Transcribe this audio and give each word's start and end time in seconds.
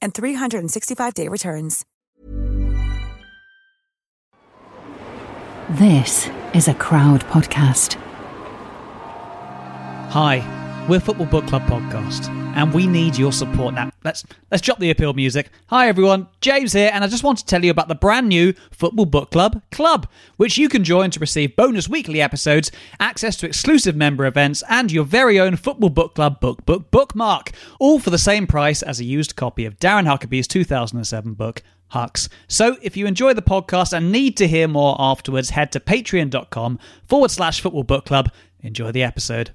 and 0.00 0.14
365-day 0.14 1.28
returns. 1.28 1.84
This 5.70 6.30
is 6.54 6.66
a 6.68 6.74
crowd 6.74 7.20
podcast. 7.24 7.96
Hi, 10.10 10.38
we're 10.88 10.98
Football 10.98 11.26
Book 11.26 11.46
Club 11.46 11.62
podcast, 11.62 12.28
and 12.56 12.72
we 12.72 12.86
need 12.86 13.18
your 13.18 13.30
support. 13.30 13.74
Now, 13.74 13.90
let's 14.04 14.24
let's 14.50 14.62
drop 14.62 14.78
the 14.78 14.90
appeal 14.90 15.12
music. 15.12 15.50
Hi 15.66 15.86
everyone, 15.86 16.28
James 16.40 16.72
here, 16.72 16.90
and 16.94 17.04
I 17.04 17.08
just 17.08 17.22
want 17.22 17.38
to 17.38 17.44
tell 17.44 17.62
you 17.62 17.70
about 17.70 17.88
the 17.88 17.94
brand 17.94 18.28
new 18.28 18.54
Football 18.70 19.04
Book 19.04 19.30
Club 19.30 19.60
Club, 19.70 20.08
which 20.38 20.56
you 20.56 20.68
can 20.68 20.84
join 20.84 21.10
to 21.10 21.20
receive 21.20 21.56
bonus 21.56 21.90
weekly 21.90 22.22
episodes, 22.22 22.72
access 22.98 23.36
to 23.36 23.46
exclusive 23.46 23.96
member 23.96 24.24
events, 24.24 24.62
and 24.70 24.90
your 24.90 25.04
very 25.04 25.38
own 25.38 25.56
Football 25.56 25.90
Book 25.90 26.14
Club 26.14 26.40
book 26.40 26.64
book 26.64 26.90
bookmark, 26.90 27.52
all 27.78 27.98
for 27.98 28.08
the 28.08 28.16
same 28.16 28.46
price 28.46 28.82
as 28.82 28.98
a 28.98 29.04
used 29.04 29.36
copy 29.36 29.66
of 29.66 29.78
Darren 29.78 30.06
Huckerby's 30.06 30.48
2007 30.48 31.34
book. 31.34 31.62
Hucks. 31.88 32.30
So, 32.48 32.76
if 32.80 32.96
you 32.96 33.06
enjoy 33.06 33.34
the 33.34 33.42
podcast 33.42 33.92
and 33.92 34.10
need 34.10 34.38
to 34.38 34.48
hear 34.48 34.68
more 34.68 34.96
afterwards, 34.98 35.50
head 35.50 35.70
to 35.72 35.80
patreon.com 35.80 36.78
forward 37.04 37.30
slash 37.30 37.60
football 37.60 37.84
book 37.84 38.06
club. 38.06 38.30
Enjoy 38.60 38.90
the 38.90 39.02
episode. 39.02 39.52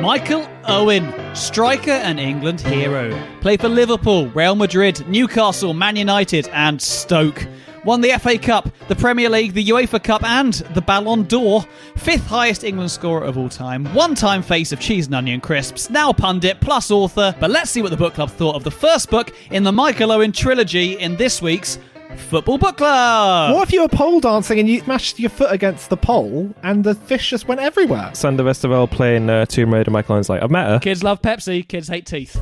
Michael 0.00 0.48
Owen, 0.66 1.12
striker 1.36 1.90
and 1.90 2.18
England 2.18 2.58
hero. 2.62 3.14
Played 3.42 3.60
for 3.60 3.68
Liverpool, 3.68 4.28
Real 4.28 4.54
Madrid, 4.54 5.06
Newcastle, 5.06 5.74
Man 5.74 5.94
United, 5.94 6.48
and 6.48 6.80
Stoke. 6.80 7.46
Won 7.84 8.00
the 8.00 8.18
FA 8.18 8.38
Cup, 8.38 8.70
the 8.88 8.96
Premier 8.96 9.28
League, 9.28 9.52
the 9.52 9.66
UEFA 9.66 10.02
Cup, 10.02 10.22
and 10.24 10.54
the 10.74 10.80
Ballon 10.80 11.24
d'Or. 11.24 11.66
Fifth 11.96 12.26
highest 12.26 12.64
England 12.64 12.90
scorer 12.90 13.24
of 13.24 13.36
all 13.36 13.50
time. 13.50 13.84
One 13.94 14.14
time 14.14 14.42
face 14.42 14.72
of 14.72 14.80
cheese 14.80 15.04
and 15.04 15.14
onion 15.14 15.40
crisps. 15.40 15.90
Now 15.90 16.14
pundit 16.14 16.60
plus 16.62 16.90
author. 16.90 17.34
But 17.38 17.50
let's 17.50 17.70
see 17.70 17.82
what 17.82 17.90
the 17.90 17.96
book 17.98 18.14
club 18.14 18.30
thought 18.30 18.54
of 18.56 18.64
the 18.64 18.70
first 18.70 19.10
book 19.10 19.34
in 19.50 19.64
the 19.64 19.72
Michael 19.72 20.12
Owen 20.12 20.32
trilogy 20.32 20.98
in 20.98 21.16
this 21.16 21.42
week's 21.42 21.78
Football 22.16 22.58
Book 22.58 22.76
Club. 22.76 23.54
What 23.54 23.68
if 23.68 23.72
you 23.72 23.82
were 23.82 23.88
pole 23.88 24.20
dancing 24.20 24.58
and 24.58 24.68
you 24.68 24.80
smashed 24.80 25.18
your 25.18 25.30
foot 25.30 25.52
against 25.52 25.90
the 25.90 25.96
pole 25.96 26.52
and 26.62 26.82
the 26.84 26.94
fish 26.94 27.30
just 27.30 27.48
went 27.48 27.60
everywhere? 27.60 28.10
Sander 28.14 28.42
Westerveld 28.42 28.90
playing 28.90 29.30
uh, 29.30 29.46
Tomb 29.46 29.72
Raider. 29.72 29.90
Michael 29.90 30.14
Owen's 30.16 30.28
like, 30.28 30.42
I've 30.42 30.50
met 30.50 30.66
her. 30.66 30.78
Kids 30.80 31.02
love 31.02 31.22
Pepsi, 31.22 31.66
kids 31.66 31.88
hate 31.88 32.06
teeth. 32.06 32.34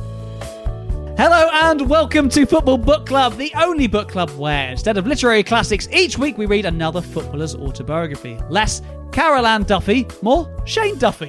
Hello 1.17 1.49
and 1.51 1.89
welcome 1.89 2.29
to 2.29 2.45
Football 2.45 2.77
Book 2.77 3.05
Club, 3.05 3.35
the 3.35 3.51
only 3.55 3.87
book 3.87 4.09
club 4.09 4.29
where, 4.31 4.69
instead 4.71 4.97
of 4.97 5.05
literary 5.05 5.43
classics, 5.43 5.87
each 5.91 6.17
week 6.17 6.37
we 6.37 6.45
read 6.45 6.65
another 6.65 7.01
footballer's 7.01 7.55
autobiography. 7.55 8.37
Less 8.49 8.81
Carol 9.11 9.45
Ann 9.45 9.63
Duffy, 9.63 10.07
more 10.21 10.49
Shane 10.65 10.97
Duffy. 10.97 11.27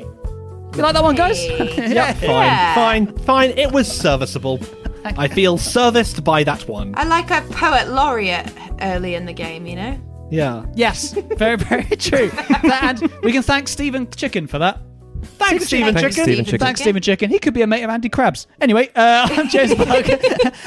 You 0.76 0.82
like 0.82 0.94
that 0.94 1.02
one, 1.02 1.16
guys? 1.16 1.44
Yep, 1.50 2.16
fine, 2.18 2.74
fine, 2.74 3.18
fine. 3.18 3.50
It 3.58 3.72
was 3.72 3.90
serviceable. 3.90 4.60
I 5.04 5.28
feel 5.28 5.58
serviced 5.58 6.22
by 6.24 6.44
that 6.44 6.68
one. 6.68 6.94
I 6.96 7.04
like 7.04 7.30
a 7.30 7.42
poet 7.52 7.88
laureate 7.88 8.52
early 8.80 9.14
in 9.14 9.26
the 9.26 9.32
game, 9.32 9.66
you 9.66 9.76
know? 9.76 10.00
Yeah. 10.30 10.64
Yes, 10.74 11.12
very, 11.36 11.56
very 11.56 11.96
true. 11.96 12.30
and 12.62 13.00
we 13.22 13.32
can 13.32 13.42
thank 13.42 13.68
Stephen 13.68 14.08
Chicken 14.10 14.46
for 14.46 14.58
that. 14.58 14.80
Thanks, 15.22 15.66
Stephen 15.66 15.94
Thanks, 15.94 16.14
Chicken. 16.14 16.24
Stephen 16.24 16.44
Chicken. 16.44 16.58
Thanks, 16.58 16.80
Stephen 16.80 17.02
Chicken. 17.02 17.30
He 17.30 17.38
could 17.38 17.52
be 17.52 17.62
a 17.62 17.66
mate 17.66 17.82
of 17.82 17.90
Andy 17.90 18.08
Krabs. 18.08 18.46
Anyway, 18.60 18.88
uh, 18.94 19.28
I'm 19.30 19.48
James 19.48 19.74
Parker. 19.74 20.18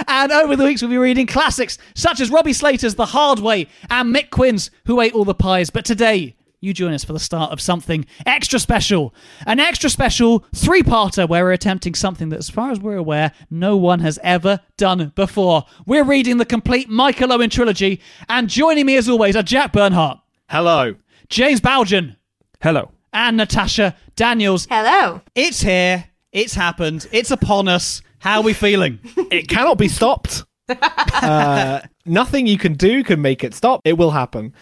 and 0.08 0.32
over 0.32 0.56
the 0.56 0.66
weeks, 0.66 0.82
we'll 0.82 0.92
be 0.92 0.98
reading 0.98 1.26
classics 1.26 1.78
such 1.96 2.20
as 2.20 2.30
Robbie 2.30 2.54
Slater's 2.54 2.96
The 2.96 3.06
Hard 3.08 3.40
Way 3.40 3.68
and 3.90 4.14
Mick 4.14 4.30
Quinn's 4.30 4.70
Who 4.86 5.02
Ate 5.02 5.14
All 5.14 5.26
the 5.26 5.34
Pies. 5.34 5.70
But 5.70 5.86
today, 5.86 6.36
you 6.63 6.74
join 6.74 6.94
us 6.94 7.03
for 7.03 7.13
the 7.13 7.19
start 7.19 7.51
of 7.51 7.59
something 7.59 8.06
extra 8.25 8.57
special. 8.59 9.13
An 9.46 9.59
extra 9.59 9.90
special 9.90 10.46
three 10.56 10.81
parter 10.81 11.28
where 11.28 11.44
we're 11.44 11.51
attempting 11.51 11.94
something 11.94 12.29
that, 12.29 12.40
as 12.40 12.50
far 12.50 12.72
as 12.72 12.79
we're 12.79 12.96
aware, 12.97 13.31
no 13.50 13.75
one 13.78 14.00
has 14.00 14.18
ever 14.24 14.59
done 14.78 15.12
before. 15.16 15.66
We're 15.85 16.03
reading 16.06 16.38
the 16.38 16.46
complete 16.46 16.90
Michael 16.90 17.34
Owen 17.34 17.50
trilogy. 17.50 18.00
And 18.29 18.50
joining 18.50 18.85
me, 18.85 18.96
as 18.96 19.09
always, 19.09 19.35
are 19.35 19.44
Jack 19.44 19.74
Bernhardt, 19.74 20.19
Hello. 20.50 20.96
James 21.29 21.59
Bowden, 21.62 22.16
Hello. 22.62 22.91
and 23.12 23.38
Natasha 23.38 23.95
Daniels. 24.16 24.68
Hello. 24.69 25.22
It's 25.35 25.62
here. 25.62 26.06
It's 26.31 26.53
happened. 26.53 27.07
It's 27.12 27.31
upon 27.31 27.68
us. 27.68 28.01
How 28.19 28.38
are 28.38 28.44
we 28.44 28.53
feeling? 28.53 29.00
It 29.31 29.47
cannot 29.50 29.78
be 29.78 29.88
stopped. 29.88 30.44
uh, 30.69 31.81
nothing 32.06 32.47
you 32.47 32.57
can 32.57 32.74
do 32.74 33.03
can 33.03 33.22
make 33.22 33.44
it 33.44 33.53
stop. 33.53 33.81
It 33.84 33.97
will 33.97 34.12
happen. 34.12 34.53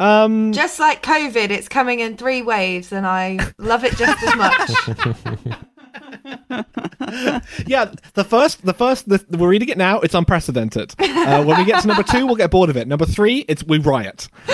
Um, 0.00 0.52
Just 0.52 0.80
like 0.80 1.02
COVID, 1.02 1.50
it's 1.50 1.68
coming 1.68 2.00
in 2.00 2.16
three 2.16 2.40
waves, 2.40 2.90
and 2.90 3.06
I 3.06 3.38
love 3.58 3.84
it 3.84 3.96
just 3.96 4.22
as 4.22 4.34
much. 4.34 4.70
yeah, 7.66 7.92
the 8.14 8.24
first, 8.24 8.64
the 8.64 8.72
first, 8.72 9.08
the, 9.08 9.22
we're 9.36 9.48
reading 9.48 9.68
it 9.68 9.76
now. 9.76 10.00
It's 10.00 10.14
unprecedented. 10.14 10.94
Uh, 10.98 11.44
when 11.44 11.58
we 11.58 11.66
get 11.66 11.82
to 11.82 11.88
number 11.88 12.02
two, 12.02 12.24
we'll 12.26 12.36
get 12.36 12.50
bored 12.50 12.70
of 12.70 12.78
it. 12.78 12.88
Number 12.88 13.04
three, 13.04 13.44
it's 13.46 13.62
we 13.64 13.78
riot. 13.78 14.28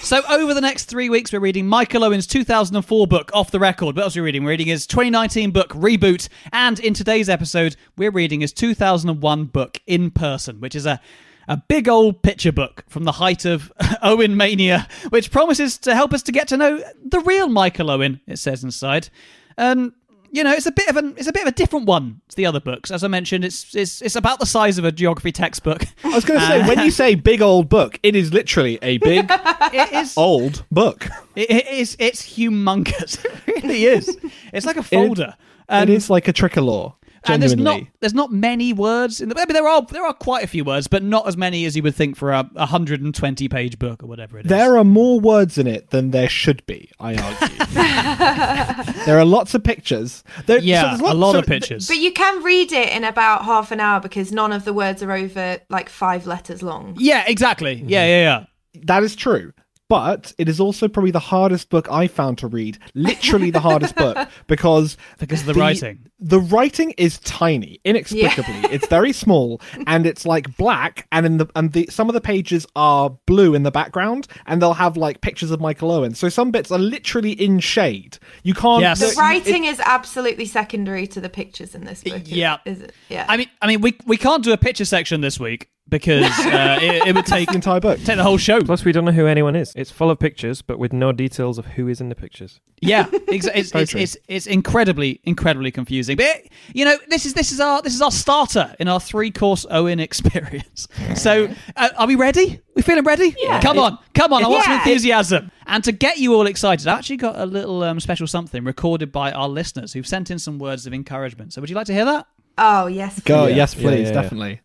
so, 0.00 0.22
over 0.28 0.52
the 0.52 0.60
next 0.60 0.86
three 0.86 1.08
weeks, 1.08 1.32
we're 1.32 1.38
reading 1.38 1.68
Michael 1.68 2.02
Owen's 2.02 2.26
2004 2.26 3.06
book, 3.06 3.30
Off 3.32 3.52
the 3.52 3.60
Record. 3.60 3.94
What 3.94 4.02
else 4.02 4.16
are 4.16 4.22
we 4.22 4.26
reading? 4.26 4.42
We're 4.42 4.50
reading 4.50 4.66
his 4.66 4.86
2019 4.88 5.52
book, 5.52 5.68
Reboot. 5.70 6.28
And 6.52 6.80
in 6.80 6.92
today's 6.92 7.28
episode, 7.28 7.76
we're 7.96 8.10
reading 8.10 8.40
his 8.40 8.52
2001 8.52 9.44
book, 9.46 9.80
In 9.86 10.10
Person, 10.10 10.60
which 10.60 10.74
is 10.74 10.86
a 10.86 11.00
a 11.48 11.56
big 11.56 11.88
old 11.88 12.22
picture 12.22 12.52
book 12.52 12.84
from 12.88 13.04
the 13.04 13.12
height 13.12 13.44
of 13.44 13.72
Owen 14.02 14.36
mania, 14.36 14.88
which 15.10 15.30
promises 15.30 15.78
to 15.78 15.94
help 15.94 16.12
us 16.12 16.22
to 16.24 16.32
get 16.32 16.48
to 16.48 16.56
know 16.56 16.82
the 17.04 17.20
real 17.20 17.48
Michael 17.48 17.90
Owen. 17.90 18.20
It 18.26 18.38
says 18.38 18.64
inside, 18.64 19.08
and 19.56 19.92
you 20.30 20.42
know 20.42 20.52
it's 20.52 20.66
a 20.66 20.72
bit 20.72 20.88
of 20.88 20.96
an 20.96 21.14
it's 21.16 21.28
a 21.28 21.32
bit 21.32 21.42
of 21.42 21.48
a 21.48 21.52
different 21.52 21.86
one 21.86 22.20
to 22.28 22.36
the 22.36 22.46
other 22.46 22.60
books. 22.60 22.90
As 22.90 23.04
I 23.04 23.08
mentioned, 23.08 23.44
it's 23.44 23.74
it's 23.74 24.02
it's 24.02 24.16
about 24.16 24.40
the 24.40 24.46
size 24.46 24.78
of 24.78 24.84
a 24.84 24.92
geography 24.92 25.32
textbook. 25.32 25.84
I 26.02 26.08
was 26.08 26.24
going 26.24 26.40
to 26.40 26.46
say, 26.46 26.66
when 26.66 26.78
uh, 26.78 26.82
you 26.84 26.90
say 27.02 27.14
big 27.14 27.42
old 27.42 27.68
book, 27.68 27.98
it 28.02 28.16
is 28.16 28.32
literally 28.32 28.78
a 28.82 28.98
big 28.98 29.26
It 29.72 29.92
is 29.92 30.16
old 30.16 30.64
book. 30.70 31.08
it, 31.36 31.50
it 31.50 31.68
is 31.68 31.96
it's 31.98 32.22
humongous. 32.22 33.24
It 33.46 33.62
really 33.62 33.84
is. 33.84 34.16
It's 34.52 34.66
like 34.66 34.76
a 34.76 34.82
folder. 34.82 35.34
it 35.68 35.74
um, 35.74 35.88
is 35.88 36.10
like 36.10 36.28
a 36.28 36.32
tricolor. 36.32 36.94
And 37.26 37.42
there's 37.42 37.56
not 37.56 37.80
there's 38.00 38.14
not 38.14 38.32
many 38.32 38.72
words 38.72 39.20
in 39.20 39.28
the. 39.28 39.36
I 39.36 39.44
mean, 39.46 39.54
there 39.54 39.66
are 39.66 39.82
there 39.82 40.04
are 40.04 40.14
quite 40.14 40.44
a 40.44 40.46
few 40.46 40.64
words, 40.64 40.86
but 40.86 41.02
not 41.02 41.26
as 41.26 41.36
many 41.36 41.64
as 41.64 41.76
you 41.76 41.82
would 41.82 41.94
think 41.94 42.16
for 42.16 42.32
a 42.32 42.42
120 42.54 43.48
page 43.48 43.78
book 43.78 44.02
or 44.02 44.06
whatever 44.06 44.38
it 44.38 44.46
is. 44.46 44.50
There 44.50 44.76
are 44.76 44.84
more 44.84 45.20
words 45.20 45.58
in 45.58 45.66
it 45.66 45.90
than 45.90 46.10
there 46.10 46.28
should 46.28 46.64
be, 46.66 46.90
I 47.00 47.14
argue. 47.16 47.64
there 49.06 49.18
are 49.18 49.24
lots 49.24 49.54
of 49.54 49.62
pictures. 49.64 50.24
There, 50.46 50.58
so 50.60 50.64
yeah, 50.64 50.96
a 50.96 51.02
lots- 51.02 51.16
lot 51.16 51.32
so 51.32 51.38
of 51.40 51.46
pictures. 51.46 51.88
but 51.88 51.96
you 51.98 52.12
can 52.12 52.42
read 52.42 52.72
it 52.72 52.90
in 52.90 53.04
about 53.04 53.44
half 53.44 53.70
an 53.72 53.80
hour 53.80 54.00
because 54.00 54.32
none 54.32 54.52
of 54.52 54.64
the 54.64 54.72
words 54.72 55.02
are 55.02 55.12
over 55.12 55.58
like 55.68 55.88
five 55.88 56.26
letters 56.26 56.62
long. 56.62 56.96
yeah, 56.98 57.24
exactly. 57.26 57.82
Yeah, 57.86 58.04
yeah, 58.04 58.20
yeah. 58.22 58.44
That 58.84 59.02
is 59.02 59.14
true. 59.16 59.52
But 59.88 60.32
it 60.38 60.48
is 60.48 60.60
also 60.60 60.88
probably 60.88 61.10
the 61.10 61.18
hardest 61.18 61.68
book 61.68 61.90
I 61.90 62.06
found 62.06 62.38
to 62.38 62.46
read. 62.46 62.78
Literally 62.94 63.50
the 63.50 63.60
hardest 63.60 63.94
book 63.94 64.16
because 64.46 64.96
Because 65.18 65.40
of 65.40 65.46
the 65.46 65.54
writing. 65.54 66.06
The 66.18 66.40
writing 66.40 66.92
is 66.92 67.18
tiny, 67.18 67.80
inexplicably. 67.84 68.70
It's 68.70 68.86
very 68.86 69.12
small, 69.12 69.60
and 69.86 70.06
it's 70.06 70.24
like 70.24 70.56
black, 70.56 71.06
and 71.12 71.26
in 71.26 71.36
the 71.36 71.46
and 71.54 71.72
the 71.72 71.86
some 71.90 72.08
of 72.08 72.14
the 72.14 72.20
pages 72.20 72.66
are 72.74 73.10
blue 73.26 73.54
in 73.54 73.62
the 73.62 73.70
background, 73.70 74.26
and 74.46 74.62
they'll 74.62 74.72
have 74.72 74.96
like 74.96 75.20
pictures 75.20 75.50
of 75.50 75.60
Michael 75.60 75.90
Owen. 75.90 76.14
So 76.14 76.28
some 76.28 76.50
bits 76.50 76.70
are 76.70 76.78
literally 76.78 77.32
in 77.32 77.60
shade. 77.60 78.18
You 78.42 78.54
can't. 78.54 78.80
Yes. 78.80 79.00
The 79.00 79.20
writing 79.20 79.64
is 79.64 79.80
absolutely 79.80 80.46
secondary 80.46 81.06
to 81.08 81.20
the 81.20 81.28
pictures 81.28 81.74
in 81.74 81.84
this 81.84 82.02
book. 82.02 82.22
Yeah. 82.24 82.58
Is 82.64 82.80
it? 82.80 82.92
Yeah. 83.10 83.26
I 83.28 83.36
mean, 83.36 83.50
I 83.60 83.66
mean, 83.66 83.82
we 83.82 83.96
we 84.06 84.16
can't 84.16 84.42
do 84.42 84.52
a 84.52 84.58
picture 84.58 84.86
section 84.86 85.20
this 85.20 85.38
week 85.38 85.68
because 85.88 86.24
uh, 86.46 86.78
it, 86.80 87.08
it 87.08 87.14
would 87.14 87.26
take 87.26 87.48
the 87.48 87.54
entire 87.54 87.80
book. 87.80 87.98
take 88.02 88.16
the 88.16 88.22
whole 88.22 88.38
show. 88.38 88.60
Plus, 88.60 88.84
we 88.84 88.92
don't 88.92 89.04
know 89.04 89.12
who 89.12 89.26
anyone 89.26 89.54
is. 89.56 89.72
It's 89.76 89.90
full 89.90 90.10
of 90.10 90.18
pictures, 90.18 90.62
but 90.62 90.78
with 90.78 90.92
no 90.92 91.12
details 91.12 91.58
of 91.58 91.66
who 91.66 91.88
is 91.88 92.00
in 92.00 92.08
the 92.08 92.14
pictures. 92.14 92.60
Yeah, 92.80 93.04
exa- 93.10 93.52
it's, 93.54 93.74
it's, 93.74 93.94
it's 93.94 94.16
it's 94.28 94.46
incredibly 94.46 95.20
incredibly 95.24 95.70
confusing. 95.70 96.16
But 96.16 96.42
you 96.72 96.84
know, 96.84 96.96
this 97.08 97.24
is 97.26 97.34
this 97.34 97.52
is 97.52 97.60
our 97.60 97.80
this 97.82 97.94
is 97.94 98.02
our 98.02 98.10
starter 98.10 98.74
in 98.78 98.88
our 98.88 99.00
three 99.00 99.30
course 99.30 99.66
Owen 99.70 100.00
experience. 100.00 100.88
So, 101.14 101.48
uh, 101.76 101.90
are 101.96 102.06
we 102.06 102.16
ready? 102.16 102.60
We 102.74 102.82
feeling 102.82 103.04
ready? 103.04 103.34
Yeah. 103.38 103.60
Come 103.60 103.78
on, 103.78 103.98
come 104.14 104.32
on! 104.32 104.44
I 104.44 104.48
want 104.48 104.64
some 104.64 104.72
Yeah. 104.72 104.78
enthusiasm. 104.78 105.50
And 105.66 105.82
to 105.84 105.92
get 105.92 106.18
you 106.18 106.34
all 106.34 106.46
excited, 106.46 106.86
I 106.88 106.98
actually 106.98 107.18
got 107.18 107.38
a 107.38 107.46
little 107.46 107.82
um, 107.84 108.00
special 108.00 108.26
something 108.26 108.64
recorded 108.64 109.12
by 109.12 109.32
our 109.32 109.48
listeners 109.48 109.92
who've 109.92 110.06
sent 110.06 110.30
in 110.30 110.38
some 110.38 110.58
words 110.58 110.86
of 110.86 110.92
encouragement. 110.92 111.52
So, 111.52 111.60
would 111.60 111.70
you 111.70 111.76
like 111.76 111.86
to 111.86 111.92
hear 111.94 112.04
that? 112.04 112.26
oh 112.58 112.86
yes. 112.86 113.20
Go, 113.20 113.46
yes, 113.46 113.74
please, 113.74 113.84
yeah, 113.84 113.98
yeah. 113.98 114.12
definitely. 114.12 114.60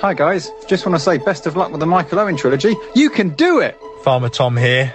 Hi 0.00 0.14
guys, 0.14 0.52
just 0.68 0.86
want 0.86 0.94
to 0.94 1.00
say 1.00 1.18
best 1.18 1.46
of 1.46 1.56
luck 1.56 1.72
with 1.72 1.80
the 1.80 1.86
Michael 1.86 2.20
Owen 2.20 2.36
trilogy. 2.36 2.76
You 2.94 3.10
can 3.10 3.30
do 3.30 3.58
it! 3.58 3.76
Farmer 4.04 4.28
Tom 4.28 4.56
here, 4.56 4.94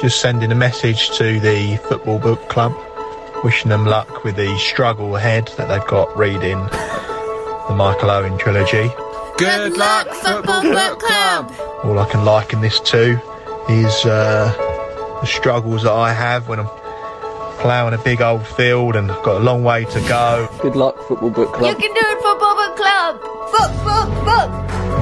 just 0.00 0.20
sending 0.20 0.50
a 0.50 0.54
message 0.56 1.16
to 1.16 1.38
the 1.38 1.76
Football 1.88 2.18
Book 2.18 2.48
Club, 2.48 2.74
wishing 3.44 3.68
them 3.68 3.86
luck 3.86 4.24
with 4.24 4.34
the 4.34 4.58
struggle 4.58 5.14
ahead 5.14 5.46
that 5.58 5.68
they've 5.68 5.86
got 5.86 6.18
reading 6.18 6.58
the 6.58 7.74
Michael 7.76 8.10
Owen 8.10 8.36
trilogy. 8.36 8.90
Good 9.38 9.76
luck, 9.76 10.08
Football 10.08 10.62
Book 10.62 10.98
Club! 10.98 11.52
All 11.84 11.96
I 11.96 12.08
can 12.10 12.24
liken 12.24 12.60
this 12.62 12.80
to 12.80 13.20
is 13.68 14.04
uh, 14.06 14.52
the 15.20 15.26
struggles 15.26 15.84
that 15.84 15.92
I 15.92 16.12
have 16.12 16.48
when 16.48 16.58
I'm 16.58 16.68
ploughing 17.58 17.94
a 17.94 17.98
big 17.98 18.20
old 18.20 18.46
field 18.46 18.96
and 18.96 19.08
got 19.08 19.40
a 19.40 19.44
long 19.44 19.62
way 19.62 19.84
to 19.84 20.00
go. 20.08 20.48
Good 20.60 20.74
luck, 20.76 20.98
Football 21.06 21.30
Book 21.30 21.54
Club. 21.54 21.70
You 21.70 21.88
can 21.88 21.94
do 21.94 22.00
it, 22.00 22.14
Football 22.16 22.22
Book 22.22 22.25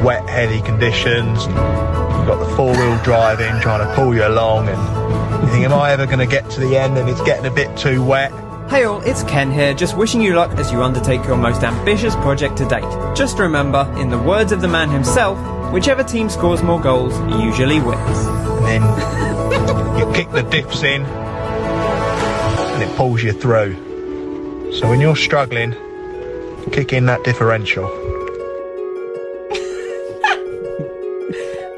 Wet, 0.04 0.28
heady 0.28 0.60
conditions. 0.60 1.46
You've 1.46 2.26
got 2.26 2.38
the 2.38 2.56
four-wheel 2.56 3.02
driving 3.02 3.58
trying 3.60 3.86
to 3.86 3.94
pull 3.94 4.14
you 4.14 4.26
along, 4.26 4.68
and 4.68 5.42
you 5.42 5.48
think, 5.50 5.64
am 5.64 5.72
I 5.72 5.92
ever 5.92 6.04
going 6.06 6.18
to 6.18 6.26
get 6.26 6.50
to 6.50 6.60
the 6.60 6.76
end? 6.76 6.98
And 6.98 7.08
it's 7.08 7.22
getting 7.22 7.46
a 7.46 7.50
bit 7.50 7.74
too 7.76 8.04
wet. 8.04 8.30
Hey 8.68 8.84
all, 8.84 9.00
it's 9.02 9.22
Ken 9.24 9.50
here, 9.50 9.72
just 9.74 9.96
wishing 9.96 10.20
you 10.20 10.34
luck 10.34 10.50
as 10.58 10.72
you 10.72 10.82
undertake 10.82 11.24
your 11.24 11.36
most 11.36 11.62
ambitious 11.62 12.14
project 12.16 12.56
to 12.58 12.68
date. 12.68 12.82
Just 13.14 13.38
remember, 13.38 13.90
in 13.98 14.08
the 14.08 14.18
words 14.18 14.52
of 14.52 14.60
the 14.60 14.68
man 14.68 14.90
himself, 14.90 15.38
whichever 15.72 16.02
team 16.02 16.28
scores 16.28 16.62
more 16.62 16.80
goals 16.80 17.18
usually 17.42 17.80
wins. 17.80 18.26
and 18.64 18.82
then 18.82 19.98
you 19.98 20.12
kick 20.14 20.30
the 20.30 20.42
diffs 20.42 20.82
in 20.82 21.02
and 21.02 22.82
it 22.82 22.96
pulls 22.96 23.22
you 23.22 23.32
through. 23.32 24.72
So 24.72 24.88
when 24.88 25.00
you're 25.00 25.16
struggling, 25.16 25.72
kick 26.72 26.92
in 26.92 27.06
that 27.06 27.22
differential. 27.24 28.03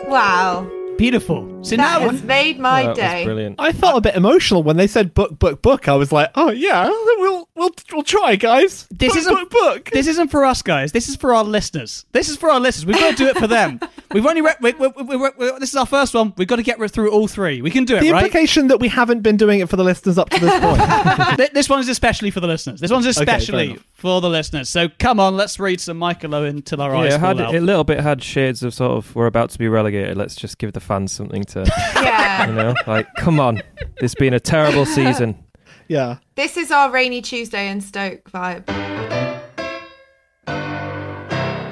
Wow. 0.06 0.75
Beautiful. 0.96 1.62
So 1.62 1.76
That 1.76 2.00
now 2.00 2.08
has 2.08 2.22
made 2.22 2.58
my 2.58 2.82
that 2.82 2.88
was 2.90 2.98
day. 2.98 3.24
brilliant. 3.24 3.56
I 3.60 3.72
felt 3.72 3.98
a 3.98 4.00
bit 4.00 4.14
emotional 4.14 4.62
when 4.62 4.76
they 4.76 4.86
said 4.86 5.12
book, 5.14 5.38
book, 5.38 5.60
book. 5.60 5.88
I 5.88 5.94
was 5.94 6.10
like, 6.12 6.30
oh 6.36 6.50
yeah, 6.50 6.88
we'll 6.88 7.48
we'll 7.54 7.70
we'll 7.92 8.02
try, 8.02 8.36
guys. 8.36 8.86
This 8.90 9.10
book, 9.10 9.18
isn't- 9.18 9.34
book, 9.34 9.50
book. 9.50 9.90
This 9.92 10.06
isn't 10.06 10.28
for 10.30 10.44
us, 10.44 10.62
guys. 10.62 10.92
This 10.92 11.08
is 11.08 11.16
for 11.16 11.34
our 11.34 11.44
listeners. 11.44 12.06
This 12.12 12.28
is 12.28 12.36
for 12.36 12.50
our 12.50 12.60
listeners. 12.60 12.86
We've 12.86 12.96
got 12.98 13.10
to 13.10 13.16
do 13.16 13.26
it 13.28 13.36
for 13.36 13.46
them. 13.46 13.80
We've 14.12 14.24
only 14.24 14.40
re- 14.40 14.54
we, 14.60 14.72
we, 14.74 14.86
we, 14.88 15.16
we, 15.16 15.30
we- 15.36 15.58
this 15.58 15.70
is 15.70 15.74
our 15.76 15.84
first 15.86 16.14
one. 16.14 16.32
We've 16.36 16.46
got 16.48 16.56
to 16.56 16.62
get 16.62 16.78
through 16.92 17.10
all 17.10 17.26
three. 17.26 17.60
We 17.60 17.70
can 17.70 17.84
do 17.84 17.96
it, 17.96 18.00
the 18.00 18.12
right? 18.12 18.22
implication 18.24 18.68
that 18.68 18.78
we 18.78 18.88
haven't 18.88 19.20
been 19.22 19.36
doing 19.36 19.58
it 19.60 19.68
for 19.68 19.76
the 19.76 19.82
listeners 19.84 20.16
up 20.16 20.30
to 20.30 20.40
this 20.40 20.60
point. 20.60 21.52
This 21.56 21.68
one 21.68 21.80
is 21.80 21.88
especially 21.88 22.30
for 22.30 22.40
the 22.40 22.46
listeners. 22.46 22.80
This 22.80 22.90
one's 22.90 23.04
fair 23.04 23.10
especially 23.10 23.70
enough. 23.70 23.84
for 23.94 24.20
the 24.20 24.28
listeners. 24.30 24.68
So 24.68 24.88
come 24.98 25.18
on, 25.18 25.36
let's 25.36 25.58
read 25.58 25.80
some 25.80 25.96
Michael 25.98 26.34
Owen 26.34 26.62
till 26.62 26.80
our 26.80 26.94
eyes 26.94 27.10
Yeah, 27.10 27.16
it, 27.16 27.20
had, 27.20 27.40
it 27.54 27.54
a 27.56 27.60
little 27.64 27.84
bit 27.84 28.00
had 28.00 28.22
shades 28.22 28.62
of 28.62 28.72
sort 28.74 28.92
of 28.92 29.14
we're 29.16 29.26
about 29.26 29.50
to 29.50 29.58
be 29.58 29.68
relegated. 29.68 30.16
Let's 30.16 30.36
just 30.36 30.58
give 30.58 30.72
the 30.72 30.80
fans 30.86 31.12
something 31.12 31.44
to, 31.44 31.60
you 31.60 32.02
Yeah. 32.02 32.46
know, 32.54 32.74
like 32.86 33.06
come 33.18 33.38
on, 33.40 33.60
this 34.00 34.14
been 34.14 34.32
a 34.34 34.40
terrible 34.40 34.86
season. 34.86 35.42
yeah. 35.88 36.16
This 36.34 36.56
is 36.56 36.70
our 36.70 36.90
rainy 36.90 37.20
Tuesday 37.20 37.68
in 37.68 37.80
Stoke 37.80 38.30
vibe. 38.30 38.64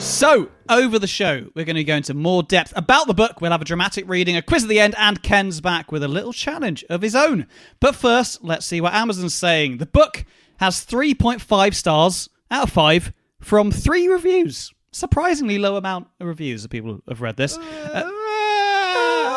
So, 0.01 0.51
over 0.69 0.99
the 0.99 1.07
show, 1.07 1.47
we're 1.55 1.65
going 1.65 1.77
to 1.77 1.85
go 1.85 1.95
into 1.97 2.13
more 2.13 2.43
depth 2.43 2.75
about 2.77 3.07
the 3.07 3.15
book. 3.15 3.41
We'll 3.41 3.53
have 3.53 3.63
a 3.63 3.65
dramatic 3.65 4.07
reading, 4.07 4.37
a 4.37 4.43
quiz 4.43 4.65
at 4.65 4.69
the 4.69 4.79
end, 4.81 4.95
and 4.99 5.23
Ken's 5.23 5.63
back 5.63 5.91
with 5.91 6.03
a 6.03 6.09
little 6.09 6.33
challenge 6.33 6.85
of 6.91 7.01
his 7.01 7.15
own. 7.15 7.47
But 7.81 7.95
first, 7.95 8.45
let's 8.45 8.67
see 8.67 8.83
what 8.83 8.93
Amazon's 8.93 9.35
saying. 9.35 9.79
The 9.79 9.87
book 9.87 10.27
has 10.59 10.85
3.5 10.85 11.75
stars 11.75 12.29
out 12.51 12.65
of 12.65 12.71
5 12.71 13.13
from 13.41 13.71
three 13.71 14.07
reviews. 14.09 14.75
Surprisingly 14.93 15.59
low 15.59 15.77
amount 15.77 16.09
of 16.21 16.27
reviews 16.27 16.63
that 16.63 16.69
people 16.71 17.01
have 17.09 17.23
read 17.23 17.37
this. 17.37 17.57
Uh, 17.57 18.11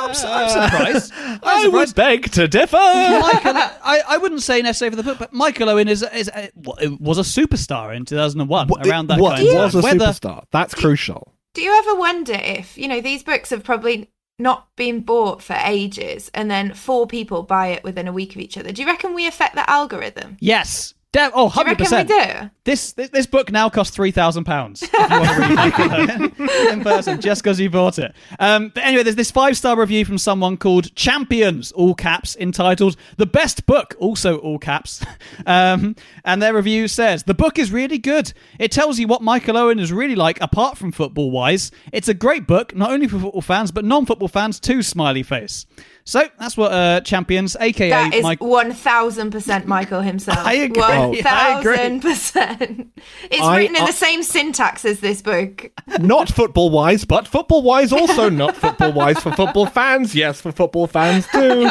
I'm, 0.08 0.14
su- 0.14 0.28
I'm 0.28 0.50
surprised. 0.70 1.14
I'm 1.18 1.40
I 1.44 1.68
would 1.68 1.94
beg 1.96 2.32
to 2.32 2.48
differ. 2.48 2.78
Michael, 2.78 3.54
I, 3.56 4.02
I 4.08 4.18
wouldn't 4.18 4.42
say 4.42 4.62
necessarily 4.62 4.96
for 4.96 5.02
the 5.02 5.10
book, 5.10 5.20
but 5.20 5.34
Michael 5.34 5.70
Owen 5.70 5.88
is, 5.88 6.04
is 6.04 6.30
uh, 6.30 6.48
a, 6.82 6.88
was 7.00 7.18
a 7.18 7.22
superstar 7.22 7.96
in 7.96 8.06
2001, 8.06 8.68
What- 8.68 8.88
around 8.88 9.08
that 9.08 9.20
what 9.20 9.38
kind 9.38 9.48
of 9.50 9.56
was 9.56 9.74
time. 9.74 9.80
a 9.80 9.84
Whether- 9.84 10.06
superstar? 10.06 10.44
That's 10.52 10.74
crucial. 10.74 11.34
Do 11.54 11.62
you 11.62 11.76
ever 11.80 11.96
wonder 11.96 12.34
if, 12.36 12.78
you 12.78 12.88
know, 12.88 13.02
these 13.02 13.24
books 13.24 13.50
have 13.50 13.64
probably 13.64 14.10
not 14.40 14.68
been 14.76 15.00
bought 15.02 15.42
for 15.42 15.58
ages 15.64 16.30
and 16.36 16.52
then 16.52 16.72
four 16.74 17.08
people 17.08 17.42
buy 17.42 17.68
it 17.70 17.84
within 17.84 18.08
a 18.08 18.14
week 18.14 18.36
of 18.36 18.42
each 18.42 18.58
other? 18.58 18.72
Do 18.72 18.82
you 18.84 18.88
reckon 18.88 19.16
we 19.16 19.26
affect 19.26 19.56
the 19.56 19.68
algorithm? 19.68 20.38
Yes. 20.40 20.94
De- 21.18 21.32
oh, 21.34 21.50
Do 21.50 21.60
you 21.62 21.76
100%. 21.76 21.80
reckon 21.92 22.08
we 22.08 22.44
do? 22.44 22.50
This, 22.64 22.92
this 22.94 23.10
this 23.10 23.26
book 23.26 23.50
now 23.52 23.70
costs 23.70 23.96
three 23.96 24.12
thousand 24.12 24.44
pounds 24.44 24.84
if 24.84 24.92
you 24.92 25.00
want 25.00 25.26
to 25.26 25.40
read 25.40 25.56
Michael 25.56 25.92
Owen 26.52 26.70
in 26.74 26.82
person, 26.84 27.22
just 27.22 27.42
because 27.42 27.60
you 27.60 27.70
bought 27.70 27.98
it. 27.98 28.14
Um, 28.40 28.70
but 28.76 28.84
anyway, 28.84 29.04
there's 29.04 29.16
this 29.16 29.32
five 29.32 29.56
star 29.58 29.80
review 29.80 30.04
from 30.06 30.18
someone 30.18 30.58
called 30.58 30.94
Champions, 30.96 31.72
all 31.72 31.96
caps, 31.96 32.36
entitled 32.36 32.98
"The 33.16 33.26
Best 33.26 33.66
Book," 33.66 33.96
also 34.00 34.38
all 34.38 34.60
caps. 34.60 35.04
Um, 35.46 35.96
and 36.26 36.42
their 36.42 36.54
review 36.54 36.88
says 36.88 37.24
the 37.24 37.34
book 37.34 37.58
is 37.60 37.72
really 37.72 37.98
good. 38.00 38.34
It 38.60 38.72
tells 38.72 38.98
you 39.00 39.08
what 39.08 39.22
Michael 39.22 39.56
Owen 39.56 39.80
is 39.80 39.94
really 39.94 40.16
like, 40.16 40.42
apart 40.42 40.78
from 40.78 40.92
football 40.92 41.32
wise. 41.32 41.72
It's 41.94 42.08
a 42.10 42.14
great 42.14 42.48
book, 42.48 42.76
not 42.76 42.92
only 42.92 43.08
for 43.08 43.20
football 43.20 43.42
fans 43.42 43.72
but 43.72 43.86
non-football 43.86 44.28
fans 44.30 44.60
too. 44.60 44.82
Smiley 44.82 45.24
face. 45.24 45.66
So 46.08 46.24
that's 46.40 46.56
what 46.56 46.72
uh, 46.72 47.02
Champions, 47.02 47.58
aka 47.60 47.90
That 47.90 48.14
is 48.14 48.24
Mike. 48.24 48.42
one 48.42 48.72
thousand 48.72 49.32
percent 49.32 49.68
Michael 49.68 50.00
himself. 50.00 50.38
I 50.42 50.54
agree. 50.54 50.80
One 50.82 51.16
thousand 51.22 52.00
percent. 52.02 52.94
It's 53.30 53.42
I- 53.44 53.58
written 53.58 53.76
in 53.76 53.82
I- 53.82 53.88
the 53.88 53.92
same 53.92 54.24
syntax 54.24 54.86
as 54.86 55.02
this 55.02 55.22
book. 55.22 55.70
not 56.00 56.30
football 56.30 56.70
wise, 56.70 57.04
but 57.04 57.28
football 57.28 57.62
wise 57.62 57.92
also 57.92 58.30
not 58.30 58.56
football 58.56 58.94
wise 58.94 59.20
for 59.20 59.34
football 59.34 59.66
fans. 59.66 60.16
Yes, 60.16 60.40
for 60.40 60.54
football 60.54 60.88
fans 60.88 61.28
too. 61.28 61.70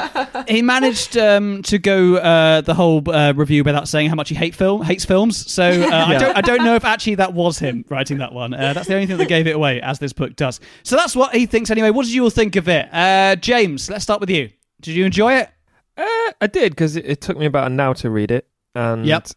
he 0.48 0.60
managed 0.60 1.16
um, 1.16 1.62
to 1.62 1.78
go 1.78 2.16
uh, 2.16 2.60
the 2.60 2.74
whole 2.74 3.02
uh, 3.10 3.32
review 3.32 3.64
without 3.64 3.88
saying 3.88 4.10
how 4.10 4.16
much 4.16 4.28
he 4.28 4.34
hate 4.34 4.54
film 4.54 4.82
hates 4.82 5.06
films. 5.06 5.50
So 5.50 5.64
uh, 5.64 6.04
I 6.08 6.18
don't 6.18 6.36
I 6.36 6.40
don't 6.42 6.62
know 6.62 6.74
if 6.74 6.84
actually 6.84 7.14
that 7.14 7.32
was 7.32 7.58
him 7.58 7.86
writing 7.88 8.18
that 8.18 8.34
one. 8.34 8.52
Uh, 8.52 8.74
that's 8.74 8.86
the 8.86 8.94
only 8.94 9.06
thing 9.06 9.16
that 9.16 9.28
gave 9.28 9.46
it 9.46 9.56
away, 9.56 9.80
as 9.80 9.98
this 9.98 10.12
book 10.12 10.36
does. 10.36 10.60
So 10.82 10.94
that's 10.94 11.16
what 11.16 11.34
he 11.34 11.46
thinks 11.46 11.70
anyway. 11.70 11.88
What 11.88 12.04
did 12.04 12.12
you 12.12 12.24
all 12.24 12.30
think 12.30 12.56
of 12.56 12.68
it, 12.68 12.92
uh, 12.92 13.36
James? 13.36 13.88
Let's 13.88 14.02
start 14.04 14.20
with 14.20 14.25
you. 14.30 14.50
Did 14.80 14.94
you 14.94 15.04
enjoy 15.04 15.34
it? 15.34 15.48
Uh, 15.96 16.32
I 16.40 16.46
did 16.50 16.72
because 16.72 16.96
it, 16.96 17.06
it 17.06 17.20
took 17.20 17.38
me 17.38 17.46
about 17.46 17.70
an 17.70 17.78
hour 17.80 17.94
to 17.96 18.10
read 18.10 18.30
it, 18.30 18.46
and 18.74 19.06
Yep. 19.06 19.28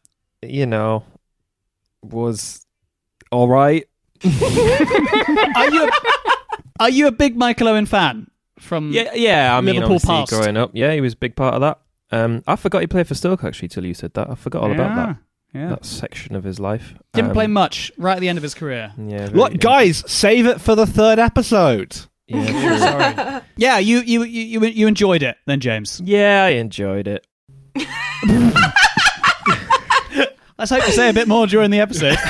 you 0.44 0.66
know, 0.66 1.04
was 2.04 2.66
all 3.32 3.48
right. 3.48 3.86
Are 4.24 5.70
you 5.70 5.86
a, 5.86 5.90
are 6.82 6.90
you 6.90 7.08
a 7.08 7.12
big 7.12 7.36
Michael 7.38 7.68
Owen 7.70 7.86
fan? 7.86 8.28
From 8.60 8.92
Yeah, 8.92 9.14
yeah. 9.14 9.56
I 9.58 9.62
mean, 9.62 9.76
Liverpool 9.76 9.96
obviously, 9.96 10.16
past. 10.16 10.32
growing 10.32 10.58
up, 10.58 10.72
yeah, 10.74 10.94
he 10.94 11.00
was 11.02 11.14
a 11.14 11.18
big 11.18 11.36
part 11.36 11.54
of 11.56 11.62
that. 11.62 11.80
Um, 12.12 12.44
I 12.48 12.56
forgot 12.58 12.82
he 12.82 12.88
played 12.88 13.08
for 13.08 13.16
Stoke 13.16 13.44
actually 13.44 13.68
till 13.70 13.86
you 13.86 13.94
said 13.94 14.14
that. 14.16 14.30
I 14.30 14.36
forgot 14.36 14.64
all 14.64 14.72
about 14.72 14.96
that 14.96 15.18
Yeah. 15.58 15.70
that 15.70 15.86
section 15.86 16.36
of 16.36 16.44
his 16.44 16.60
life. 16.60 16.94
Didn't 17.14 17.30
Um, 17.30 17.34
play 17.34 17.48
much 17.48 17.92
right 17.98 18.16
at 18.16 18.20
the 18.20 18.28
end 18.30 18.38
of 18.38 18.44
his 18.44 18.54
career. 18.54 18.92
Yeah, 18.98 19.28
very- 19.28 19.30
Look, 19.30 19.58
guys, 19.60 20.04
save 20.12 20.46
it 20.46 20.60
for 20.60 20.76
the 20.76 20.86
third 20.86 21.20
episode. 21.20 21.98
Yeah. 22.30 23.16
Sorry. 23.18 23.42
yeah, 23.58 23.78
you, 23.80 24.00
you 24.00 24.24
you 24.24 24.62
you 24.62 24.66
you 24.66 24.88
enjoyed 24.88 25.24
it 25.24 25.38
then, 25.48 25.60
James. 25.60 26.02
yeah, 26.04 26.46
I 26.46 26.50
enjoyed 26.50 27.08
it. 27.08 27.26
Let's 30.58 30.72
hope 30.72 30.84
to 30.84 30.92
say 30.92 31.10
a 31.10 31.14
bit 31.14 31.28
more 31.28 31.48
during 31.48 31.72
the 31.72 31.80
episode. 31.80 32.18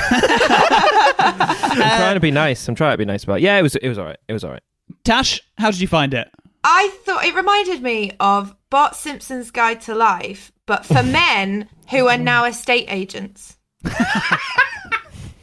I'm 1.18 1.98
trying 1.98 2.14
to 2.14 2.20
be 2.20 2.30
nice. 2.30 2.66
I'm 2.68 2.74
trying 2.74 2.92
to 2.94 2.98
be 2.98 3.04
nice 3.04 3.24
about. 3.24 3.38
It. 3.38 3.42
Yeah, 3.42 3.58
it 3.58 3.62
was. 3.62 3.76
It 3.76 3.88
was 3.88 3.98
all 3.98 4.06
right. 4.06 4.18
It 4.28 4.32
was 4.32 4.44
all 4.44 4.52
right. 4.52 4.62
Tash, 5.04 5.40
how 5.58 5.70
did 5.70 5.80
you 5.80 5.88
find 5.88 6.14
it? 6.14 6.30
I 6.62 6.90
thought 7.04 7.24
it 7.24 7.34
reminded 7.34 7.82
me 7.82 8.12
of 8.20 8.54
Bart 8.70 8.94
Simpson's 8.94 9.50
Guide 9.50 9.80
to 9.82 9.94
Life, 9.94 10.52
but 10.66 10.84
for 10.84 11.02
men 11.02 11.68
who 11.90 12.06
are 12.08 12.18
now 12.18 12.44
estate 12.44 12.86
agents. 12.88 13.56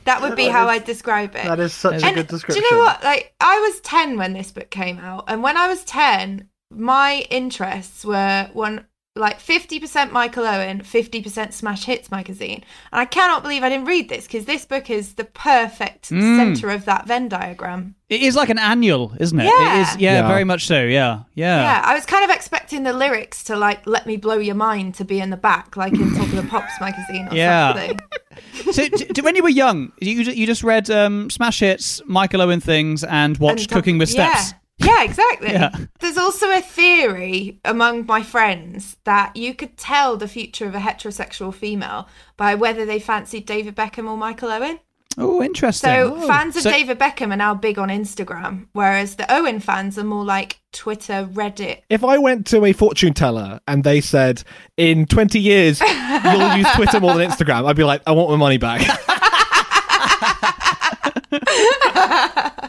That 0.08 0.22
would 0.22 0.36
be 0.36 0.48
how 0.48 0.68
I'd 0.68 0.86
describe 0.86 1.36
it. 1.36 1.44
That 1.46 1.60
is 1.60 1.74
such 1.74 2.04
a 2.04 2.14
good 2.14 2.28
description. 2.28 2.64
Do 2.64 2.68
you 2.68 2.72
know 2.72 2.86
what? 2.86 3.04
Like, 3.04 3.34
I 3.40 3.60
was 3.60 3.80
10 3.82 4.18
when 4.18 4.34
this 4.34 4.52
book 4.52 4.70
came 4.70 5.00
out. 5.00 5.26
And 5.28 5.44
when 5.44 5.58
I 5.58 5.68
was 5.68 5.84
10, 5.84 6.50
my 6.72 7.26
interests 7.30 8.04
were 8.04 8.50
one 8.54 8.86
like 9.18 9.40
50% 9.40 10.12
Michael 10.12 10.46
Owen, 10.46 10.82
50% 10.82 11.52
Smash 11.54 11.84
Hits 11.86 12.10
magazine. 12.12 12.64
And 12.92 13.00
I 13.02 13.06
cannot 13.06 13.44
believe 13.44 13.64
I 13.64 13.70
didn't 13.70 13.86
read 13.88 14.10
this 14.10 14.26
because 14.26 14.46
this 14.46 14.66
book 14.66 14.90
is 14.90 15.14
the 15.16 15.24
perfect 15.26 16.10
Mm. 16.10 16.38
center 16.38 16.70
of 16.70 16.86
that 16.86 17.08
Venn 17.08 17.28
diagram. 17.30 17.96
It 18.10 18.22
is 18.22 18.36
like 18.36 18.50
an 18.50 18.58
annual, 18.60 19.12
isn't 19.20 19.40
it? 19.40 19.46
Yeah. 19.46 19.78
It 19.78 19.82
is, 19.82 19.98
yeah, 19.98 20.14
Yeah. 20.22 20.28
very 20.28 20.44
much 20.46 20.66
so. 20.66 20.82
Yeah, 20.84 21.20
yeah. 21.36 21.62
Yeah, 21.62 21.82
I 21.84 21.94
was 21.94 22.06
kind 22.06 22.24
of 22.24 22.30
expecting 22.34 22.84
the 22.84 22.94
lyrics 22.94 23.44
to 23.46 23.56
like 23.58 23.86
"Let 23.86 24.06
Me 24.08 24.16
Blow 24.16 24.38
Your 24.38 24.56
Mind" 24.56 24.96
to 24.96 25.04
be 25.04 25.20
in 25.20 25.30
the 25.30 25.36
back, 25.38 25.76
like 25.76 25.94
in 25.94 26.14
Top 26.16 26.24
of 26.28 26.36
the 26.36 26.44
Pops 26.44 26.80
magazine 26.80 27.28
or 27.30 27.36
Yeah. 27.36 27.74
something. 27.74 28.00
so, 28.72 28.88
d- 28.88 29.06
d- 29.12 29.22
when 29.22 29.36
you 29.36 29.44
were 29.44 29.50
young, 29.50 29.92
you 30.00 30.14
you 30.22 30.46
just 30.46 30.64
read 30.64 30.90
um, 30.90 31.30
Smash 31.30 31.60
Hits, 31.60 32.02
Michael 32.06 32.42
Owen 32.42 32.62
things, 32.62 33.04
and 33.04 33.38
watched 33.40 33.70
And 33.72 33.72
Cooking 33.72 33.98
with 33.98 34.10
Steps. 34.10 34.52
Yeah. 34.52 34.58
Yeah, 34.88 35.04
exactly. 35.04 35.52
Yeah. 35.52 35.76
There's 36.00 36.18
also 36.18 36.50
a 36.52 36.62
theory 36.62 37.60
among 37.66 38.06
my 38.06 38.24
friends 38.24 38.98
that 39.04 39.36
you 39.36 39.54
could 39.54 39.78
tell 39.78 40.18
the 40.18 40.28
future 40.28 40.66
of 40.66 40.76
a 40.76 40.80
heterosexual 40.80 41.54
female 41.54 42.08
by 42.38 42.56
whether 42.56 42.86
they 42.86 43.00
fancied 43.00 43.46
David 43.46 43.76
Beckham 43.76 44.10
or 44.10 44.18
Michael 44.18 44.50
Owen. 44.50 44.80
Oh, 45.20 45.42
interesting. 45.42 45.90
So 45.90 46.16
oh. 46.16 46.28
fans 46.28 46.56
of 46.56 46.62
So- 46.62 46.70
David 46.72 47.00
Beckham 47.00 47.34
are 47.34 47.38
now 47.38 47.56
big 47.56 47.80
on 47.80 47.90
Instagram, 47.90 48.68
whereas 48.74 49.16
the 49.16 49.32
Owen 49.34 49.60
fans 49.60 49.98
are 49.98 50.04
more 50.04 50.24
like 50.24 50.60
Twitter, 50.72 51.28
Reddit. 51.34 51.82
If 51.90 52.04
I 52.04 52.20
went 52.20 52.46
to 52.48 52.64
a 52.66 52.72
fortune 52.72 53.14
teller 53.14 53.60
and 53.68 53.84
they 53.84 54.00
said, 54.00 54.44
in 54.78 55.08
20 55.08 55.40
years, 55.40 55.82
you'll 55.82 56.58
use 56.58 56.68
Twitter 56.76 57.00
more 57.00 57.16
than 57.16 57.30
Instagram, 57.30 57.66
I'd 57.68 57.76
be 57.76 57.84
like, 57.84 58.04
I 58.06 58.12
want 58.12 58.30
my 58.30 58.38
money 58.38 58.58
back. 58.58 58.82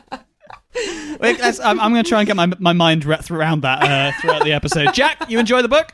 I'm, 1.61 1.81
I'm 1.81 1.93
going 1.93 2.05
to 2.05 2.09
try 2.09 2.21
and 2.21 2.27
get 2.27 2.37
my 2.37 2.47
my 2.59 2.73
mind 2.73 3.05
wrapped 3.05 3.31
around 3.31 3.63
that 3.63 3.83
uh, 3.83 4.21
throughout 4.21 4.45
the 4.45 4.53
episode. 4.53 4.95
Jack, 4.95 5.29
you 5.29 5.39
enjoy 5.39 5.63
the 5.63 5.69
book? 5.69 5.93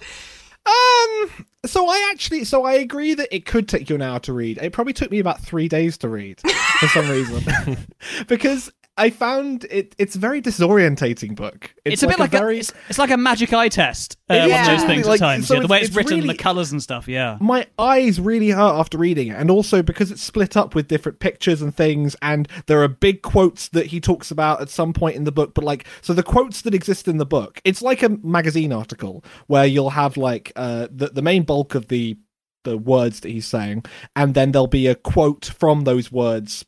Um, 0.67 1.47
so 1.67 1.88
I 1.88 2.11
actually, 2.12 2.45
so 2.45 2.64
I 2.64 2.75
agree 2.75 3.14
that 3.14 3.35
it 3.35 3.45
could 3.45 3.69
take 3.69 3.88
you 3.91 3.97
an 3.97 4.03
hour 4.03 4.19
to 4.21 4.33
read. 4.33 4.59
It 4.59 4.73
probably 4.73 4.93
took 4.93 5.11
me 5.11 5.19
about 5.19 5.41
three 5.41 5.69
days 5.69 5.99
to 5.99 6.09
read 6.09 6.41
for 6.41 6.88
some 6.88 7.09
reason, 7.09 7.45
because 8.29 8.73
I 8.96 9.10
found 9.10 9.64
it. 9.70 9.94
It's 9.98 10.14
a 10.14 10.20
very 10.20 10.40
disorientating 10.40 11.34
book. 11.34 11.74
It's, 11.84 12.04
a 12.04 12.06
bit 12.06 12.18
like 12.20 12.30
very. 12.30 12.56
a, 12.56 12.60
it's, 12.60 12.72
it's 12.88 12.98
like 12.98 13.10
a 13.10 13.16
magic 13.16 13.52
eye 13.52 13.68
test. 13.68 14.16
Uh, 14.30 14.34
It 14.34 14.50
one 14.50 14.60
of 14.60 14.66
those 14.66 14.84
things 14.84 15.06
like- 15.08 15.20
at 15.20 15.24
times. 15.24 15.48
so 15.48 15.54
yeah, 15.54 15.60
the 15.60 15.66
way 15.66 15.78
it's, 15.78 15.88
it's 15.88 15.96
written, 15.96 16.16
really- 16.20 16.28
the 16.28 16.34
colours 16.42 16.70
and 16.70 16.80
stuff. 16.82 17.08
Yeah. 17.08 17.36
my 17.40 17.66
eyes 17.78 18.20
really 18.20 18.50
hurt 18.50 18.78
after 18.78 18.96
reading 18.96 19.28
it, 19.28 19.36
and 19.36 19.50
also 19.50 19.82
because 19.82 20.12
it's 20.12 20.22
split 20.22 20.56
up 20.56 20.76
with 20.76 20.86
different 20.86 21.18
pictures 21.18 21.60
and 21.60 21.74
things, 21.74 22.14
and 22.22 22.46
there 22.66 22.82
are 22.82 22.88
big 22.88 23.22
quotes 23.22 23.68
that 23.70 23.86
he 23.86 24.00
talks 24.00 24.30
about 24.30 24.60
at 24.60 24.68
some 24.70 24.92
point 24.92 25.16
in 25.16 25.24
the 25.24 25.32
book. 25.32 25.54
But 25.54 25.64
like, 25.64 25.86
so 26.00 26.12
the 26.14 26.22
quotes 26.22 26.62
that 26.62 26.72
exist 26.74 27.08
in 27.08 27.16
the 27.16 27.26
book, 27.26 27.60
it's 27.64 27.82
like 27.82 28.02
a 28.04 28.10
magazine 28.22 28.72
article 28.72 29.24
where 29.48 29.66
you'll 29.66 29.90
have 29.90 30.16
like 30.16 30.52
uh, 30.54 30.86
the 30.90 31.08
the 31.08 31.22
main 31.22 31.42
bulk 31.42 31.74
of 31.74 31.88
the 31.88 32.16
the 32.62 32.78
words 32.78 33.20
that 33.20 33.30
he's 33.30 33.46
saying, 33.46 33.84
and 34.14 34.34
then 34.34 34.52
there'll 34.52 34.66
be 34.68 34.86
a 34.86 34.94
quote 34.94 35.46
from 35.46 35.82
those 35.82 36.12
words. 36.12 36.64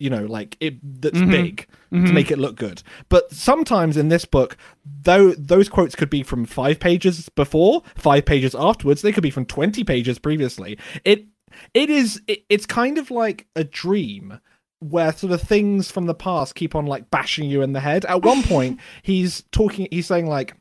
You 0.00 0.10
know, 0.10 0.24
like 0.24 0.56
it 0.60 0.78
that's 1.02 1.18
Mhm. 1.18 1.30
big 1.30 1.56
to 1.92 1.96
Mhm. 1.98 2.12
make 2.14 2.30
it 2.30 2.38
look 2.38 2.56
good. 2.56 2.82
But 3.10 3.30
sometimes 3.32 3.96
in 3.96 4.08
this 4.08 4.24
book, 4.24 4.56
though 5.02 5.32
those 5.32 5.68
quotes 5.68 5.94
could 5.94 6.10
be 6.10 6.22
from 6.22 6.46
five 6.46 6.80
pages 6.80 7.28
before, 7.28 7.82
five 7.96 8.24
pages 8.24 8.54
afterwards. 8.54 9.02
They 9.02 9.12
could 9.12 9.22
be 9.22 9.30
from 9.30 9.44
twenty 9.44 9.84
pages 9.84 10.18
previously. 10.18 10.78
It 11.04 11.26
it 11.74 11.90
is 11.90 12.20
it, 12.26 12.44
it's 12.48 12.64
kind 12.66 12.96
of 12.96 13.10
like 13.10 13.46
a 13.54 13.62
dream 13.64 14.40
where 14.78 15.12
sort 15.12 15.32
of 15.32 15.42
things 15.42 15.90
from 15.90 16.06
the 16.06 16.14
past 16.14 16.54
keep 16.54 16.74
on 16.74 16.86
like 16.86 17.10
bashing 17.10 17.50
you 17.50 17.60
in 17.60 17.74
the 17.74 17.80
head. 17.80 18.06
At 18.06 18.22
one 18.24 18.42
point, 18.54 18.80
he's 19.02 19.44
talking. 19.52 19.86
He's 19.90 20.06
saying 20.06 20.26
like. 20.26 20.54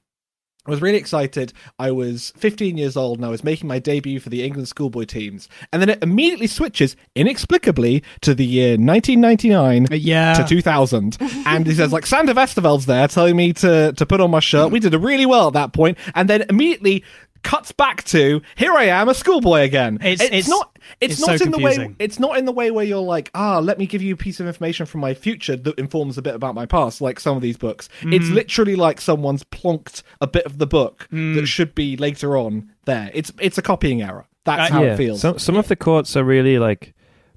I 0.68 0.72
was 0.72 0.82
really 0.82 0.98
excited. 0.98 1.54
I 1.80 1.92
was 1.92 2.34
15 2.36 2.78
years 2.78 2.98
old 2.98 3.18
and 3.18 3.26
I 3.26 3.30
was 3.30 3.46
making 3.46 3.68
my 3.70 3.80
debut 3.80 4.20
for 4.20 4.30
the 4.30 4.44
England 4.44 4.68
schoolboy 4.68 5.06
teams. 5.06 5.48
And 5.72 5.82
then 5.82 5.90
it 5.90 6.04
immediately 6.04 6.48
switches 6.48 6.98
inexplicably 7.16 8.04
to 8.22 8.36
the 8.36 8.46
year 8.46 8.72
1999 8.72 9.88
uh, 9.90 9.96
yeah. 9.96 10.34
to 10.34 10.44
2000. 10.44 11.18
and 11.46 11.66
he 11.66 11.74
says, 11.74 11.94
like, 11.94 12.06
Sander 12.06 12.34
Westerveld's 12.34 12.88
there 12.88 13.08
telling 13.08 13.38
me 13.38 13.54
to, 13.54 13.94
to 13.94 14.06
put 14.06 14.20
on 14.20 14.32
my 14.32 14.42
shirt. 14.42 14.70
We 14.70 14.82
did 14.82 14.94
really 14.94 15.26
well 15.26 15.48
at 15.48 15.54
that 15.54 15.72
point. 15.72 15.98
And 16.14 16.30
then 16.30 16.46
immediately 16.50 17.06
cuts 17.44 17.72
back 17.72 18.04
to 18.06 18.42
here 18.56 18.74
I 18.74 18.86
am, 18.86 19.10
a 19.10 19.14
schoolboy 19.14 19.62
again. 19.62 19.96
It's- 20.02 20.22
it's- 20.22 20.48
not 20.48 20.78
it's, 21.02 21.14
it's 21.14 21.22
not 21.28 21.38
so 21.40 21.46
in 21.46 21.52
the 21.52 21.58
way 21.58 21.64
confusing. 21.76 21.96
it's 22.00 22.20
not 22.20 22.38
in 22.38 22.46
the 22.46 22.52
way 22.52 22.72
where 22.72 22.86
you're 22.86 22.98
like, 23.00 23.30
ah, 23.36 23.60
let 23.60 23.78
me 23.78 23.86
give 23.86 24.02
you 24.02 24.14
a 24.14 24.18
piece 24.18 24.40
of 24.40 24.48
information 24.48 24.86
from 24.86 25.02
my 25.02 25.14
future 25.14 25.56
that 25.56 25.78
informs 25.78 26.18
a 26.18 26.22
bit 26.22 26.34
about 26.36 26.56
my 26.56 26.66
past, 26.66 27.00
like 27.02 27.20
some 27.20 27.36
of 27.36 27.42
these 27.44 27.58
books. 27.58 27.90
It's 28.02 28.26
Mm. 28.28 28.34
literally 28.34 28.76
like 28.76 29.00
someone's 29.02 29.44
plonked 29.44 30.02
a 30.22 30.28
bit 30.28 30.46
of 30.46 30.58
the 30.58 30.66
book 30.68 31.08
Mm. 31.12 31.36
that 31.36 31.46
should 31.48 31.76
be 31.76 31.96
later 31.98 32.38
on 32.38 32.72
there. 32.86 33.12
It's 33.14 33.32
it's 33.40 33.58
a 33.58 33.62
copying 33.62 34.02
error. 34.02 34.26
That's 34.46 34.72
how 34.72 34.84
it 34.84 34.98
feels. 34.98 35.22
Some 35.22 35.38
some 35.38 35.58
of 35.58 35.68
the 35.68 35.76
quotes 35.76 36.16
are 36.18 36.24
really 36.24 36.58
like 36.58 36.94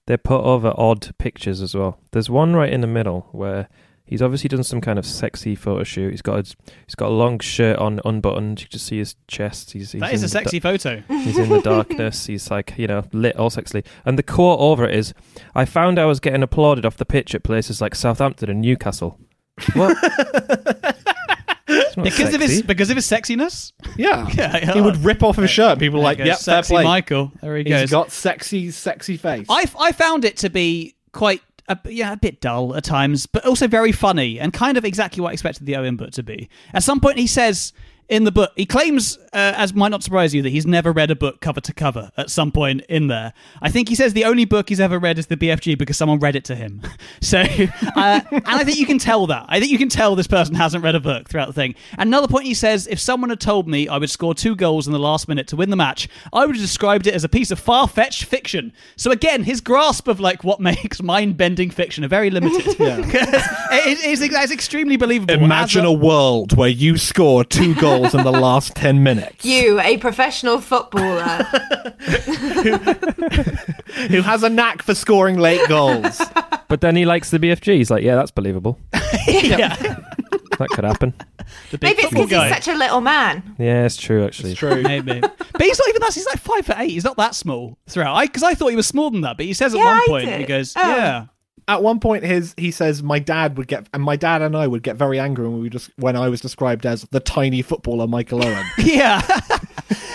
they're 0.06 0.18
put 0.18 0.42
over 0.42 0.72
odd 0.76 1.10
pictures 1.18 1.60
as 1.60 1.74
well. 1.74 1.98
There's 2.12 2.30
one 2.30 2.54
right 2.54 2.72
in 2.72 2.80
the 2.80 2.86
middle 2.86 3.28
where 3.32 3.68
he's 4.04 4.20
obviously 4.22 4.48
done 4.48 4.62
some 4.64 4.80
kind 4.80 4.98
of 4.98 5.06
sexy 5.06 5.54
photo 5.54 5.84
shoot. 5.84 6.10
He's 6.10 6.22
got 6.22 6.38
a, 6.38 6.56
he's 6.86 6.94
got 6.96 7.08
a 7.08 7.14
long 7.14 7.38
shirt 7.38 7.78
on, 7.78 8.00
unbuttoned. 8.04 8.60
You 8.60 8.66
can 8.66 8.72
just 8.72 8.86
see 8.86 8.98
his 8.98 9.16
chest. 9.28 9.72
He's, 9.72 9.92
he's 9.92 10.00
That 10.00 10.12
is 10.12 10.22
a 10.22 10.28
sexy 10.28 10.58
da- 10.60 10.70
photo. 10.70 11.02
He's 11.08 11.38
in 11.38 11.48
the 11.48 11.60
darkness. 11.64 12.26
He's 12.26 12.50
like 12.50 12.74
you 12.76 12.86
know 12.86 13.04
lit 13.12 13.36
all 13.36 13.50
sexily. 13.50 13.84
And 14.04 14.18
the 14.18 14.22
quote 14.22 14.60
over 14.60 14.84
it 14.88 14.94
is, 14.94 15.14
"I 15.54 15.64
found 15.64 15.98
I 15.98 16.04
was 16.06 16.20
getting 16.20 16.42
applauded 16.42 16.84
off 16.86 16.96
the 16.96 17.04
pitch 17.06 17.34
at 17.34 17.42
places 17.42 17.80
like 17.80 17.94
Southampton 17.94 18.50
and 18.50 18.60
Newcastle." 18.60 19.18
What? 19.74 19.96
It's 21.68 21.96
not 21.96 22.04
Because 22.04 22.34
of 22.34 22.40
his 22.40 22.62
because 22.62 22.90
of 22.90 22.96
his 22.96 23.06
sexiness. 23.06 23.72
Yeah. 23.98 24.26
yeah. 24.34 24.72
he 24.72 24.80
would 24.80 24.96
rip 25.04 25.22
off 25.22 25.36
his 25.36 25.50
shirt 25.50 25.78
people 25.78 25.98
were 25.98 26.04
like, 26.04 26.16
There 26.16 26.26
you 26.26 26.32
yep, 26.32 26.40
fair 26.40 26.56
sexy 26.62 26.74
play. 26.74 26.84
Michael. 26.84 27.30
There 27.42 27.56
he 27.56 27.64
He's 27.64 27.72
goes. 27.72 27.90
got 27.90 28.10
sexy, 28.10 28.70
sexy 28.70 29.16
face. 29.18 29.46
I, 29.50 29.66
I 29.78 29.92
found 29.92 30.24
it 30.24 30.38
to 30.38 30.48
be 30.50 30.94
quite 31.12 31.42
a, 31.68 31.78
yeah 31.86 32.12
a 32.12 32.16
bit 32.16 32.40
dull 32.40 32.74
at 32.74 32.84
times, 32.84 33.26
but 33.26 33.44
also 33.46 33.66
very 33.66 33.92
funny 33.92 34.38
and 34.38 34.52
kind 34.52 34.76
of 34.76 34.84
exactly 34.84 35.20
what 35.20 35.30
I 35.30 35.32
expected 35.32 35.66
the 35.66 35.76
Owen 35.76 35.96
book 35.96 36.10
to 36.12 36.22
be. 36.22 36.48
At 36.74 36.82
some 36.82 37.00
point, 37.00 37.18
he 37.18 37.26
says 37.26 37.72
in 38.12 38.24
the 38.24 38.30
book, 38.30 38.52
he 38.56 38.66
claims, 38.66 39.16
uh, 39.32 39.54
as 39.56 39.72
might 39.72 39.88
not 39.88 40.02
surprise 40.02 40.34
you, 40.34 40.42
that 40.42 40.50
he's 40.50 40.66
never 40.66 40.92
read 40.92 41.10
a 41.10 41.16
book 41.16 41.40
cover 41.40 41.62
to 41.62 41.72
cover. 41.72 42.10
At 42.18 42.28
some 42.30 42.52
point 42.52 42.82
in 42.86 43.06
there, 43.06 43.32
I 43.62 43.70
think 43.70 43.88
he 43.88 43.94
says 43.94 44.12
the 44.12 44.26
only 44.26 44.44
book 44.44 44.68
he's 44.68 44.80
ever 44.80 44.98
read 44.98 45.18
is 45.18 45.28
the 45.28 45.36
BFG 45.38 45.78
because 45.78 45.96
someone 45.96 46.18
read 46.18 46.36
it 46.36 46.44
to 46.44 46.54
him. 46.54 46.82
So, 47.20 47.38
uh, 47.38 48.20
and 48.30 48.42
I 48.44 48.64
think 48.64 48.78
you 48.78 48.86
can 48.86 48.98
tell 48.98 49.28
that. 49.28 49.46
I 49.48 49.60
think 49.60 49.70
you 49.70 49.78
can 49.78 49.88
tell 49.88 50.16
this 50.16 50.26
person 50.26 50.54
hasn't 50.56 50.82
read 50.82 50.96
a 50.96 51.00
book 51.00 51.28
throughout 51.28 51.46
the 51.46 51.52
thing. 51.52 51.76
Another 51.96 52.26
point 52.26 52.46
he 52.46 52.54
says, 52.54 52.88
if 52.88 52.98
someone 52.98 53.30
had 53.30 53.40
told 53.40 53.68
me 53.68 53.86
I 53.86 53.96
would 53.96 54.10
score 54.10 54.34
two 54.34 54.56
goals 54.56 54.86
in 54.86 54.92
the 54.92 54.98
last 54.98 55.28
minute 55.28 55.46
to 55.48 55.56
win 55.56 55.70
the 55.70 55.76
match, 55.76 56.08
I 56.32 56.44
would 56.44 56.56
have 56.56 56.62
described 56.62 57.06
it 57.06 57.14
as 57.14 57.22
a 57.22 57.28
piece 57.28 57.50
of 57.52 57.60
far-fetched 57.60 58.24
fiction. 58.24 58.72
So 58.96 59.12
again, 59.12 59.44
his 59.44 59.60
grasp 59.60 60.08
of 60.08 60.18
like 60.20 60.42
what 60.42 60.60
makes 60.70 61.00
mind-bending 61.00 61.70
fiction 61.70 62.04
are 62.04 62.08
very 62.08 62.30
limited. 62.30 62.76
Yeah. 62.82 62.98
it, 62.98 63.98
it's, 64.04 64.20
it's 64.20 64.52
extremely 64.52 64.96
believable. 64.96 65.34
Imagine 65.34 65.84
As 65.84 65.90
a 65.90 65.92
world 65.92 66.56
where 66.56 66.68
you 66.68 66.96
score 66.98 67.44
two 67.44 67.74
goals 67.76 68.01
in 68.14 68.24
the 68.24 68.30
last 68.32 68.74
10 68.76 69.02
minutes. 69.02 69.44
You, 69.44 69.80
a 69.80 69.96
professional 69.98 70.60
footballer. 70.60 71.44
Who 74.08 74.22
has 74.22 74.42
a 74.42 74.48
knack 74.48 74.82
for 74.82 74.94
scoring 74.94 75.38
late 75.38 75.66
goals. 75.68 76.20
But 76.68 76.80
then 76.80 76.96
he 76.96 77.04
likes 77.04 77.30
the 77.30 77.38
BFG. 77.38 77.76
He's 77.76 77.90
like, 77.90 78.02
yeah, 78.02 78.14
that's 78.16 78.30
believable. 78.30 78.78
yeah. 79.26 79.76
that 80.58 80.68
could 80.70 80.84
happen. 80.84 81.14
The 81.70 81.78
big 81.78 81.90
Maybe 81.96 82.02
it's 82.02 82.10
because 82.12 82.30
he's 82.30 82.54
such 82.64 82.68
a 82.68 82.74
little 82.78 83.00
man. 83.00 83.54
Yeah, 83.58 83.84
it's 83.84 83.96
true. 83.96 84.24
Actually, 84.24 84.50
It's 84.52 84.58
true. 84.58 84.82
Maybe, 84.82 85.20
but 85.20 85.60
he's 85.60 85.78
not 85.78 85.88
even 85.88 86.00
that. 86.00 86.14
He's 86.14 86.26
like 86.26 86.38
five 86.38 86.64
foot 86.66 86.76
eight. 86.78 86.90
He's 86.90 87.04
not 87.04 87.16
that 87.18 87.34
small 87.34 87.76
throughout. 87.88 88.14
I 88.14 88.26
because 88.26 88.42
I 88.42 88.54
thought 88.54 88.68
he 88.68 88.76
was 88.76 88.86
smaller 88.86 89.10
than 89.10 89.20
that, 89.22 89.36
but 89.36 89.44
he 89.46 89.52
says 89.52 89.74
at 89.74 89.78
Yeah, 89.78 89.84
one 89.84 89.96
I 89.96 90.04
point 90.08 90.26
did. 90.26 90.40
he 90.40 90.46
goes, 90.46 90.72
Oh. 90.76 90.80
"Yeah, 90.80 91.26
At 91.68 91.82
one 91.82 92.00
point, 92.00 92.24
his 92.24 92.54
he 92.56 92.70
says, 92.70 93.02
"My 93.02 93.18
dad 93.18 93.56
would 93.56 93.68
get, 93.68 93.88
and 93.94 94.02
my 94.02 94.16
dad 94.16 94.42
and 94.42 94.56
I 94.56 94.66
would 94.66 94.82
get 94.82 94.96
very 94.96 95.18
angry 95.18 95.48
when 95.48 95.60
we 95.60 95.70
just 95.70 95.90
when 95.96 96.16
I 96.16 96.28
was 96.28 96.40
described 96.40 96.84
as 96.86 97.02
the 97.10 97.20
tiny 97.20 97.62
footballer 97.62 98.06
Michael 98.06 98.44
Owen." 98.44 98.64
yeah." 98.78 99.22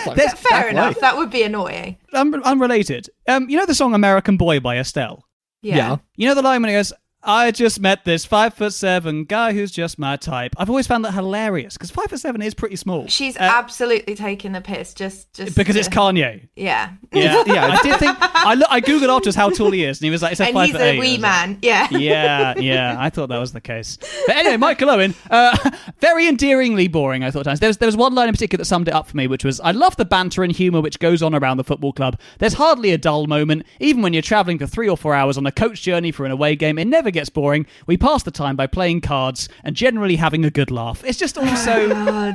Like, 0.06 0.16
that's 0.16 0.40
Fair 0.40 0.68
enough. 0.68 0.86
life. 0.94 1.00
That 1.00 1.16
would 1.16 1.28
be 1.30 1.42
annoying. 1.42 1.98
Un- 2.14 2.42
unrelated. 2.42 3.10
Um, 3.28 3.48
you 3.50 3.58
know 3.58 3.66
the 3.66 3.74
song 3.74 3.94
"American 3.94 4.36
Boy" 4.36 4.58
by 4.60 4.78
Estelle. 4.78 5.24
Yeah. 5.60 5.76
Yeah. 5.76 5.96
You 6.16 6.28
know 6.28 6.34
the 6.34 6.40
line 6.42 6.62
when 6.62 6.70
he 6.70 6.76
goes, 6.76 6.92
I 7.22 7.50
just 7.50 7.80
met 7.80 8.04
this 8.04 8.24
five 8.24 8.54
foot 8.54 8.72
seven 8.72 9.24
guy 9.24 9.52
who's 9.52 9.72
just 9.72 9.98
my 9.98 10.16
type. 10.16 10.54
I've 10.56 10.70
always 10.70 10.86
found 10.86 11.04
that 11.04 11.12
hilarious 11.14 11.74
because 11.74 11.90
five 11.90 12.06
foot 12.06 12.20
seven 12.20 12.40
is 12.40 12.54
pretty 12.54 12.76
small. 12.76 13.08
She's 13.08 13.36
Uh, 13.36 13.40
absolutely 13.40 14.14
taking 14.14 14.52
the 14.52 14.60
piss. 14.60 14.94
Just, 14.94 15.32
just 15.34 15.56
because 15.56 15.74
it's 15.74 15.88
Kanye. 15.88 16.48
Yeah. 16.54 16.90
Yeah, 17.12 17.42
yeah. 17.46 17.66
I 17.78 17.82
did 17.82 17.98
think 17.98 18.16
I 18.20 18.54
look, 18.54 18.68
I 18.70 18.80
googled 18.80 19.08
afterwards 19.14 19.34
how 19.36 19.50
tall 19.50 19.72
he 19.72 19.82
is, 19.84 19.98
and 19.98 20.04
he 20.04 20.10
was 20.10 20.22
like, 20.22 20.32
it 20.32 20.36
said 20.36 20.48
and 20.48 20.54
five 20.54 20.66
he's 20.66 20.72
foot 20.76 20.80
a 20.82 20.90
eight. 20.90 21.00
Wee 21.00 21.12
was 21.14 21.20
like, 21.20 21.20
man. 21.20 21.58
Yeah. 21.60 21.88
yeah, 21.98 22.54
yeah. 22.56 22.96
I 22.98 23.10
thought 23.10 23.30
that 23.30 23.38
was 23.38 23.52
the 23.52 23.60
case. 23.60 23.98
But 24.26 24.36
anyway, 24.36 24.56
Michael 24.56 24.90
Owen, 24.90 25.14
uh, 25.28 25.70
very 26.00 26.28
endearingly 26.28 26.86
boring. 26.86 27.24
I 27.24 27.32
thought 27.32 27.42
times. 27.44 27.58
There 27.58 27.68
was, 27.68 27.78
there 27.78 27.88
was 27.88 27.96
one 27.96 28.14
line 28.14 28.28
in 28.28 28.32
particular 28.34 28.62
that 28.62 28.66
summed 28.66 28.86
it 28.86 28.94
up 28.94 29.08
for 29.08 29.16
me, 29.16 29.26
which 29.26 29.44
was, 29.44 29.58
"I 29.60 29.72
love 29.72 29.96
the 29.96 30.04
banter 30.04 30.44
and 30.44 30.52
humour 30.52 30.80
which 30.80 31.00
goes 31.00 31.20
on 31.22 31.34
around 31.34 31.56
the 31.56 31.64
football 31.64 31.92
club. 31.92 32.18
There's 32.38 32.54
hardly 32.54 32.92
a 32.92 32.98
dull 32.98 33.26
moment, 33.26 33.64
even 33.80 34.02
when 34.02 34.12
you're 34.12 34.22
travelling 34.22 34.58
for 34.58 34.66
three 34.68 34.88
or 34.88 34.96
four 34.96 35.14
hours 35.14 35.36
on 35.36 35.46
a 35.46 35.52
coach 35.52 35.82
journey 35.82 36.12
for 36.12 36.24
an 36.24 36.30
away 36.30 36.54
game. 36.54 36.78
It 36.78 36.84
never 36.86 37.07
gets 37.10 37.28
boring. 37.28 37.66
We 37.86 37.96
pass 37.96 38.22
the 38.22 38.30
time 38.30 38.56
by 38.56 38.66
playing 38.66 39.00
cards 39.00 39.48
and 39.64 39.74
generally 39.76 40.16
having 40.16 40.44
a 40.44 40.50
good 40.50 40.70
laugh. 40.70 41.04
It's 41.04 41.18
just 41.18 41.38
all 41.38 41.56
so 41.56 41.90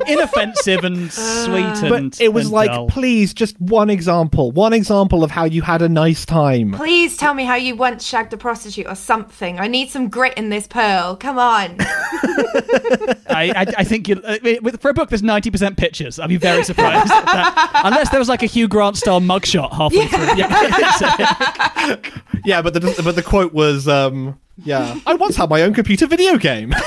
inoffensive 0.07 0.83
and 0.83 1.11
sweet 1.11 1.63
and. 1.63 1.89
But 1.89 2.21
it 2.21 2.33
was 2.33 2.45
and 2.45 2.53
like, 2.53 2.71
dull. 2.71 2.87
please, 2.87 3.33
just 3.33 3.59
one 3.59 3.89
example, 3.89 4.51
one 4.51 4.73
example 4.73 5.23
of 5.23 5.31
how 5.31 5.45
you 5.45 5.61
had 5.61 5.81
a 5.81 5.89
nice 5.89 6.25
time. 6.25 6.71
Please 6.73 7.17
tell 7.17 7.33
me 7.33 7.43
how 7.45 7.55
you 7.55 7.75
once 7.75 8.05
shagged 8.05 8.33
a 8.33 8.37
prostitute 8.37 8.87
or 8.87 8.95
something. 8.95 9.59
I 9.59 9.67
need 9.67 9.89
some 9.89 10.09
grit 10.09 10.35
in 10.37 10.49
this 10.49 10.67
pearl. 10.67 11.15
Come 11.15 11.37
on. 11.37 11.77
I, 11.79 13.51
I, 13.55 13.65
I 13.79 13.83
think 13.83 14.07
you, 14.07 14.21
uh, 14.23 14.37
for 14.79 14.89
a 14.89 14.93
book, 14.93 15.09
there's 15.09 15.21
90% 15.21 15.77
pictures. 15.77 16.19
I'd 16.19 16.29
be 16.29 16.37
very 16.37 16.63
surprised. 16.63 17.09
that. 17.09 17.81
Unless 17.83 18.09
there 18.09 18.19
was 18.19 18.29
like 18.29 18.43
a 18.43 18.47
Hugh 18.47 18.67
Grant 18.67 18.97
style 18.97 19.21
mugshot 19.21 19.71
halfway 19.71 20.07
through. 20.07 20.37
Yeah. 20.37 22.01
Yeah, 22.45 22.61
but 22.61 22.73
the 22.73 23.01
but 23.03 23.15
the 23.15 23.23
quote 23.23 23.53
was, 23.53 23.87
um, 23.87 24.37
yeah, 24.57 24.99
I 25.05 25.13
once 25.15 25.35
had 25.35 25.49
my 25.49 25.61
own 25.61 25.73
computer 25.73 26.07
video 26.07 26.37
game. 26.37 26.73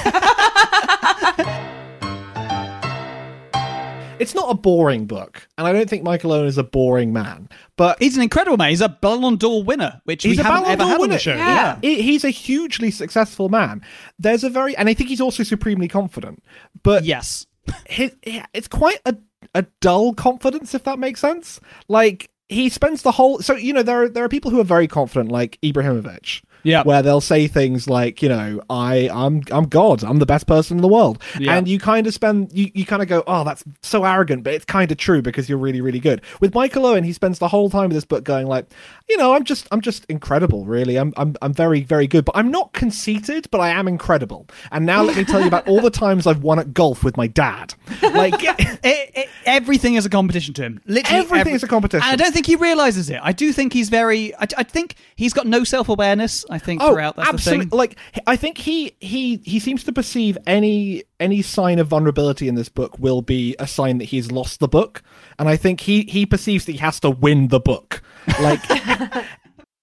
it's 4.18 4.35
not 4.35 4.50
a 4.50 4.54
boring 4.54 5.06
book, 5.06 5.46
and 5.58 5.66
I 5.66 5.73
don't 5.73 5.88
think 5.90 6.02
Michael 6.02 6.32
Owen 6.32 6.46
is 6.46 6.56
a 6.58 6.62
boring 6.64 7.12
man. 7.12 7.49
But 7.76 7.99
he's 8.02 8.16
an 8.16 8.23
incredible 8.23 8.56
man. 8.56 8.70
He's 8.70 8.80
a 8.80 8.88
Ballon 8.88 9.37
d'Or 9.37 9.62
winner, 9.62 10.00
which 10.04 10.23
he's 10.23 10.37
we 10.37 10.40
a 10.40 10.44
haven't 10.44 10.62
Ballon 10.62 10.73
ever 10.73 10.82
d'Or 10.85 10.88
had 10.88 10.94
on 10.94 11.00
winner. 11.02 11.14
the 11.14 11.18
show. 11.18 11.35
Yeah. 11.35 11.78
He- 11.82 12.02
he's 12.02 12.25
a 12.25 12.30
hugely 12.30 12.90
successful 12.90 13.49
man. 13.49 13.82
There's 14.18 14.42
a 14.44 14.50
very, 14.50 14.76
and 14.76 14.88
I 14.88 14.94
think 14.94 15.11
he's 15.11 15.20
also 15.20 15.42
supremely 15.42 15.88
confident. 15.88 16.42
But 16.82 17.04
yes, 17.04 17.46
his, 17.87 18.14
it's 18.23 18.68
quite 18.68 19.00
a 19.04 19.16
a 19.54 19.62
dull 19.80 20.12
confidence, 20.14 20.75
if 20.75 20.85
that 20.85 20.99
makes 20.99 21.20
sense. 21.20 21.61
Like 21.88 22.30
he 22.49 22.68
spends 22.68 23.02
the 23.02 23.12
whole, 23.12 23.40
so 23.40 23.54
you 23.54 23.73
know, 23.73 23.82
there 23.82 24.04
are 24.04 24.08
there 24.08 24.25
are 24.25 24.28
people 24.28 24.50
who 24.50 24.61
are 24.61 24.64
very 24.64 24.88
confident, 24.88 25.30
like 25.30 25.58
Ibrahimovic. 25.62 26.42
Yeah. 26.66 26.82
Where 26.82 27.00
they'll 27.02 27.20
say 27.20 27.46
things 27.46 27.88
like, 27.88 28.23
you 28.23 28.28
know, 28.28 28.61
I, 28.68 29.08
I'm, 29.12 29.42
I'm 29.50 29.64
God. 29.68 30.02
I'm 30.04 30.18
the 30.18 30.26
best 30.26 30.46
person 30.46 30.76
in 30.76 30.82
the 30.82 30.88
world. 30.88 31.23
Yeah. 31.38 31.56
And 31.56 31.68
you 31.68 31.78
kind 31.78 32.06
of 32.06 32.14
spend, 32.14 32.52
you, 32.52 32.70
you 32.75 32.85
kind 32.85 33.02
of 33.02 33.08
go, 33.08 33.23
oh, 33.26 33.44
that's 33.44 33.64
so 33.82 34.04
arrogant, 34.04 34.42
but 34.42 34.52
it's 34.54 34.64
kind 34.64 34.90
of 34.90 34.99
true 34.99 35.23
because 35.23 35.49
you're 35.49 35.58
really, 35.58 35.80
really 35.80 36.00
good. 36.00 36.23
With 36.40 36.54
Michael 36.54 36.87
Owen, 36.87 37.04
he 37.04 37.12
spends 37.12 37.38
the 37.38 37.49
whole 37.49 37.70
time 37.70 37.87
of 37.87 37.92
this 37.92 38.04
book 38.04 38.25
going 38.25 38.46
like, 38.46 38.66
you 39.08 39.16
know, 39.16 39.35
I'm 39.35 39.44
just, 39.44 39.68
I'm 39.70 39.80
just 39.80 40.04
incredible, 40.06 40.64
really. 40.66 40.96
I'm, 40.96 41.12
I'm, 41.16 41.37
I'm 41.42 41.52
very, 41.52 41.82
very 41.82 42.06
good, 42.06 42.25
but 42.25 42.37
I'm 42.37 42.50
not 42.50 42.73
conceited, 42.73 43.49
but 43.50 43.61
I 43.61 43.68
am 43.70 43.87
incredible. 43.88 44.46
And 44.73 44.85
now 44.85 45.02
let 45.02 45.16
me 45.16 45.25
tell 45.25 45.40
you 45.40 45.46
about 45.46 45.68
all 45.68 45.80
the 45.80 45.90
times 45.90 46.26
I've 46.26 46.42
won 46.42 46.58
at 46.58 46.75
golf 46.75 47.04
with 47.04 47.16
my 47.16 47.26
dad. 47.28 47.75
Like, 48.02 48.35
It- 48.85 49.11
it- 49.14 49.28
everything 49.46 49.94
is 49.94 50.04
a 50.06 50.11
competition 50.11 50.52
to 50.54 50.62
him. 50.62 50.80
Literally 50.87 51.20
Everything 51.20 51.40
every- 51.40 51.52
is 51.54 51.62
a 51.62 51.68
competition. 51.68 52.02
And 52.08 52.20
I 52.20 52.23
don't 52.25 52.32
think 52.32 52.46
he 52.46 52.56
realizes 52.56 53.11
it. 53.11 53.20
I 53.23 53.32
do 53.32 53.52
think 53.52 53.73
he's 53.73 53.88
very. 53.88 54.35
I, 54.37 54.46
I 54.58 54.62
think 54.62 54.94
he's 55.16 55.32
got 55.32 55.46
no 55.46 55.64
self 55.64 55.88
awareness. 55.88 56.44
I 56.50 56.55
think 56.58 56.82
throughout 56.82 57.16
that's 57.16 57.28
the 57.28 57.34
absolutely. 57.34 57.66
thing. 57.66 57.78
Like 57.78 57.96
I 58.26 58.36
think 58.36 58.58
he 58.58 58.96
he 59.00 59.36
he 59.44 59.58
seems 59.60 59.84
to 59.84 59.92
perceive 59.92 60.36
any 60.46 61.04
any 61.20 61.42
sign 61.42 61.78
of 61.78 61.88
vulnerability 61.88 62.48
in 62.48 62.54
this 62.54 62.68
book 62.68 62.98
will 62.98 63.22
be 63.22 63.56
a 63.58 63.66
sign 63.66 63.98
that 63.98 64.04
he's 64.04 64.30
lost 64.30 64.60
the 64.60 64.68
book, 64.68 65.02
and 65.38 65.48
I 65.48 65.56
think 65.56 65.80
he 65.80 66.02
he 66.02 66.26
perceives 66.26 66.64
that 66.66 66.72
he 66.72 66.78
has 66.78 67.00
to 67.00 67.10
win 67.10 67.48
the 67.48 67.60
book. 67.60 68.02
Like 68.40 68.60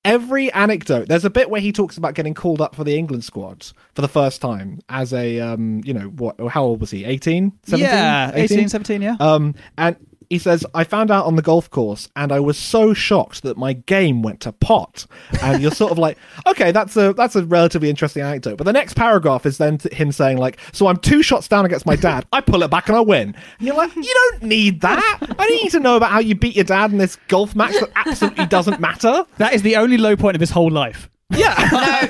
every 0.06 0.52
anecdote, 0.52 1.08
there's 1.08 1.26
a 1.26 1.30
bit 1.30 1.50
where 1.50 1.62
he 1.62 1.72
talks 1.72 1.98
about 1.98 2.14
getting 2.14 2.34
called 2.34 2.62
up 2.62 2.76
for 2.76 2.84
the 2.84 2.98
England 2.98 3.24
squad 3.24 3.68
for 3.96 4.02
the 4.02 4.08
first 4.08 4.42
time 4.42 4.80
as 4.90 5.14
a 5.14 5.40
um 5.40 5.82
you 5.86 5.94
know 5.94 6.08
what 6.10 6.36
how 6.50 6.64
old 6.64 6.82
was 6.82 6.92
he 6.92 7.06
18 7.06 7.52
17 7.64 7.80
Yeah, 7.80 8.32
18, 8.34 8.70
17, 8.70 9.02
yeah. 9.02 9.16
um, 9.20 9.56
and 9.78 9.96
he 10.34 10.40
says, 10.40 10.66
I 10.74 10.84
found 10.84 11.12
out 11.12 11.28
on 11.28 11.36
the 11.36 11.44
golf 11.44 11.70
course 11.70 12.10
and 12.16 12.32
I 12.32 12.40
was 12.40 12.58
so 12.58 12.96
shocked 12.96 13.44
that 13.44 13.56
my 13.56 13.74
game 13.74 14.24
went 14.24 14.40
to 14.42 14.52
pot. 14.52 15.06
And 15.44 15.62
you're 15.62 15.70
sort 15.70 15.92
of 15.92 16.00
like, 16.00 16.18
okay, 16.48 16.72
that's 16.72 16.98
a 16.98 17.14
that's 17.14 17.36
a 17.36 17.46
relatively 17.46 17.88
interesting 17.88 18.24
anecdote. 18.24 18.58
But 18.58 18.64
the 18.64 18.74
next 18.74 18.96
paragraph 18.96 19.46
is 19.46 19.60
then 19.60 19.78
him 19.92 20.12
saying, 20.12 20.40
like, 20.40 20.58
so 20.72 20.88
I'm 20.88 20.98
two 20.98 21.22
shots 21.22 21.48
down 21.48 21.68
against 21.68 21.86
my 21.86 21.96
dad. 21.96 22.26
I 22.34 22.42
pull 22.42 22.64
it 22.64 22.72
back 22.72 22.88
and 22.88 22.98
I 22.98 23.02
win. 23.02 23.36
And 23.60 23.68
you're 23.68 23.76
like, 23.76 23.96
you 23.96 24.04
don't 24.32 24.42
need 24.42 24.82
that. 24.82 25.36
I 25.38 25.46
need 25.46 25.70
to 25.70 25.80
know 25.80 25.98
about 25.98 26.10
how 26.10 26.20
you 26.20 26.34
beat 26.34 26.56
your 26.56 26.66
dad 26.66 26.92
in 26.92 26.98
this 26.98 27.16
golf 27.28 27.56
match 27.56 27.74
that 27.74 27.92
absolutely 27.96 28.48
doesn't 28.48 28.80
matter. 28.80 29.28
That 29.38 29.54
is 29.54 29.62
the 29.62 29.76
only 29.76 30.00
low 30.00 30.16
point 30.16 30.36
of 30.36 30.42
his 30.42 30.50
whole 30.50 30.72
life. 30.72 31.12
Yeah. 31.32 31.56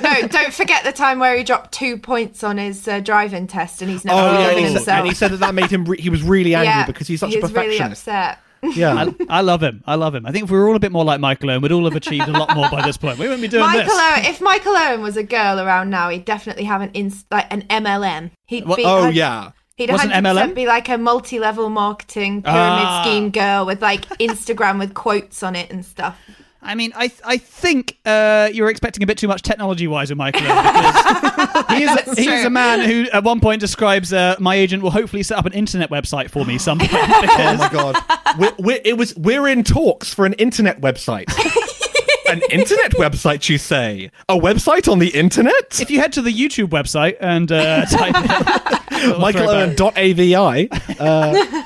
no, 0.02 0.10
no, 0.22 0.28
don't 0.28 0.52
forget 0.52 0.84
the 0.84 0.92
time 0.92 1.18
where 1.18 1.36
he 1.36 1.44
dropped 1.44 1.72
two 1.72 1.96
points 1.98 2.42
on 2.44 2.58
his 2.58 2.86
uh, 2.86 3.00
driving 3.00 3.46
test 3.46 3.80
and 3.82 3.90
he's 3.90 4.04
never 4.04 4.18
Oh, 4.18 4.32
yeah, 4.38 4.48
and 4.50 4.58
he, 4.58 4.64
said, 4.66 4.72
himself. 4.74 4.98
and 4.98 5.08
he 5.08 5.14
said 5.14 5.30
that 5.32 5.40
that 5.40 5.54
made 5.54 5.70
him. 5.70 5.84
Re- 5.84 6.00
he 6.00 6.10
was 6.10 6.22
really 6.22 6.54
angry 6.54 6.66
Yeah, 6.66 6.86
because 6.86 7.06
he's 7.08 7.20
such 7.20 7.30
he 7.32 7.38
a 7.38 7.42
was 7.42 7.52
really 7.52 7.78
perfectionist. 7.78 8.08
upset. 8.08 8.38
Yeah. 8.74 8.94
I, 9.28 9.38
I 9.38 9.40
love 9.42 9.62
him. 9.62 9.82
I 9.86 9.94
love 9.94 10.14
him. 10.14 10.24
I 10.24 10.32
think 10.32 10.44
if 10.44 10.50
we 10.50 10.56
were 10.58 10.68
all 10.68 10.76
a 10.76 10.78
bit 10.80 10.90
more 10.92 11.04
like 11.04 11.20
Michael 11.20 11.50
Owen, 11.50 11.60
we'd 11.60 11.70
all 11.72 11.84
have 11.84 11.96
achieved 11.96 12.28
a 12.28 12.32
lot 12.32 12.54
more 12.54 12.68
by 12.70 12.80
this 12.82 12.96
point. 12.96 13.18
We 13.18 13.26
wouldn't 13.26 13.42
be 13.42 13.48
doing 13.48 13.62
this. 13.62 13.86
Michael 13.86 13.94
this. 13.94 14.18
Owen, 14.18 14.24
if 14.34 14.40
Michael 14.40 14.76
Owen 14.76 15.02
was 15.02 15.16
a 15.18 15.22
girl 15.22 15.60
around 15.60 15.90
now, 15.90 16.08
he'd 16.08 16.24
definitely 16.24 16.64
have 16.64 16.80
an 16.80 16.90
inst- 16.94 17.26
like 17.30 17.46
an 17.52 17.62
MLM. 17.68 18.30
He'd 18.46 18.66
What- 18.66 18.76
be 18.78 18.84
oh 18.86 19.04
I'd- 19.04 19.16
yeah. 19.18 19.50
He'd 19.76 19.90
What's 19.90 20.04
an 20.04 20.10
100% 20.10 20.22
MLM? 20.22 20.54
be 20.54 20.66
like 20.66 20.88
a 20.88 20.96
multi-level 20.96 21.68
marketing 21.68 22.42
pyramid 22.42 22.84
Ah. 22.86 23.02
scheme 23.04 23.30
girl 23.30 23.66
with 23.66 23.82
like 23.82 24.06
Instagram 24.18 24.78
with 24.78 24.94
quotes 24.94 25.42
on 25.42 25.56
it 25.56 25.70
and 25.70 25.84
stuff. 25.84 26.16
I 26.64 26.74
mean, 26.74 26.92
I 26.96 27.10
I 27.24 27.36
think 27.36 27.98
uh, 28.06 28.48
you're 28.52 28.70
expecting 28.70 29.02
a 29.02 29.06
bit 29.06 29.18
too 29.18 29.28
much 29.28 29.42
technology-wise 29.42 30.08
with 30.10 30.18
Michael 30.18 30.42
Owen 30.46 30.56
because 30.64 31.66
he 31.76 31.82
is 31.84 31.94
That's 31.94 32.18
he 32.18 32.28
is 32.28 32.44
a 32.44 32.50
man 32.50 32.88
who 32.88 33.06
at 33.12 33.22
one 33.22 33.40
point 33.40 33.60
describes 33.60 34.12
uh, 34.12 34.36
my 34.40 34.54
agent 34.54 34.82
will 34.82 34.90
hopefully 34.90 35.22
set 35.22 35.38
up 35.38 35.46
an 35.46 35.52
internet 35.52 35.90
website 35.90 36.30
for 36.30 36.44
me 36.44 36.58
sometime. 36.58 36.88
Oh 37.44 37.56
my 37.56 37.68
god, 37.70 37.96
we're, 38.38 38.52
we're, 38.58 38.80
it 38.84 38.96
was 38.96 39.14
we're 39.16 39.46
in 39.48 39.62
talks 39.64 40.12
for 40.14 40.24
an 40.26 40.32
internet 40.34 40.80
website. 40.80 41.26
an 42.28 42.40
internet 42.50 42.92
website, 42.92 43.48
you 43.48 43.58
say? 43.58 44.10
A 44.28 44.36
website 44.36 44.90
on 44.90 44.98
the 44.98 45.08
internet? 45.08 45.80
if 45.80 45.90
you 45.90 46.00
head 46.00 46.12
to 46.14 46.22
the 46.22 46.32
YouTube 46.32 46.68
website 46.68 47.16
and 47.20 47.50
uh, 47.52 47.84
type 47.86 48.14
in 48.16 49.10
little 49.10 49.30
throwback- 49.30 49.76
MichaelOwen.avi. 49.76 50.68
Uh, 50.98 51.63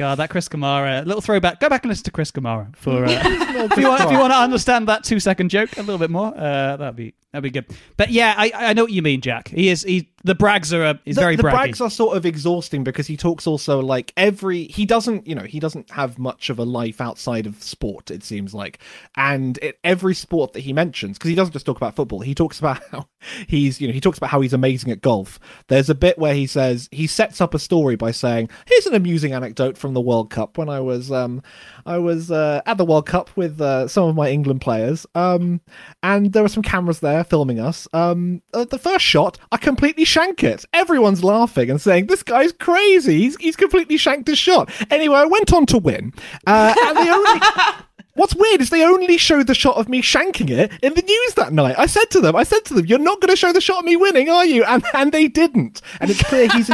God, 0.00 0.14
that 0.14 0.30
Chris 0.30 0.48
Kamara 0.48 1.04
little 1.04 1.20
throwback. 1.20 1.60
Go 1.60 1.68
back 1.68 1.84
and 1.84 1.90
listen 1.90 2.04
to 2.04 2.10
Chris 2.10 2.30
Kamara 2.30 2.74
for 2.74 3.04
uh, 3.04 3.10
if 3.10 3.76
you 3.76 3.86
want 3.86 4.00
if 4.00 4.10
you 4.10 4.18
want 4.18 4.32
to 4.32 4.38
understand 4.38 4.88
that 4.88 5.04
two 5.04 5.20
second 5.20 5.50
joke 5.50 5.76
a 5.76 5.80
little 5.80 5.98
bit 5.98 6.08
more. 6.08 6.32
Uh, 6.34 6.78
that'd 6.78 6.96
be 6.96 7.12
that'd 7.32 7.42
be 7.42 7.50
good. 7.50 7.66
But 7.96 8.10
yeah, 8.10 8.34
I 8.36 8.52
I 8.54 8.72
know 8.72 8.84
what 8.84 8.92
you 8.92 9.02
mean, 9.02 9.20
Jack. 9.20 9.48
He 9.48 9.68
is 9.68 9.82
he 9.82 10.10
the 10.22 10.34
brags 10.34 10.72
are 10.72 10.84
uh, 10.84 10.94
he's 11.04 11.14
the, 11.14 11.20
very 11.22 11.36
the 11.36 11.42
braggy. 11.42 11.52
brags 11.52 11.80
are 11.80 11.90
sort 11.90 12.16
of 12.16 12.26
exhausting 12.26 12.84
because 12.84 13.06
he 13.06 13.16
talks 13.16 13.46
also 13.46 13.80
like 13.80 14.12
every 14.16 14.64
he 14.64 14.84
doesn't 14.84 15.26
you 15.26 15.34
know 15.34 15.44
he 15.44 15.58
doesn't 15.58 15.90
have 15.90 16.18
much 16.18 16.50
of 16.50 16.58
a 16.58 16.64
life 16.64 17.00
outside 17.00 17.46
of 17.46 17.62
sport 17.62 18.10
it 18.10 18.22
seems 18.22 18.52
like 18.52 18.78
and 19.16 19.58
it, 19.62 19.78
every 19.82 20.14
sport 20.14 20.52
that 20.52 20.60
he 20.60 20.72
mentions 20.72 21.16
because 21.16 21.30
he 21.30 21.34
doesn't 21.34 21.52
just 21.52 21.64
talk 21.64 21.76
about 21.76 21.96
football 21.96 22.20
he 22.20 22.34
talks 22.34 22.58
about 22.58 22.82
how 22.90 23.06
he's 23.46 23.80
you 23.80 23.86
know 23.86 23.94
he 23.94 24.00
talks 24.00 24.18
about 24.18 24.30
how 24.30 24.40
he's 24.40 24.52
amazing 24.52 24.90
at 24.90 25.00
golf 25.00 25.38
there's 25.68 25.88
a 25.88 25.94
bit 25.94 26.18
where 26.18 26.34
he 26.34 26.46
says 26.46 26.88
he 26.92 27.06
sets 27.06 27.40
up 27.40 27.54
a 27.54 27.58
story 27.58 27.96
by 27.96 28.10
saying 28.10 28.48
here's 28.66 28.86
an 28.86 28.94
amusing 28.94 29.32
anecdote 29.32 29.78
from 29.78 29.94
the 29.94 30.00
world 30.00 30.28
cup 30.28 30.58
when 30.58 30.68
i 30.68 30.80
was 30.80 31.10
um 31.10 31.42
i 31.86 31.98
was 31.98 32.30
uh, 32.30 32.60
at 32.66 32.78
the 32.78 32.84
world 32.84 33.06
cup 33.06 33.30
with 33.36 33.60
uh, 33.60 33.86
some 33.88 34.08
of 34.08 34.14
my 34.14 34.30
england 34.30 34.60
players 34.60 35.06
um 35.14 35.60
and 36.02 36.32
there 36.32 36.42
were 36.42 36.48
some 36.48 36.62
cameras 36.62 37.00
there 37.00 37.24
filming 37.24 37.60
us 37.60 37.86
um 37.92 38.42
the 38.52 38.78
first 38.78 39.04
shot 39.04 39.38
i 39.52 39.56
completely 39.56 40.04
shank 40.04 40.42
it 40.42 40.64
everyone's 40.72 41.24
laughing 41.24 41.70
and 41.70 41.80
saying 41.80 42.06
this 42.06 42.22
guy's 42.22 42.52
crazy 42.52 43.18
he's, 43.18 43.36
he's 43.36 43.56
completely 43.56 43.96
shanked 43.96 44.28
his 44.28 44.38
shot 44.38 44.70
anyway 44.90 45.16
i 45.16 45.24
went 45.24 45.52
on 45.52 45.66
to 45.66 45.78
win 45.78 46.12
uh, 46.46 46.74
and 46.86 46.96
the 46.96 47.10
only 47.10 47.40
What's 48.14 48.34
weird 48.34 48.60
is 48.60 48.70
they 48.70 48.84
only 48.84 49.16
showed 49.16 49.46
the 49.46 49.54
shot 49.54 49.76
of 49.76 49.88
me 49.88 50.02
shanking 50.02 50.50
it 50.50 50.72
in 50.82 50.94
the 50.94 51.02
news 51.02 51.34
that 51.34 51.52
night. 51.52 51.76
I 51.78 51.86
said 51.86 52.10
to 52.10 52.20
them, 52.20 52.34
I 52.34 52.42
said 52.42 52.64
to 52.66 52.74
them, 52.74 52.84
"You're 52.86 52.98
not 52.98 53.20
going 53.20 53.30
to 53.30 53.36
show 53.36 53.52
the 53.52 53.60
shot 53.60 53.78
of 53.78 53.84
me 53.84 53.96
winning, 53.96 54.28
are 54.28 54.44
you?" 54.44 54.64
And 54.64 54.84
and 54.94 55.12
they 55.12 55.28
didn't. 55.28 55.80
And 56.00 56.10
it's 56.10 56.22
clear 56.24 56.48
he's 56.50 56.70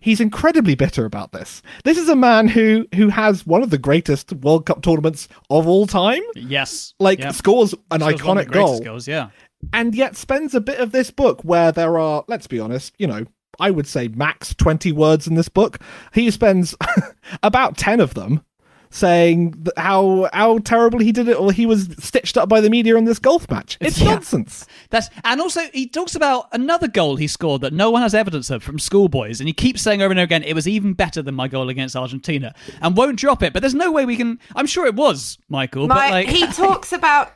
he's 0.00 0.20
incredibly 0.20 0.74
bitter 0.74 1.04
about 1.04 1.32
this. 1.32 1.62
This 1.84 1.96
is 1.98 2.08
a 2.08 2.16
man 2.16 2.48
who 2.48 2.86
who 2.94 3.08
has 3.08 3.46
one 3.46 3.62
of 3.62 3.70
the 3.70 3.78
greatest 3.78 4.32
World 4.32 4.66
Cup 4.66 4.82
tournaments 4.82 5.28
of 5.50 5.66
all 5.68 5.86
time. 5.86 6.22
yes, 6.34 6.94
Like 6.98 7.20
Yeah. 7.20 7.30
scores 7.32 7.74
an 7.90 8.00
Scores 8.00 8.14
iconic 8.20 8.50
goal, 8.50 8.80
Goals, 8.80 9.06
yeah. 9.08 9.28
and 9.72 9.94
yet 9.94 10.16
spends 10.16 10.54
a 10.54 10.60
bit 10.60 10.80
of 10.80 10.92
this 10.92 11.10
book 11.10 11.42
where 11.44 11.70
there 11.72 11.98
are, 11.98 12.24
let's 12.28 12.46
be 12.46 12.58
honest, 12.60 12.94
you 12.98 13.06
know, 13.06 13.24
I 13.58 13.70
would 13.70 13.86
say 13.86 14.08
max 14.08 14.54
twenty 14.54 14.90
words 14.90 15.26
in 15.26 15.34
this 15.34 15.48
book. 15.50 15.78
He 16.14 16.30
spends 16.30 16.74
about 17.42 17.76
ten 17.76 18.00
of 18.00 18.14
them 18.14 18.42
saying 18.90 19.52
th- 19.52 19.68
how 19.76 20.28
how 20.32 20.58
terrible 20.58 20.98
he 20.98 21.12
did 21.12 21.28
it, 21.28 21.36
or 21.38 21.52
he 21.52 21.64
was 21.66 21.88
stitched 21.98 22.36
up 22.36 22.48
by 22.48 22.60
the 22.60 22.68
media 22.68 22.96
in 22.96 23.04
this 23.04 23.18
golf 23.18 23.48
match. 23.50 23.78
It's 23.80 24.00
Yeah. 24.00 24.14
nonsense. 24.14 24.66
That's 24.90 25.08
and 25.24 25.40
also 25.40 25.62
he 25.72 25.86
talks 25.86 26.14
about 26.14 26.48
another 26.52 26.88
goal 26.88 27.16
he 27.16 27.26
scored 27.28 27.62
that 27.62 27.72
no 27.72 27.90
one 27.90 28.02
has 28.02 28.14
evidence 28.14 28.50
of 28.50 28.62
from 28.62 28.78
schoolboys, 28.78 29.40
and 29.40 29.48
he 29.48 29.52
keeps 29.52 29.80
saying 29.80 30.02
over 30.02 30.10
and 30.10 30.18
over 30.18 30.24
again 30.24 30.42
it 30.42 30.54
was 30.54 30.66
even 30.68 30.92
better 30.92 31.22
than 31.22 31.34
my 31.34 31.48
goal 31.48 31.68
against 31.68 31.94
Argentina, 31.96 32.54
and 32.82 32.96
won't 32.96 33.16
drop 33.18 33.42
it. 33.42 33.52
But 33.52 33.60
there's 33.60 33.74
no 33.74 33.90
way 33.92 34.04
we 34.04 34.16
can. 34.16 34.38
I'm 34.56 34.66
sure 34.66 34.86
it 34.86 34.94
was 34.96 35.38
Michael, 35.48 35.86
but 35.86 36.10
like 36.10 36.28
he 36.28 36.46
talks 36.48 36.92
about 36.92 37.32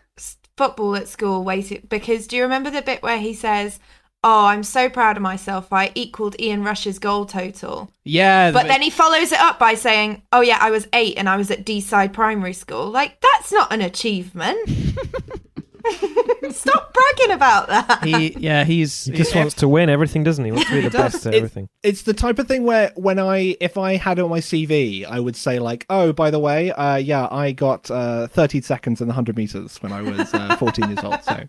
football 0.56 0.94
at 0.94 1.08
school 1.08 1.42
waiting 1.42 1.84
because 1.88 2.28
do 2.28 2.36
you 2.36 2.42
remember 2.42 2.70
the 2.70 2.80
bit 2.82 3.02
where 3.02 3.18
he 3.18 3.34
says, 3.34 3.80
"Oh, 4.24 4.46
I'm 4.46 4.64
so 4.64 4.88
proud 4.88 5.16
of 5.16 5.22
myself. 5.22 5.72
I 5.72 5.92
equaled 5.94 6.34
Ian 6.40 6.64
Rush's 6.64 6.98
goal 6.98 7.26
total." 7.26 7.90
yeah, 8.04 8.50
But 8.50 8.66
then 8.66 8.82
he 8.82 8.90
follows 8.90 9.30
it 9.30 9.38
up 9.38 9.58
by 9.60 9.74
saying, 9.74 10.22
"Oh 10.32 10.40
yeah, 10.40 10.58
I 10.60 10.70
was 10.72 10.88
8 10.92 11.14
and 11.16 11.28
I 11.28 11.36
was 11.36 11.50
at 11.52 11.64
D-side 11.64 12.12
primary 12.12 12.52
school." 12.54 12.90
Like 12.90 13.20
that's 13.20 13.52
not 13.52 13.72
an 13.72 13.80
achievement. 13.82 14.58
Stop 16.50 16.94
bragging 16.94 17.34
about 17.34 17.68
that. 17.68 18.02
he 18.04 18.30
yeah 18.38 18.64
he's 18.64 19.04
He 19.04 19.12
just 19.12 19.34
wants 19.34 19.54
to 19.56 19.68
win 19.68 19.90
everything, 19.90 20.24
doesn't 20.24 20.42
he? 20.44 20.50
He 20.50 20.52
wants 20.52 20.70
to 20.70 20.74
be 20.76 20.80
the 20.88 20.90
best 20.90 21.26
at 21.26 21.34
It- 21.34 21.36
everything. 21.38 21.68
It's 21.82 22.02
the 22.02 22.14
type 22.14 22.38
of 22.38 22.48
thing 22.48 22.64
where 22.64 22.92
when 22.96 23.18
I 23.18 23.56
if 23.60 23.76
I 23.76 23.96
had 23.96 24.18
it 24.18 24.22
on 24.22 24.30
my 24.30 24.40
CV, 24.40 25.04
I 25.04 25.20
would 25.20 25.36
say 25.36 25.58
like, 25.58 25.84
oh, 25.90 26.12
by 26.14 26.30
the 26.30 26.38
way, 26.38 26.70
uh, 26.72 26.96
yeah, 26.96 27.28
I 27.30 27.52
got 27.52 27.90
uh, 27.90 28.26
30 28.28 28.62
seconds 28.62 29.00
in 29.02 29.08
the 29.08 29.12
100 29.12 29.36
meters 29.36 29.76
when 29.82 29.92
I 29.92 30.00
was 30.02 30.32
uh, 30.32 30.56
14 30.56 30.88
years 30.88 31.04
old. 31.04 31.22
So. 31.24 31.48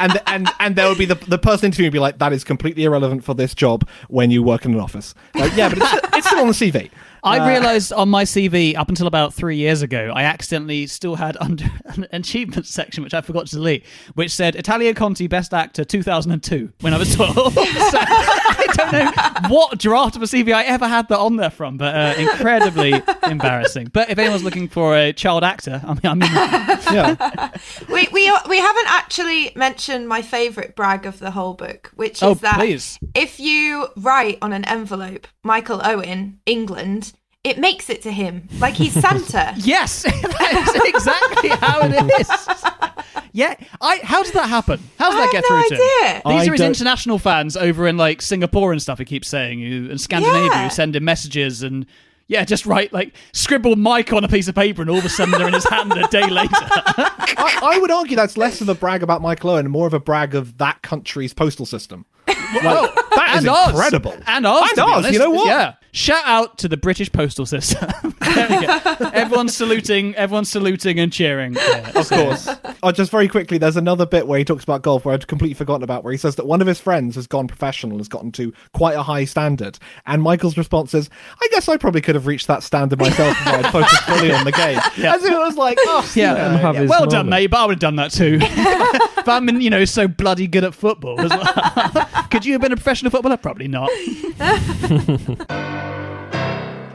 And, 0.00 0.20
and 0.26 0.48
and 0.58 0.76
there 0.76 0.88
would 0.88 0.98
be 0.98 1.04
the 1.04 1.14
the 1.14 1.38
person 1.38 1.66
interviewing 1.66 1.88
would 1.88 1.92
be 1.92 1.98
like 1.98 2.18
that 2.18 2.32
is 2.32 2.42
completely 2.42 2.84
irrelevant 2.84 3.22
for 3.22 3.34
this 3.34 3.54
job 3.54 3.86
when 4.08 4.30
you 4.30 4.42
work 4.42 4.64
in 4.64 4.72
an 4.74 4.80
office 4.80 5.14
like 5.34 5.54
yeah 5.54 5.68
but 5.68 5.78
it's, 5.78 6.16
it's 6.16 6.26
still 6.26 6.40
on 6.40 6.46
the 6.48 6.52
CV 6.54 6.90
I 7.22 7.38
Uh, 7.38 7.48
realised 7.48 7.92
on 7.92 8.08
my 8.08 8.24
CV 8.24 8.74
up 8.76 8.88
until 8.88 9.06
about 9.06 9.34
three 9.34 9.56
years 9.56 9.82
ago, 9.82 10.10
I 10.14 10.22
accidentally 10.22 10.86
still 10.86 11.16
had 11.16 11.36
under 11.38 11.66
an 11.84 12.06
achievements 12.12 12.70
section, 12.70 13.04
which 13.04 13.12
I 13.12 13.20
forgot 13.20 13.46
to 13.48 13.56
delete, 13.56 13.84
which 14.14 14.30
said 14.30 14.56
Italia 14.56 14.94
Conti 14.94 15.26
Best 15.26 15.52
Actor 15.52 15.84
2002 15.84 16.72
when 16.80 16.94
I 16.94 16.98
was 16.98 17.14
12. 17.14 17.34
so 17.54 18.00
don't 18.90 18.92
know 19.42 19.48
what 19.54 19.78
draft 19.78 20.16
of 20.16 20.22
a 20.22 20.26
CV 20.26 20.52
I 20.52 20.64
ever 20.64 20.86
had 20.88 21.08
that 21.08 21.18
on 21.18 21.36
there 21.36 21.50
from, 21.50 21.76
but 21.76 21.94
uh, 21.94 22.14
incredibly 22.20 23.02
embarrassing. 23.24 23.88
But 23.92 24.10
if 24.10 24.18
anyone's 24.18 24.44
looking 24.44 24.68
for 24.68 24.96
a 24.96 25.12
child 25.12 25.44
actor, 25.44 25.80
I 25.84 25.88
mean, 25.94 26.00
I 26.04 26.14
mean, 26.14 26.30
yeah 26.94 27.50
we 27.88 28.08
we 28.12 28.32
we 28.48 28.58
haven't 28.58 28.88
actually 28.88 29.52
mentioned 29.56 30.08
my 30.08 30.22
favorite 30.22 30.76
brag 30.76 31.06
of 31.06 31.18
the 31.18 31.30
whole 31.30 31.54
book, 31.54 31.90
which 31.96 32.18
is 32.18 32.22
Oh, 32.22 32.34
that 32.34 32.56
please. 32.56 32.98
if 33.14 33.40
you 33.40 33.88
write 33.96 34.38
on 34.42 34.52
an 34.52 34.64
envelope 34.66 35.26
Michael 35.42 35.80
Owen, 35.84 36.40
England, 36.46 37.12
it 37.42 37.58
makes 37.58 37.88
it 37.88 38.02
to 38.02 38.12
him 38.12 38.48
like 38.58 38.74
he's 38.74 38.92
Santa. 38.92 39.54
yes, 39.56 40.02
that 40.02 40.74
is 40.76 40.94
exactly 40.94 41.48
how 41.50 41.80
it 41.82 42.20
is. 42.20 42.30
Yeah, 43.32 43.54
I. 43.80 44.00
How 44.02 44.22
did 44.22 44.34
that 44.34 44.48
happen? 44.48 44.80
How 44.98 45.10
does 45.10 45.18
I 45.18 45.26
that 45.26 45.32
get 45.32 45.44
have 45.44 45.46
through 45.46 45.56
no 45.56 45.68
to 45.68 45.74
him? 45.74 45.80
idea. 45.80 46.22
These 46.24 46.24
I 46.24 46.46
are 46.48 46.52
his 46.52 46.60
don't- 46.60 46.68
international 46.68 47.18
fans 47.18 47.56
over 47.56 47.86
in 47.86 47.96
like 47.96 48.22
Singapore 48.22 48.72
and 48.72 48.80
stuff. 48.82 48.98
He 48.98 49.04
keeps 49.04 49.28
saying 49.28 49.62
and 49.64 50.00
Scandinavia 50.00 50.50
Yeah. 50.50 50.64
who 50.64 50.70
send 50.70 50.96
him 50.96 51.04
messages 51.04 51.62
and 51.62 51.86
yeah, 52.28 52.44
just 52.44 52.64
write 52.66 52.92
like 52.92 53.14
scribble 53.32 53.74
Mike 53.76 54.12
on 54.12 54.22
a 54.24 54.28
piece 54.28 54.46
of 54.48 54.54
paper 54.54 54.82
and 54.82 54.90
all 54.90 54.98
of 54.98 55.04
a 55.04 55.08
sudden 55.08 55.36
they're 55.36 55.48
in 55.48 55.54
his 55.54 55.68
hand 55.68 55.92
a 55.92 56.06
day 56.08 56.28
later. 56.30 56.48
I, 56.54 57.60
I 57.74 57.78
would 57.80 57.90
argue 57.90 58.14
that's 58.16 58.36
less 58.36 58.60
of 58.60 58.68
a 58.68 58.74
brag 58.74 59.02
about 59.02 59.20
Michael 59.22 59.50
Owen 59.50 59.66
and 59.66 59.70
more 59.72 59.86
of 59.86 59.94
a 59.94 60.00
brag 60.00 60.34
of 60.34 60.58
that 60.58 60.80
country's 60.82 61.32
postal 61.34 61.66
system 61.66 62.04
like, 62.28 62.34
that 62.54 63.32
is 63.32 63.38
and 63.40 63.48
ours. 63.48 63.70
incredible 63.70 64.14
And 64.26 64.46
ours. 64.46 64.70
and 64.70 64.78
ours 64.80 65.10
you 65.10 65.18
know 65.18 65.30
what 65.30 65.46
Yeah. 65.48 65.74
Shout 65.92 66.22
out 66.24 66.58
to 66.58 66.68
the 66.68 66.76
British 66.76 67.10
postal 67.10 67.46
system. 67.46 67.90
there. 68.20 68.80
Everyone's 69.12 69.56
saluting. 69.56 70.14
Everyone's 70.14 70.50
saluting 70.50 71.00
and 71.00 71.12
cheering. 71.12 71.54
Yeah, 71.54 71.90
Of 71.98 72.08
course. 72.08 72.48
oh, 72.82 72.92
just 72.92 73.10
very 73.10 73.26
quickly, 73.28 73.58
there's 73.58 73.76
another 73.76 74.06
bit 74.06 74.26
where 74.28 74.38
he 74.38 74.44
talks 74.44 74.62
about 74.62 74.82
golf 74.82 75.04
where 75.04 75.14
I'd 75.14 75.26
completely 75.26 75.54
forgotten 75.54 75.82
about, 75.82 76.04
where 76.04 76.12
he 76.12 76.16
says 76.16 76.36
that 76.36 76.46
one 76.46 76.60
of 76.60 76.66
his 76.66 76.80
friends 76.80 77.16
has 77.16 77.26
gone 77.26 77.48
professional, 77.48 77.98
has 77.98 78.08
gotten 78.08 78.30
to 78.32 78.52
quite 78.72 78.94
a 78.94 79.02
high 79.02 79.24
standard. 79.24 79.78
And 80.06 80.22
Michael's 80.22 80.56
response 80.56 80.94
is, 80.94 81.10
I 81.40 81.48
guess 81.50 81.68
I 81.68 81.76
probably 81.76 82.00
could 82.02 82.14
have 82.14 82.26
reached 82.26 82.46
that 82.46 82.62
standard 82.62 83.00
myself 83.00 83.36
if 83.40 83.46
I'd 83.46 83.72
focused 83.72 84.02
fully 84.04 84.32
on 84.32 84.44
the 84.44 84.52
game. 84.52 84.78
Yeah. 85.00 85.14
As 85.14 85.24
if 85.24 85.32
it 85.32 85.38
was 85.38 85.56
like, 85.56 85.78
oh, 85.80 86.10
Yeah, 86.14 86.32
you 86.32 86.36
know, 86.36 86.42
Let 86.42 86.50
him 86.52 86.58
have 86.60 86.74
yeah. 86.74 86.80
his 86.82 86.90
well 86.90 87.06
done, 87.06 87.28
mate. 87.28 87.46
But 87.46 87.60
I 87.60 87.66
would 87.66 87.72
have 87.74 87.80
done 87.80 87.96
that 87.96 88.10
too. 88.12 88.38
but 88.38 89.28
I'm, 89.28 89.48
in, 89.48 89.60
you 89.60 89.70
know, 89.70 89.84
so 89.84 90.08
bloody 90.08 90.46
good 90.46 90.64
at 90.64 90.74
football. 90.74 91.18
as 91.20 91.30
well. 91.30 92.08
Could 92.30 92.44
you 92.44 92.52
have 92.52 92.60
been 92.60 92.72
a 92.72 92.76
professional 92.76 93.10
footballer? 93.10 93.36
Probably 93.38 93.68
not. 93.68 93.88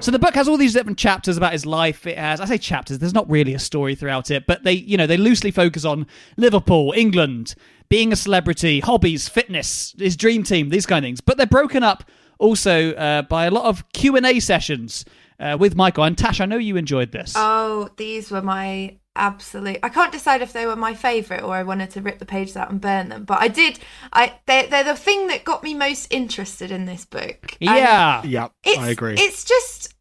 So 0.02 0.12
the 0.12 0.20
book 0.20 0.36
has 0.36 0.48
all 0.48 0.58
these 0.58 0.74
different 0.74 1.00
chapters 1.00 1.36
about 1.36 1.54
his 1.54 1.66
life. 1.66 2.06
It 2.06 2.18
has, 2.18 2.40
I 2.40 2.46
say 2.46 2.60
chapters. 2.60 3.00
There's 3.00 3.14
not 3.16 3.28
really 3.28 3.56
a 3.56 3.60
story 3.60 3.96
throughout 3.96 4.30
it, 4.30 4.46
but 4.46 4.64
they, 4.64 4.74
you 4.74 4.98
know, 4.98 5.08
they 5.08 5.18
loosely 5.18 5.50
focus 5.50 5.84
on 5.84 6.06
Liverpool, 6.38 6.94
England, 6.96 7.56
being 7.90 8.14
a 8.14 8.16
celebrity, 8.16 8.82
hobbies, 8.82 9.28
fitness, 9.28 9.96
his 9.98 10.16
dream 10.16 10.44
team, 10.44 10.70
these 10.70 10.86
kind 10.86 11.04
of 11.04 11.08
things. 11.08 11.22
But 11.22 11.38
they're 11.38 11.48
broken 11.48 11.82
up 11.82 12.04
also 12.38 12.94
uh, 12.94 13.24
by 13.24 13.46
a 13.46 13.52
lot 13.52 13.66
of 13.66 13.92
Q 13.94 14.16
and 14.16 14.28
A 14.28 14.40
sessions 14.40 15.06
uh, 15.40 15.58
with 15.60 15.76
Michael 15.76 16.04
and 16.04 16.16
Tash. 16.16 16.40
I 16.40 16.46
know 16.46 16.58
you 16.58 16.78
enjoyed 16.78 17.12
this. 17.12 17.34
Oh, 17.36 17.90
these 17.98 18.30
were 18.30 18.44
my 18.44 18.98
absolute. 19.16 19.80
I 19.84 19.90
can't 19.90 20.12
decide 20.12 20.42
if 20.42 20.54
they 20.54 20.66
were 20.66 20.76
my 20.76 20.94
favorite 20.94 21.44
or 21.44 21.56
I 21.56 21.64
wanted 21.64 21.92
to 21.92 22.02
rip 22.02 22.20
the 22.20 22.26
pages 22.26 22.58
out 22.58 22.70
and 22.70 22.82
burn 22.82 23.10
them. 23.10 23.24
But 23.24 23.42
I 23.42 23.48
did. 23.48 23.80
I 24.14 24.40
they 24.46 24.68
they're 24.68 24.84
the 24.84 24.96
thing 24.96 25.28
that 25.28 25.44
got 25.44 25.64
me 25.64 25.74
most 25.74 26.08
interested 26.12 26.72
in 26.72 26.86
this 26.86 27.06
book. 27.06 27.58
And 27.62 27.78
yeah, 27.78 28.24
Yeah, 28.24 28.48
I 28.80 28.90
agree. 28.90 29.16
It's 29.18 29.44
just 29.44 29.94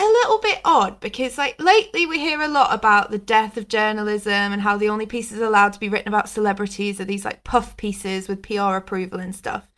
a 0.00 0.04
little 0.04 0.38
bit 0.38 0.60
odd 0.64 0.98
because 1.00 1.36
like 1.36 1.60
lately 1.60 2.06
we 2.06 2.18
hear 2.18 2.40
a 2.40 2.48
lot 2.48 2.72
about 2.72 3.10
the 3.10 3.18
death 3.18 3.58
of 3.58 3.68
journalism 3.68 4.32
and 4.32 4.62
how 4.62 4.78
the 4.78 4.88
only 4.88 5.04
pieces 5.04 5.40
allowed 5.40 5.74
to 5.74 5.80
be 5.80 5.90
written 5.90 6.08
about 6.08 6.28
celebrities 6.28 7.00
are 7.00 7.04
these 7.04 7.24
like 7.24 7.44
puff 7.44 7.76
pieces 7.76 8.26
with 8.26 8.42
PR 8.42 8.76
approval 8.76 9.20
and 9.20 9.34
stuff. 9.34 9.68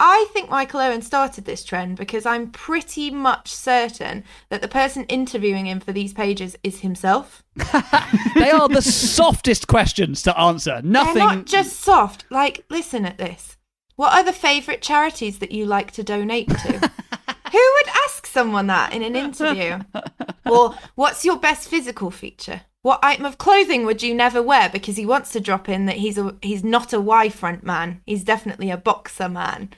I 0.00 0.28
think 0.32 0.48
Michael 0.48 0.80
Owen 0.80 1.02
started 1.02 1.44
this 1.44 1.64
trend 1.64 1.96
because 1.96 2.24
I'm 2.24 2.52
pretty 2.52 3.10
much 3.10 3.48
certain 3.48 4.22
that 4.48 4.60
the 4.60 4.68
person 4.68 5.04
interviewing 5.06 5.66
him 5.66 5.80
for 5.80 5.92
these 5.92 6.12
pages 6.12 6.56
is 6.62 6.80
himself. 6.80 7.42
they 8.34 8.50
are 8.50 8.68
the 8.68 8.82
softest 8.82 9.66
questions 9.68 10.22
to 10.22 10.38
answer. 10.38 10.80
Nothing. 10.82 11.14
They're 11.14 11.24
not 11.24 11.46
just 11.46 11.80
soft. 11.80 12.24
Like, 12.30 12.64
listen 12.70 13.04
at 13.04 13.18
this. 13.18 13.56
What 13.96 14.14
are 14.14 14.22
the 14.22 14.32
favourite 14.32 14.80
charities 14.80 15.40
that 15.40 15.52
you 15.52 15.66
like 15.66 15.90
to 15.92 16.04
donate 16.04 16.48
to? 16.48 16.90
Who 17.52 17.58
would 17.58 17.88
ask 18.04 18.26
someone 18.26 18.68
that 18.68 18.92
in 18.92 19.02
an 19.02 19.16
interview? 19.16 19.80
or 20.46 20.74
what's 20.94 21.24
your 21.24 21.36
best 21.36 21.68
physical 21.68 22.10
feature? 22.10 22.62
What 22.82 23.00
item 23.02 23.24
of 23.24 23.38
clothing 23.38 23.84
would 23.86 24.02
you 24.02 24.14
never 24.14 24.40
wear? 24.40 24.68
Because 24.68 24.96
he 24.96 25.04
wants 25.04 25.32
to 25.32 25.40
drop 25.40 25.68
in 25.68 25.86
that 25.86 25.96
he's 25.96 26.16
a 26.16 26.36
he's 26.42 26.62
not 26.62 26.92
a 26.92 27.00
Y 27.00 27.28
front 27.28 27.64
man. 27.64 28.00
He's 28.06 28.22
definitely 28.22 28.70
a 28.70 28.76
boxer 28.76 29.28
man. 29.28 29.70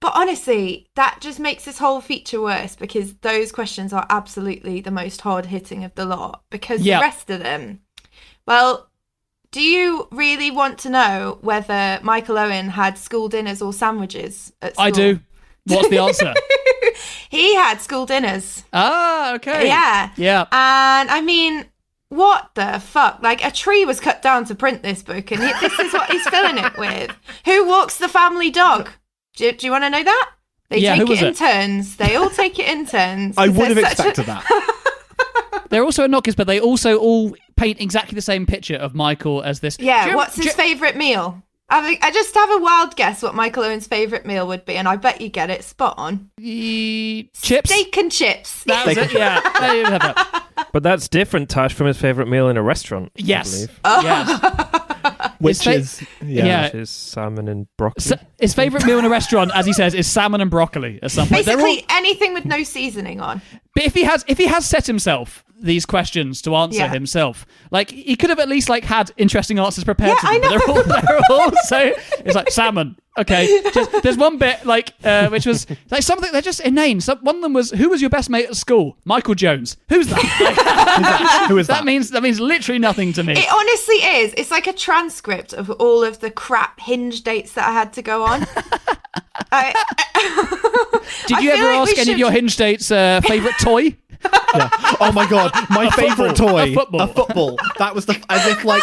But 0.00 0.12
honestly, 0.14 0.88
that 0.94 1.18
just 1.20 1.40
makes 1.40 1.64
this 1.64 1.78
whole 1.78 2.00
feature 2.00 2.40
worse 2.40 2.76
because 2.76 3.14
those 3.22 3.50
questions 3.52 3.92
are 3.92 4.06
absolutely 4.10 4.80
the 4.80 4.90
most 4.90 5.22
hard 5.22 5.46
hitting 5.46 5.84
of 5.84 5.94
the 5.94 6.04
lot. 6.04 6.42
Because 6.50 6.82
Yeah. 6.82 6.98
the 6.98 7.02
rest 7.02 7.30
of 7.30 7.40
them, 7.42 7.80
well, 8.46 8.88
do 9.52 9.62
you 9.62 10.06
really 10.10 10.50
want 10.50 10.78
to 10.80 10.90
know 10.90 11.38
whether 11.40 11.98
Michael 12.02 12.36
Owen 12.38 12.68
had 12.70 12.98
school 12.98 13.28
dinners 13.28 13.62
or 13.62 13.72
sandwiches 13.72 14.52
at 14.60 14.74
school? 14.74 14.84
I 14.86 14.90
do. 14.90 15.20
What's 15.66 15.88
the 15.88 15.98
answer? 15.98 16.34
He 17.28 17.54
had 17.56 17.80
school 17.80 18.06
dinners. 18.06 18.64
ah, 18.72 19.34
okay. 19.34 19.66
Yeah. 19.66 20.10
Yeah. 20.16 20.42
And 20.52 21.10
I 21.10 21.20
mean, 21.20 21.66
what 22.08 22.50
the 22.54 22.80
fuck? 22.80 23.18
Like 23.22 23.44
a 23.44 23.50
tree 23.50 23.84
was 23.84 24.00
cut 24.00 24.22
down 24.22 24.44
to 24.46 24.54
print 24.54 24.82
this 24.82 25.02
book, 25.02 25.30
and 25.32 25.42
he, 25.42 25.52
this 25.60 25.78
is 25.78 25.92
what 25.92 26.10
he's 26.10 26.26
filling 26.28 26.56
it 26.58 26.78
with. 26.78 27.10
Who 27.44 27.66
walks 27.66 27.98
the 27.98 28.08
family 28.08 28.50
dog? 28.50 28.90
Do, 29.36 29.52
do 29.52 29.66
you 29.66 29.70
want 29.72 29.84
to 29.84 29.90
know 29.90 30.02
that? 30.02 30.30
They 30.68 30.78
Yeah, 30.78 30.92
take 30.96 31.02
who 31.02 31.08
was 31.08 31.22
it 31.22 31.26
in 31.26 31.30
it? 31.32 31.36
turns. 31.36 31.96
They 31.96 32.16
all 32.16 32.30
take 32.30 32.58
it 32.58 32.68
in 32.68 32.86
turns. 32.86 33.36
I 33.38 33.48
would 33.48 33.68
have 33.68 33.76
There's 33.76 33.96
such 33.96 34.06
a- 34.06 34.08
expected 34.10 34.26
that. 34.26 35.66
They're 35.70 35.84
also 35.84 36.04
a 36.04 36.08
knockers, 36.08 36.34
but 36.34 36.46
they 36.46 36.60
also 36.60 36.98
all 36.98 37.36
paint 37.56 37.80
exactly 37.80 38.14
the 38.14 38.22
same 38.22 38.46
picture 38.46 38.76
of 38.76 38.94
Michael 38.94 39.42
as 39.42 39.60
this. 39.60 39.76
Yeah, 39.78 40.08
you- 40.08 40.16
what's 40.16 40.36
his 40.36 40.46
you- 40.46 40.52
favourite 40.52 40.96
meal? 40.96 41.42
I, 41.68 41.82
think- 41.82 42.04
I 42.04 42.12
just 42.12 42.32
have 42.34 42.50
a 42.52 42.58
wild 42.58 42.94
guess 42.94 43.22
what 43.22 43.34
Michael 43.34 43.64
Owen's 43.64 43.88
favourite 43.88 44.24
meal 44.24 44.46
would 44.46 44.64
be, 44.64 44.76
and 44.76 44.86
I 44.86 44.94
bet 44.96 45.20
you 45.20 45.28
get 45.28 45.50
it 45.50 45.64
spot 45.64 45.94
on. 45.98 46.30
E- 46.40 47.28
chips? 47.40 47.70
Steak 47.70 47.96
and 47.96 48.10
chips. 48.12 48.62
That 48.64 48.86
was 48.86 48.96
it. 48.96 49.12
Yeah. 49.12 49.40
There 49.60 49.76
you 49.76 49.84
have 49.84 50.04
it. 50.16 50.42
But 50.72 50.82
that's 50.82 51.08
different, 51.08 51.48
Tash, 51.50 51.72
from 51.74 51.86
his 51.86 51.96
favourite 51.98 52.28
meal 52.30 52.48
in 52.48 52.56
a 52.56 52.62
restaurant. 52.62 53.06
I 53.16 53.22
Yes. 53.22 53.52
believe, 53.52 53.80
oh. 53.84 54.02
Yes. 54.02 54.65
Which 55.38 55.62
fa- 55.64 55.70
is 55.72 56.02
yeah. 56.22 56.44
Yeah. 56.46 56.64
which 56.64 56.74
is 56.74 56.90
salmon 56.90 57.48
and 57.48 57.66
broccoli. 57.76 58.02
So, 58.02 58.16
his 58.38 58.54
favourite 58.54 58.84
meal 58.86 58.98
in 58.98 59.04
a 59.04 59.08
restaurant, 59.10 59.50
as 59.54 59.66
he 59.66 59.72
says, 59.72 59.94
is 59.94 60.06
salmon 60.06 60.40
and 60.40 60.50
broccoli 60.50 60.98
at 61.02 61.10
some 61.10 61.28
point. 61.28 61.46
They're 61.46 61.56
all- 61.58 61.64
Basically, 61.64 61.86
anything 61.96 62.34
with 62.34 62.44
no 62.44 62.62
seasoning 62.62 63.20
on. 63.20 63.40
but 63.74 63.84
if 63.84 63.94
he 63.94 64.04
has 64.04 64.24
if 64.28 64.38
he 64.38 64.46
has 64.46 64.66
set 64.66 64.86
himself 64.86 65.44
these 65.60 65.86
questions 65.86 66.42
to 66.42 66.54
answer 66.54 66.78
Yeah. 66.80 66.88
himself. 66.92 67.46
Like 67.70 67.90
he 67.90 68.14
could 68.16 68.30
have 68.30 68.38
at 68.38 68.48
least 68.48 68.68
like 68.68 68.84
had 68.84 69.10
interesting 69.16 69.58
answers 69.58 69.84
prepared. 69.84 70.16
Yeah, 70.22 70.32
to 70.34 70.40
them, 70.40 70.52
I 70.52 70.58
but 70.58 70.66
They're 70.66 70.76
all, 70.76 70.82
they're 71.02 71.20
all 71.30 71.52
so 71.64 71.92
it's 72.24 72.34
like 72.34 72.50
salmon. 72.50 72.96
Okay, 73.18 73.62
just, 73.72 74.02
there's 74.02 74.18
one 74.18 74.36
bit 74.36 74.66
like 74.66 74.92
uh, 75.02 75.30
which 75.30 75.46
was 75.46 75.66
like 75.90 76.02
something 76.02 76.30
they're 76.32 76.42
just 76.42 76.60
inane. 76.60 77.00
Some, 77.00 77.16
one 77.20 77.36
of 77.36 77.40
them 77.42 77.54
was 77.54 77.70
who 77.70 77.88
was 77.88 78.02
your 78.02 78.10
best 78.10 78.28
mate 78.28 78.44
at 78.44 78.56
school? 78.56 78.98
Michael 79.06 79.34
Jones. 79.34 79.78
Who's 79.88 80.08
that? 80.08 81.46
Who 81.48 81.56
is 81.56 81.66
that 81.68 81.78
that? 81.78 81.84
means 81.86 82.10
that 82.10 82.22
means 82.22 82.38
literally 82.40 82.78
nothing 82.78 83.14
to 83.14 83.22
me. 83.22 83.32
It 83.32 83.50
honestly 83.50 83.96
is. 83.96 84.34
It's 84.36 84.50
like 84.50 84.66
a 84.66 84.72
transcript 84.74 85.54
of 85.54 85.70
all 85.70 86.04
of 86.04 86.20
the 86.20 86.30
crap 86.30 86.78
hinge 86.80 87.22
dates 87.22 87.52
that 87.54 87.66
I 87.66 87.72
had 87.72 87.94
to 87.94 88.02
go 88.02 88.22
on. 88.22 88.46
I, 89.50 89.72
Did 91.26 91.42
you 91.42 91.50
feel 91.52 91.60
ever 91.64 91.80
like 91.80 91.88
ask 91.90 91.98
any 91.98 92.12
of 92.12 92.18
your 92.18 92.30
hinge 92.30 92.56
dates 92.56 92.90
uh, 92.90 93.20
favorite 93.22 93.54
toy? 93.60 93.96
Oh 94.98 95.12
my 95.12 95.28
god, 95.28 95.52
my 95.68 95.90
favorite 95.90 96.36
football. 96.38 96.48
toy, 96.48 96.70
A 96.70 96.74
football. 96.74 97.00
A 97.02 97.08
football. 97.08 97.58
That 97.78 97.94
was 97.94 98.06
the 98.06 98.14
as 98.30 98.46
if 98.46 98.64
like. 98.64 98.82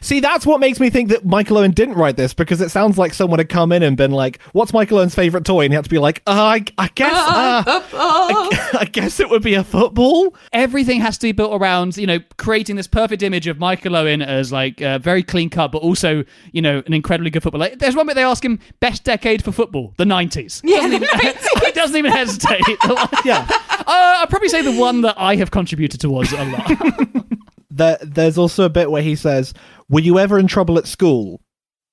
See, 0.00 0.20
that's 0.20 0.46
what 0.46 0.60
makes 0.60 0.78
me 0.78 0.90
think 0.90 1.08
that 1.08 1.24
Michael 1.26 1.58
Owen 1.58 1.72
didn't 1.72 1.96
write 1.96 2.16
this 2.16 2.32
because 2.32 2.60
it 2.60 2.70
sounds 2.70 2.96
like 2.96 3.12
someone 3.12 3.40
had 3.40 3.48
come 3.48 3.72
in 3.72 3.82
and 3.82 3.96
been 3.96 4.12
like, 4.12 4.40
"What's 4.52 4.72
Michael 4.72 4.98
Owen's 4.98 5.14
favorite 5.14 5.44
toy?" 5.44 5.64
And 5.64 5.72
he 5.72 5.74
had 5.74 5.84
to 5.84 5.90
be 5.90 5.98
like, 5.98 6.22
uh, 6.26 6.30
I, 6.32 6.64
I 6.78 6.88
guess, 6.94 7.12
uh, 7.12 7.62
I, 7.66 8.78
I 8.80 8.84
guess 8.84 9.18
it 9.20 9.28
would 9.28 9.42
be 9.42 9.54
a 9.54 9.64
football." 9.64 10.34
everything 10.52 11.00
has 11.00 11.18
to 11.18 11.26
be 11.26 11.32
built 11.32 11.52
around 11.60 11.96
you 11.96 12.06
know 12.06 12.18
creating 12.36 12.76
this 12.76 12.86
perfect 12.86 13.22
image 13.22 13.46
of 13.46 13.58
Michael 13.58 13.96
Owen 13.96 14.22
as 14.22 14.52
like 14.52 14.80
uh, 14.80 14.98
very 14.98 15.22
clean 15.22 15.50
cut, 15.50 15.72
but 15.72 15.82
also 15.82 16.24
you 16.52 16.62
know 16.62 16.82
an 16.86 16.94
incredibly 16.94 17.30
good 17.30 17.42
footballer. 17.42 17.66
Like, 17.66 17.78
there's 17.78 17.96
one 17.96 18.06
bit 18.06 18.14
they 18.14 18.22
ask 18.22 18.44
him 18.44 18.60
best 18.80 19.04
decade 19.04 19.44
for 19.44 19.52
football, 19.52 19.92
the 19.96 20.04
90s. 20.04 20.60
Yeah, 20.64 20.80
the 20.88 20.94
even, 20.96 21.08
90s. 21.08 21.57
He 21.78 21.82
doesn't 21.82 21.96
even 21.96 22.10
hesitate. 22.12 22.62
Yeah. 23.24 23.46
Uh, 23.48 23.84
I'd 24.20 24.26
probably 24.30 24.48
say 24.48 24.62
the 24.62 24.76
one 24.78 25.02
that 25.02 25.14
I 25.16 25.36
have 25.36 25.50
contributed 25.50 26.00
towards 26.00 26.32
a 26.32 26.44
lot. 26.44 26.70
There, 27.70 27.96
there's 28.02 28.36
also 28.38 28.64
a 28.64 28.68
bit 28.68 28.90
where 28.90 29.02
he 29.02 29.14
says, 29.14 29.54
"Were 29.88 30.00
you 30.00 30.18
ever 30.18 30.36
in 30.40 30.48
trouble 30.48 30.78
at 30.78 30.88
school?" 30.88 31.40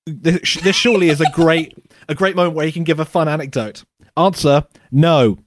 This, 0.07 0.55
this 0.63 0.75
surely 0.75 1.09
is 1.09 1.21
a 1.21 1.29
great, 1.31 1.77
a 2.09 2.15
great 2.15 2.35
moment 2.35 2.55
where 2.55 2.65
he 2.65 2.71
can 2.71 2.83
give 2.83 2.99
a 2.99 3.05
fun 3.05 3.27
anecdote. 3.27 3.83
Answer: 4.17 4.63
No. 4.91 5.37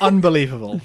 Unbelievable. 0.00 0.80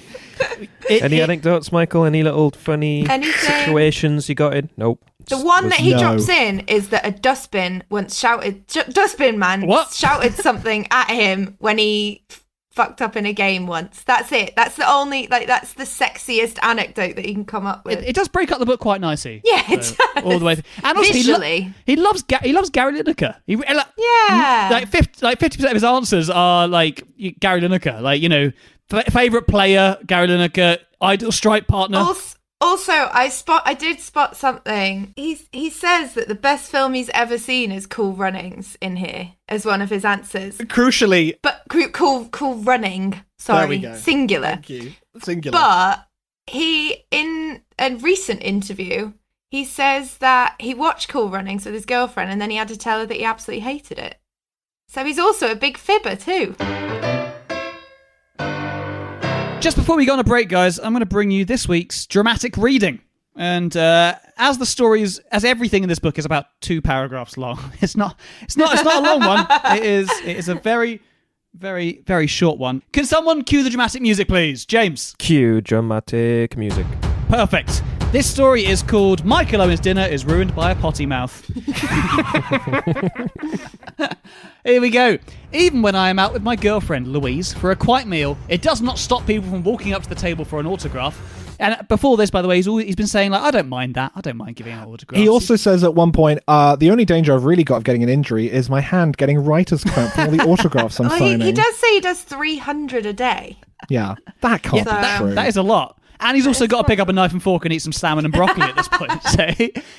It- 0.90 1.02
Any 1.02 1.18
it- 1.18 1.22
anecdotes, 1.22 1.72
Michael? 1.72 2.04
Any 2.04 2.22
little 2.22 2.50
funny 2.50 3.08
Anything? 3.08 3.32
situations 3.32 4.28
you 4.28 4.34
got 4.34 4.54
in? 4.56 4.68
Nope. 4.76 5.02
The 5.28 5.38
one 5.38 5.64
was- 5.64 5.72
that 5.72 5.80
he 5.80 5.92
no. 5.92 5.98
drops 5.98 6.28
in 6.28 6.60
is 6.60 6.88
that 6.90 7.06
a 7.06 7.10
dustbin 7.10 7.82
once 7.90 8.18
shouted, 8.18 8.66
dustbin 8.66 9.38
man 9.38 9.66
What? 9.66 9.92
shouted 9.92 10.34
something 10.34 10.86
at 10.90 11.08
him 11.10 11.56
when 11.58 11.78
he 11.78 12.22
fucked 12.70 13.02
up 13.02 13.16
in 13.16 13.26
a 13.26 13.32
game 13.32 13.66
once. 13.66 14.04
That's 14.04 14.30
it. 14.30 14.54
That's 14.54 14.76
the 14.76 14.88
only, 14.88 15.26
like, 15.26 15.48
that's 15.48 15.72
the 15.72 15.82
sexiest 15.82 16.58
anecdote 16.62 17.16
that 17.16 17.26
you 17.26 17.34
can 17.34 17.44
come 17.44 17.66
up 17.66 17.84
with. 17.84 17.98
it, 17.98 18.10
it 18.10 18.14
does 18.14 18.28
break 18.28 18.52
up 18.52 18.60
the 18.60 18.66
book 18.66 18.78
quite 18.78 19.00
nicely. 19.00 19.40
yeah, 19.44 19.64
it 19.72 19.82
So, 19.82 19.96
does. 20.14 20.24
all 20.24 20.38
the 20.38 20.44
way. 20.44 20.54
Through. 20.54 20.64
And 20.84 20.96
also, 20.96 21.12
he, 21.12 21.24
lo- 21.24 21.38
Visually. 21.40 21.74
he 21.86 21.96
loves 21.96 22.22
Ga- 22.22 22.38
he 22.42 22.52
loves 22.52 22.70
Gary 22.70 22.92
Lineker. 23.02 23.34
He 23.48 23.54
eh, 23.54 23.72
like, 23.74 23.86
Yeah. 23.98 24.68
like 24.70 24.88
50 24.88 25.26
like 25.26 25.40
50% 25.40 25.64
of 25.64 25.72
his 25.72 25.82
answers 25.82 26.30
are 26.30 26.68
like 26.68 27.02
Gary 27.40 27.60
Lineker. 27.62 28.00
Like 28.00 28.22
you 28.22 28.28
know, 28.28 28.52
f- 28.92 29.12
favorite 29.12 29.48
player 29.48 29.96
Gary 30.06 30.28
Lineker, 30.28 30.78
ideal 31.02 31.32
strike 31.32 31.66
partner. 31.66 31.98
Also, 31.98 32.27
also, 32.60 32.92
I 32.92 33.28
spot. 33.28 33.62
I 33.64 33.74
did 33.74 34.00
spot 34.00 34.36
something. 34.36 35.12
He 35.16 35.40
he 35.52 35.70
says 35.70 36.14
that 36.14 36.28
the 36.28 36.34
best 36.34 36.70
film 36.70 36.94
he's 36.94 37.10
ever 37.10 37.38
seen 37.38 37.70
is 37.70 37.86
Cool 37.86 38.14
Runnings 38.14 38.76
in 38.80 38.96
here 38.96 39.32
as 39.48 39.64
one 39.64 39.80
of 39.82 39.90
his 39.90 40.04
answers. 40.04 40.58
Crucially, 40.58 41.36
But 41.42 41.62
Cool 41.92 42.28
Cool, 42.30 42.56
Running. 42.56 43.22
Sorry, 43.38 43.82
singular. 43.96 44.48
thank 44.48 44.70
you. 44.70 44.92
Singular. 45.22 45.56
But 45.58 46.06
he, 46.46 47.04
in 47.10 47.62
a 47.78 47.94
recent 47.96 48.42
interview, 48.42 49.12
he 49.50 49.64
says 49.64 50.18
that 50.18 50.56
he 50.58 50.74
watched 50.74 51.08
Cool 51.08 51.30
Runnings 51.30 51.64
with 51.64 51.74
his 51.74 51.86
girlfriend, 51.86 52.30
and 52.32 52.40
then 52.40 52.50
he 52.50 52.56
had 52.56 52.68
to 52.68 52.76
tell 52.76 53.00
her 53.00 53.06
that 53.06 53.16
he 53.16 53.24
absolutely 53.24 53.60
hated 53.62 53.98
it. 53.98 54.18
So 54.88 55.04
he's 55.04 55.18
also 55.18 55.50
a 55.52 55.56
big 55.56 55.76
fibber 55.76 56.16
too. 56.16 56.56
Just 59.60 59.76
before 59.76 59.96
we 59.96 60.06
go 60.06 60.12
on 60.12 60.20
a 60.20 60.24
break, 60.24 60.48
guys, 60.48 60.78
I'm 60.78 60.92
going 60.92 61.00
to 61.00 61.06
bring 61.06 61.32
you 61.32 61.44
this 61.44 61.66
week's 61.66 62.06
dramatic 62.06 62.56
reading. 62.56 63.00
And 63.34 63.76
uh, 63.76 64.14
as 64.36 64.58
the 64.58 64.66
stories, 64.66 65.18
as 65.32 65.44
everything 65.44 65.82
in 65.82 65.88
this 65.88 65.98
book 65.98 66.16
is 66.16 66.24
about 66.24 66.46
two 66.60 66.80
paragraphs 66.80 67.36
long, 67.36 67.58
it's 67.80 67.96
not, 67.96 68.18
it's 68.42 68.56
not, 68.56 68.72
it's 68.74 68.84
not 68.84 69.04
a 69.04 69.06
long 69.06 69.20
one. 69.20 69.46
It 69.76 69.84
is, 69.84 70.10
it 70.24 70.36
is 70.36 70.48
a 70.48 70.54
very, 70.54 71.02
very, 71.54 72.02
very 72.06 72.28
short 72.28 72.58
one. 72.58 72.82
Can 72.92 73.04
someone 73.04 73.42
cue 73.42 73.64
the 73.64 73.70
dramatic 73.70 74.00
music, 74.00 74.28
please, 74.28 74.64
James? 74.64 75.16
Cue 75.18 75.60
dramatic 75.60 76.56
music. 76.56 76.86
Perfect. 77.28 77.82
This 78.10 78.26
story 78.28 78.64
is 78.64 78.82
called 78.82 79.22
Michael 79.26 79.60
Owen's 79.60 79.80
Dinner 79.80 80.06
is 80.06 80.24
Ruined 80.24 80.56
by 80.56 80.70
a 80.70 80.74
Potty 80.74 81.04
Mouth. 81.04 81.44
Here 84.64 84.80
we 84.80 84.88
go. 84.88 85.18
Even 85.52 85.82
when 85.82 85.94
I 85.94 86.08
am 86.08 86.18
out 86.18 86.32
with 86.32 86.42
my 86.42 86.56
girlfriend, 86.56 87.08
Louise, 87.08 87.52
for 87.52 87.70
a 87.70 87.76
quiet 87.76 88.06
meal, 88.06 88.38
it 88.48 88.62
does 88.62 88.80
not 88.80 88.98
stop 88.98 89.26
people 89.26 89.50
from 89.50 89.62
walking 89.62 89.92
up 89.92 90.04
to 90.04 90.08
the 90.08 90.14
table 90.14 90.46
for 90.46 90.58
an 90.58 90.66
autograph. 90.66 91.20
And 91.60 91.76
before 91.88 92.16
this, 92.16 92.30
by 92.30 92.40
the 92.40 92.48
way, 92.48 92.56
he's, 92.56 92.66
always, 92.66 92.86
he's 92.86 92.96
been 92.96 93.06
saying, 93.06 93.32
like, 93.32 93.42
I 93.42 93.50
don't 93.50 93.68
mind 93.68 93.94
that. 93.96 94.12
I 94.16 94.22
don't 94.22 94.38
mind 94.38 94.56
giving 94.56 94.72
out 94.72 94.88
autographs. 94.88 95.20
He 95.20 95.28
also 95.28 95.56
says 95.56 95.84
at 95.84 95.94
one 95.94 96.12
point, 96.12 96.38
uh, 96.48 96.76
the 96.76 96.90
only 96.90 97.04
danger 97.04 97.34
I've 97.34 97.44
really 97.44 97.64
got 97.64 97.76
of 97.76 97.84
getting 97.84 98.02
an 98.02 98.08
injury 98.08 98.50
is 98.50 98.70
my 98.70 98.80
hand 98.80 99.18
getting 99.18 99.44
writer's 99.44 99.84
cramp 99.84 100.14
from 100.14 100.24
all 100.26 100.30
the 100.30 100.40
autographs 100.48 100.98
I'm 100.98 101.08
Well, 101.08 101.18
signing. 101.18 101.40
he, 101.40 101.46
he 101.48 101.52
does 101.52 101.76
say 101.76 101.92
he 101.94 102.00
does 102.00 102.22
300 102.22 103.04
a 103.04 103.12
day. 103.12 103.58
Yeah, 103.90 104.14
that 104.40 104.62
can't 104.62 104.76
Yeah, 104.76 104.84
be 104.84 104.90
that, 105.02 105.18
true. 105.20 105.34
that 105.34 105.48
is 105.48 105.56
a 105.58 105.62
lot. 105.62 105.97
And 106.20 106.36
he's 106.36 106.46
also 106.46 106.66
got 106.66 106.82
to 106.82 106.84
pick 106.88 106.98
up 106.98 107.08
a 107.08 107.12
knife 107.12 107.32
and 107.32 107.42
fork 107.42 107.64
and 107.64 107.72
eat 107.72 107.78
some 107.80 107.92
salmon 107.92 108.24
and 108.24 108.34
broccoli 108.34 108.64
at 108.64 108.76
this 108.76 108.88
point. 108.88 109.12
So 109.28 109.46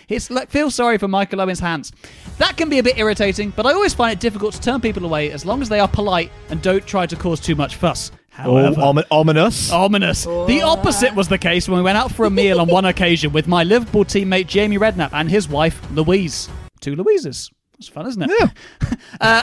it's 0.09 0.29
like 0.29 0.49
feel 0.49 0.69
sorry 0.71 0.97
for 0.97 1.07
Michael 1.07 1.39
Owen's 1.41 1.59
hands. 1.59 1.91
That 2.39 2.57
can 2.57 2.67
be 2.69 2.79
a 2.79 2.83
bit 2.83 2.97
irritating, 2.97 3.51
but 3.55 3.65
I 3.65 3.73
always 3.73 3.93
find 3.93 4.11
it 4.11 4.19
difficult 4.19 4.53
to 4.55 4.61
turn 4.61 4.81
people 4.81 5.05
away 5.05 5.31
as 5.31 5.45
long 5.45 5.61
as 5.61 5.69
they 5.69 5.79
are 5.79 5.87
polite 5.87 6.31
and 6.49 6.61
don't 6.61 6.85
try 6.85 7.05
to 7.05 7.15
cause 7.15 7.39
too 7.39 7.55
much 7.55 7.75
fuss. 7.75 8.11
oh, 8.39 8.43
However, 8.57 8.81
omi- 8.81 9.03
ominous. 9.11 9.71
Ominous. 9.71 10.25
Oh. 10.27 10.45
The 10.45 10.61
opposite 10.63 11.15
was 11.15 11.27
the 11.29 11.37
case 11.37 11.69
when 11.69 11.77
we 11.77 11.83
went 11.83 11.97
out 11.97 12.11
for 12.11 12.25
a 12.25 12.29
meal 12.29 12.59
on 12.59 12.67
one 12.67 12.85
occasion 12.85 13.31
with 13.31 13.47
my 13.47 13.63
Liverpool 13.63 14.03
teammate 14.03 14.47
Jamie 14.47 14.77
Redknapp 14.77 15.11
and 15.13 15.29
his 15.29 15.47
wife 15.47 15.79
Louise. 15.91 16.49
Two 16.81 16.95
Louises. 16.95 17.49
It's 17.79 17.87
fun, 17.87 18.05
isn't 18.07 18.21
it? 18.21 18.31
Yeah. 18.39 18.47
Uh, 19.21 19.41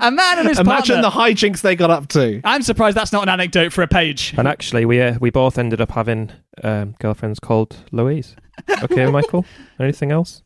a 0.00 0.10
man 0.10 0.38
and 0.38 0.48
his 0.48 0.56
partner. 0.56 0.72
Imagine 0.72 1.02
partner. 1.02 1.02
the 1.02 1.10
hijinks 1.10 1.60
they 1.60 1.76
got 1.76 1.90
up 1.90 2.08
to. 2.08 2.40
I'm 2.42 2.62
surprised 2.62 2.96
that's 2.96 3.12
not 3.12 3.22
an 3.22 3.28
anecdote 3.28 3.72
for 3.72 3.82
a 3.82 3.86
page. 3.86 4.34
And 4.36 4.48
actually, 4.48 4.86
we 4.86 5.00
uh, 5.00 5.18
we 5.20 5.30
both 5.30 5.58
ended 5.58 5.80
up 5.80 5.92
having 5.92 6.32
um, 6.64 6.94
girlfriends 6.98 7.38
called 7.38 7.76
Louise. 7.92 8.34
Okay, 8.82 9.06
Michael. 9.10 9.44
Anything 9.78 10.10
else? 10.10 10.42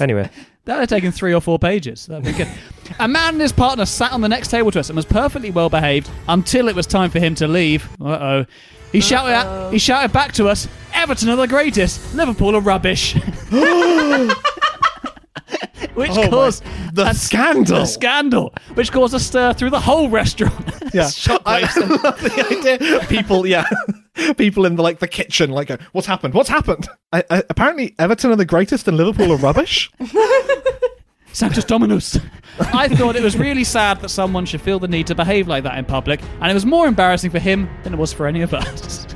Anyway, 0.00 0.30
That 0.64 0.74
would 0.74 0.80
have 0.80 0.88
taken 0.88 1.12
three 1.12 1.34
or 1.34 1.40
four 1.40 1.58
pages. 1.58 2.06
That'd 2.06 2.24
be 2.24 2.32
good. 2.32 2.48
a 2.98 3.06
man 3.06 3.34
and 3.34 3.40
his 3.42 3.52
partner 3.52 3.84
sat 3.84 4.12
on 4.12 4.20
the 4.20 4.28
next 4.28 4.48
table 4.48 4.70
to 4.72 4.80
us 4.80 4.88
and 4.88 4.96
was 4.96 5.04
perfectly 5.06 5.50
well 5.50 5.68
behaved 5.68 6.10
until 6.28 6.68
it 6.68 6.74
was 6.74 6.86
time 6.86 7.10
for 7.10 7.18
him 7.20 7.34
to 7.36 7.46
leave. 7.46 7.88
Uh 8.00 8.04
oh. 8.08 8.46
He 8.90 9.00
shouted 9.00 9.32
at, 9.32 9.72
he 9.72 9.78
shouted 9.78 10.12
back 10.12 10.32
to 10.34 10.48
us, 10.48 10.66
Everton 10.94 11.28
are 11.28 11.36
the 11.36 11.46
greatest, 11.46 12.14
Liverpool 12.14 12.56
are 12.56 12.60
rubbish. 12.60 13.14
which 15.96 16.10
Oh 16.12 16.22
my- 16.22 16.28
caused 16.28 16.62
the 16.94 17.08
a- 17.08 17.14
scandal. 17.14 17.80
The 17.80 17.86
scandal, 17.86 18.54
which 18.74 18.92
caused 18.92 19.14
a 19.14 19.20
stir 19.20 19.52
through 19.54 19.70
the 19.70 19.80
whole 19.80 20.08
restaurant. 20.08 20.54
Yeah, 20.94 21.10
I 21.44 21.60
love 21.76 22.20
the 22.22 22.78
idea. 22.78 23.00
People, 23.08 23.46
yeah, 23.46 23.66
people 24.38 24.64
in 24.64 24.76
the 24.76 24.82
like 24.82 25.00
the 25.00 25.08
kitchen, 25.08 25.50
like, 25.50 25.68
go, 25.68 25.76
what's 25.92 26.06
happened? 26.06 26.32
What's 26.32 26.48
happened? 26.48 26.86
I, 27.12 27.22
I, 27.28 27.42
apparently, 27.50 27.94
Everton 27.98 28.30
are 28.30 28.36
the 28.36 28.46
greatest, 28.46 28.88
and 28.88 28.96
Liverpool 28.96 29.30
are 29.32 29.36
rubbish. 29.36 29.90
Sanctus 31.32 31.64
Dominus. 31.64 32.18
I 32.60 32.88
thought 32.88 33.14
it 33.16 33.22
was 33.22 33.36
really 33.36 33.64
sad 33.64 34.00
that 34.00 34.08
someone 34.08 34.46
should 34.46 34.62
feel 34.62 34.78
the 34.78 34.88
need 34.88 35.06
to 35.08 35.14
behave 35.14 35.48
like 35.48 35.64
that 35.64 35.76
in 35.76 35.84
public, 35.84 36.22
and 36.40 36.50
it 36.50 36.54
was 36.54 36.64
more 36.64 36.86
embarrassing 36.86 37.30
for 37.30 37.38
him 37.40 37.68
than 37.82 37.92
it 37.92 37.98
was 37.98 38.12
for 38.12 38.26
any 38.26 38.40
of 38.40 38.54
us. 38.54 39.06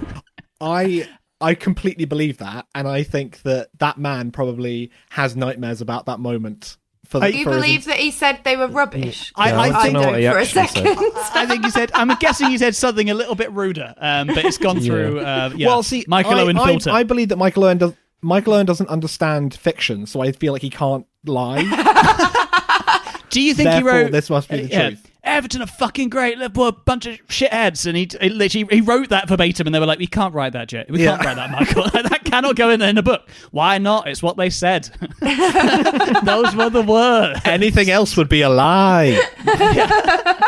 I 0.61 1.09
I 1.40 1.55
completely 1.55 2.05
believe 2.05 2.38
that, 2.38 2.66
and 2.74 2.87
I 2.87 3.03
think 3.03 3.42
that 3.42 3.68
that 3.79 3.98
man 3.98 4.31
probably 4.31 4.90
has 5.11 5.37
nightmares 5.37 5.81
about 5.81 6.07
that 6.07 6.20
moment. 6.20 6.76
For 7.07 7.18
the, 7.18 7.33
Do 7.33 7.38
you 7.38 7.44
for 7.44 7.50
his- 7.55 7.62
believe 7.62 7.85
that 7.87 7.96
he 7.96 8.11
said 8.12 8.40
they 8.44 8.57
were 8.57 8.68
rubbish? 8.68 9.33
I- 9.35 9.48
Yeah, 9.48 9.59
I 9.61 9.68
I, 9.68 9.79
I 9.81 9.83
don't 9.85 9.92
know 9.94 10.00
what 10.00 10.07
don't 10.12 10.20
he 10.20 10.29
for 10.29 10.38
a 10.38 10.46
second. 10.46 10.87
I 11.35 11.46
think 11.46 11.64
he 11.64 11.70
said. 11.70 11.90
I'm 11.94 12.14
guessing 12.20 12.50
he 12.50 12.59
said 12.59 12.76
something 12.76 13.11
a 13.11 13.14
little 13.14 13.35
bit 13.35 13.50
ruder, 13.53 13.94
um, 13.98 14.29
but 14.29 14.44
it's 14.44 14.59
gone 14.59 14.81
through. 14.87 15.18
Uh, 15.20 15.50
yeah, 15.57 15.66
Well, 15.66 15.83
see, 15.83 16.05
Michael 16.07 16.35
I, 16.35 16.40
Owen 16.42 16.57
I, 16.59 16.66
filter. 16.66 16.90
I 16.90 17.03
believe 17.03 17.31
that 17.31 17.37
Michael 17.37 17.64
Owen 17.64 17.79
does. 17.79 17.94
Michael 18.22 18.53
Owen 18.53 18.66
doesn't 18.66 18.88
understand 18.90 19.55
fiction, 19.55 20.07
so 20.07 20.20
I 20.20 20.33
feel 20.33 20.53
like 20.53 20.62
he 20.62 20.68
can't 20.70 21.07
lie. 21.24 21.62
Do 23.31 23.40
you 23.40 23.55
think 23.55 23.70
Therefore, 23.70 23.92
he 23.92 23.98
wrote? 24.05 24.12
this 24.12 24.29
must 24.29 24.48
be 24.48 24.62
the 24.62 24.68
yeah, 24.68 24.88
truth. 24.90 25.10
Everton 25.31 25.62
are 25.62 25.66
fucking 25.66 26.09
great. 26.11 26.38
Liverpool 26.38 26.64
are 26.64 26.69
a 26.69 26.73
bunch 26.73 27.07
of 27.07 27.14
shitheads, 27.29 27.87
and 27.87 27.97
he, 27.97 28.09
he 28.21 28.29
literally 28.29 28.66
he 28.75 28.81
wrote 28.81 29.09
that 29.11 29.29
verbatim, 29.29 29.66
and 29.66 29.75
they 29.75 29.81
were 29.81 29.87
like, 29.87 29.99
"We 29.99 30.07
can't 30.07 30.35
write 30.35 30.53
that, 30.55 30.69
Jet. 30.69 30.90
We 30.90 31.05
Yeah. 31.05 31.16
can't 31.16 31.25
write 31.25 31.37
that, 31.37 31.51
Michael. 31.51 31.85
that 32.09 32.25
cannot 32.25 32.57
go 32.57 32.71
in 32.71 32.83
in 32.83 32.99
a 32.99 33.03
book. 33.03 33.29
Why 33.51 33.79
not? 33.79 34.09
It's 34.09 34.23
what 34.23 34.37
they 34.37 34.51
said. 34.51 34.90
Those 35.21 36.55
were 36.57 36.71
the 36.71 36.85
words." 36.87 37.40
Anything 37.45 37.90
else 37.90 38.16
would 38.16 38.29
be 38.29 38.43
a 38.43 38.49
lie. 38.51 39.21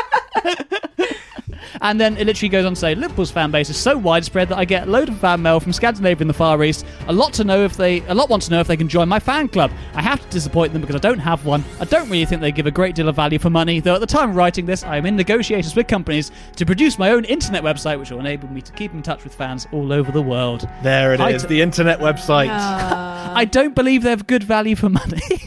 And 1.81 2.01
then 2.01 2.17
it 2.17 2.27
literally 2.27 2.49
goes 2.49 2.65
on 2.65 2.75
to 2.75 2.81
say 2.81 2.95
Liverpool's 2.95 3.31
fan 3.31 3.51
base 3.51 3.71
is 3.71 3.77
so 3.77 3.97
widespread 3.97 4.49
that 4.49 4.59
I 4.59 4.65
get 4.65 4.87
a 4.89 4.91
load 4.91 5.09
of 5.09 5.19
fan 5.19 5.43
mail 5.43 5.61
from 5.61 5.73
Scandinavia 5.73 6.23
and 6.23 6.31
the 6.31 6.35
Far 6.35 6.63
East. 6.63 6.85
A 7.09 7.13
lot 7.13 7.33
to 7.35 7.45
know 7.45 7.65
if 7.65 7.77
they, 7.77 8.01
a 8.07 8.15
lot 8.15 8.29
want 8.29 8.43
to 8.45 8.51
know 8.51 8.61
if 8.61 8.67
they 8.67 8.77
can 8.77 8.89
join 8.89 9.09
my 9.09 9.19
fan 9.19 9.49
club. 9.49 9.71
I 9.95 10.03
have 10.03 10.21
to 10.21 10.29
disappoint 10.29 10.73
them 10.73 10.81
because 10.83 10.97
I 10.97 11.01
don't 11.01 11.19
have 11.19 11.45
one. 11.45 11.65
I 11.81 11.85
don't 11.85 12.09
really 12.09 12.25
think 12.25 12.41
they 12.41 12.53
give 12.53 12.67
a 12.67 12.71
great 12.71 12.95
deal 12.95 13.09
of 13.09 13.17
value 13.17 13.39
for 13.39 13.51
money, 13.51 13.81
though 13.81 13.95
at 13.95 14.01
the 14.01 14.07
time 14.07 14.31
of 14.31 14.37
writing 14.37 14.67
this, 14.67 14.83
I 14.85 14.97
am 14.97 15.07
in 15.07 15.17
negotiations 15.17 15.75
with 15.75 15.87
companies 15.87 16.31
to 16.57 16.67
produce 16.67 16.99
my 16.99 17.11
own 17.11 17.25
internet 17.25 17.63
website, 17.63 17.99
which 17.99 18.11
will 18.11 18.21
enable 18.21 18.49
me 18.49 18.61
to 18.61 18.73
keep 18.73 18.93
in 18.93 19.03
touch 19.03 19.25
with 19.25 19.35
fans 19.35 19.67
all 19.73 19.93
over 19.93 20.13
the 20.13 20.23
world. 20.23 20.69
There 20.83 21.15
it 21.15 21.21
I 21.21 21.31
is, 21.31 21.43
d- 21.43 21.49
the 21.49 21.63
internet 21.63 21.99
website. 22.01 22.49
I 22.51 23.45
don't 23.45 23.75
believe 23.75 24.03
they 24.03 24.11
have 24.11 24.27
good 24.27 24.45
value 24.45 24.77
for 24.77 24.89
money. 24.89 25.21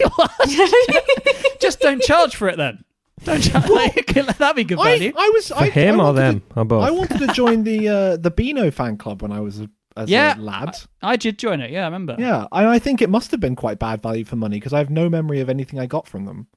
Just 1.59 1.79
don't 1.79 2.01
charge 2.01 2.35
for 2.35 2.47
it 2.47 2.57
then. 2.57 2.83
Don't 3.25 3.41
charge. 3.41 3.65
That'd 4.37 4.55
be 4.55 4.63
good 4.63 4.77
value. 4.77 5.11
I, 5.15 5.25
I 5.25 5.29
was 5.33 5.47
For 5.49 5.55
I, 5.55 5.69
him 5.69 5.95
I 5.99 6.03
or 6.03 6.05
wanted 6.07 6.21
them? 6.21 6.39
To, 6.51 6.59
Or 6.59 6.65
both? 6.65 6.83
I 6.83 6.91
wanted 6.91 7.17
to 7.19 7.27
join 7.27 7.63
the 7.63 7.89
uh, 7.89 8.17
the 8.17 8.31
Beano 8.31 8.71
fan 8.71 8.97
club 8.97 9.21
when 9.21 9.31
I 9.31 9.39
was 9.41 9.59
a, 9.61 9.69
as 9.97 10.09
Yeah. 10.09 10.37
a 10.37 10.39
lad. 10.39 10.77
I 11.01 11.15
did 11.15 11.37
join 11.39 11.61
it. 11.61 11.71
Yeah, 11.71 11.81
I 11.81 11.85
remember. 11.85 12.15
Yeah, 12.19 12.47
I, 12.51 12.65
I 12.65 12.79
think 12.79 13.01
it 13.01 13.09
must 13.09 13.31
have 13.31 13.39
been 13.39 13.55
quite 13.55 13.79
bad 13.79 14.01
value 14.01 14.25
for 14.25 14.35
money 14.35 14.57
because 14.57 14.73
I 14.73 14.77
have 14.79 14.89
no 14.89 15.09
memory 15.09 15.39
of 15.41 15.49
anything 15.49 15.79
I 15.79 15.85
got 15.85 16.07
from 16.07 16.25
them, 16.25 16.47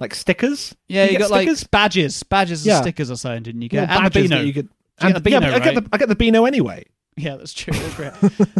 like 0.00 0.14
stickers. 0.14 0.74
Yeah, 0.88 1.04
Did 1.06 1.12
you, 1.12 1.18
get 1.18 1.28
got 1.30 1.36
stickers? 1.38 1.62
like 1.62 1.70
badges, 1.70 2.22
badges 2.22 2.66
Yeah. 2.66 2.76
and 2.76 2.84
stickers 2.84 3.10
or 3.10 3.16
something, 3.16 3.42
didn't 3.44 3.62
you 3.62 3.68
Little 3.72 3.86
get? 3.86 3.96
And 3.96 4.06
the 4.06 4.10
badges 4.10 4.28
that 4.30 4.34
Beano. 4.36 4.44
you 4.46 4.52
could- 4.52 4.68
You 5.00 5.08
get 5.08 5.16
and- 5.16 5.24
the 5.24 5.30
yeah, 5.30 5.40
Beano, 5.40 5.52
but 5.52 5.54
I 5.62 5.64
get 5.64 5.74
right? 5.74 5.84
the 5.84 5.90
I 5.92 5.98
get 5.98 6.08
the 6.08 6.16
Beano 6.16 6.44
anyway. 6.44 6.84
Yeah, 7.16 7.36
that's 7.36 7.52
true. 7.52 7.74
That's 7.74 7.94
great. 7.94 8.12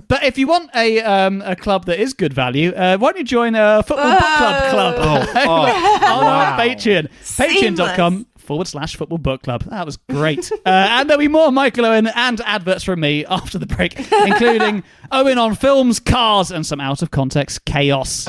but 0.09 0.25
if 0.25 0.37
you 0.37 0.47
want 0.47 0.71
a 0.75 1.01
um, 1.01 1.41
a 1.43 1.57
club 1.57 1.87
that 1.87 1.99
is 1.99 2.13
good 2.13 2.35
value, 2.35 2.71
uh, 2.73 2.99
why 2.99 3.13
don't 3.13 3.19
you 3.19 3.25
join 3.25 3.55
a 3.55 3.83
football 3.83 4.13
book 4.13 4.21
club 4.21 4.71
club 4.71 4.95
Oh, 4.99 5.33
oh, 5.37 6.17
on 6.19 6.25
wow. 6.25 6.53
our 6.53 6.59
Patreon, 6.61 7.09
patreon.com 7.23 8.27
forward 8.37 8.69
slash 8.69 8.97
football 8.97 9.17
book 9.17 9.43
club. 9.43 9.63
That 9.65 9.87
was 9.87 9.97
great. 9.97 10.53
uh, 10.53 10.59
and 10.67 11.09
there'll 11.09 11.19
be 11.19 11.29
more 11.29 11.51
Michael 11.51 11.87
Owen 11.87 12.09
and 12.09 12.43
adverts 12.43 12.85
from 12.85 13.01
me 13.01 13.25
after 13.25 13.59
the 13.59 13.65
break, 13.67 13.99
including 14.27 14.83
Owen 15.11 15.39
on 15.39 15.55
films, 15.55 15.99
cars, 15.99 16.51
and 16.51 16.67
some 16.67 16.79
out 16.81 17.01
of 17.01 17.11
context 17.11 17.65
chaos. 17.65 18.27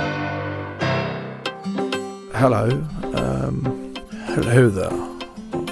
Hello. 2.35 2.69
Um, 3.13 3.93
hello 4.27 4.69
there. 4.69 4.89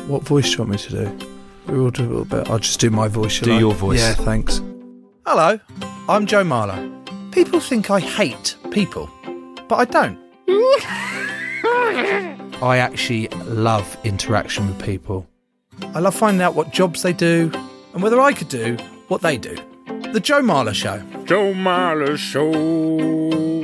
What 0.07 0.23
voice 0.23 0.45
do 0.45 0.51
you 0.51 0.57
want 0.59 0.71
me 0.71 0.77
to 0.77 0.89
do? 0.89 1.40
We'll 1.71 1.91
do 1.91 2.03
a 2.03 2.05
little 2.05 2.25
bit. 2.25 2.49
I'll 2.49 2.59
just 2.59 2.79
do 2.79 2.89
my 2.89 3.07
voice. 3.07 3.31
shall 3.31 3.45
Do 3.45 3.53
I? 3.55 3.59
your 3.59 3.73
voice. 3.73 3.99
Yeah, 3.99 4.13
thanks. 4.13 4.61
Hello. 5.25 5.59
I'm 6.09 6.25
Joe 6.25 6.43
Marler. 6.43 6.89
People 7.31 7.59
think 7.61 7.89
I 7.89 7.99
hate 7.99 8.55
people, 8.71 9.09
but 9.69 9.75
I 9.77 9.85
don't. 9.85 10.19
I 12.61 12.77
actually 12.77 13.27
love 13.45 13.97
interaction 14.03 14.67
with 14.67 14.83
people. 14.83 15.27
I 15.95 15.99
love 15.99 16.13
finding 16.13 16.41
out 16.41 16.55
what 16.55 16.71
jobs 16.71 17.01
they 17.01 17.13
do 17.13 17.49
and 17.93 18.03
whether 18.03 18.19
I 18.19 18.33
could 18.33 18.49
do 18.49 18.75
what 19.07 19.21
they 19.21 19.37
do. 19.37 19.55
The 20.11 20.19
Joe 20.19 20.41
Marler 20.41 20.73
Show. 20.73 20.99
Joe 21.23 21.53
Marler 21.53 22.17
Show. 22.17 22.49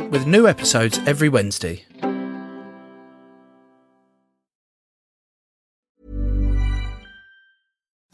With 0.07 0.25
new 0.25 0.47
episodes 0.47 0.99
every 1.05 1.27
Wednesday. 1.29 1.83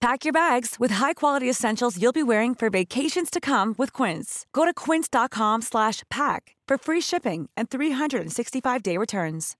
Pack 0.00 0.24
your 0.24 0.32
bags 0.32 0.76
with 0.78 0.90
high-quality 0.92 1.48
essentials 1.48 2.00
you'll 2.00 2.12
be 2.12 2.22
wearing 2.22 2.54
for 2.54 2.68
vacations 2.70 3.30
to 3.30 3.40
come 3.40 3.74
with 3.78 3.92
Quince. 3.92 4.44
Go 4.52 4.64
to 4.64 4.74
quince.com 4.74 5.62
slash 5.62 6.02
pack 6.10 6.54
for 6.68 6.76
free 6.76 7.00
shipping 7.00 7.48
and 7.56 7.70
365-day 7.70 8.98
returns. 8.98 9.56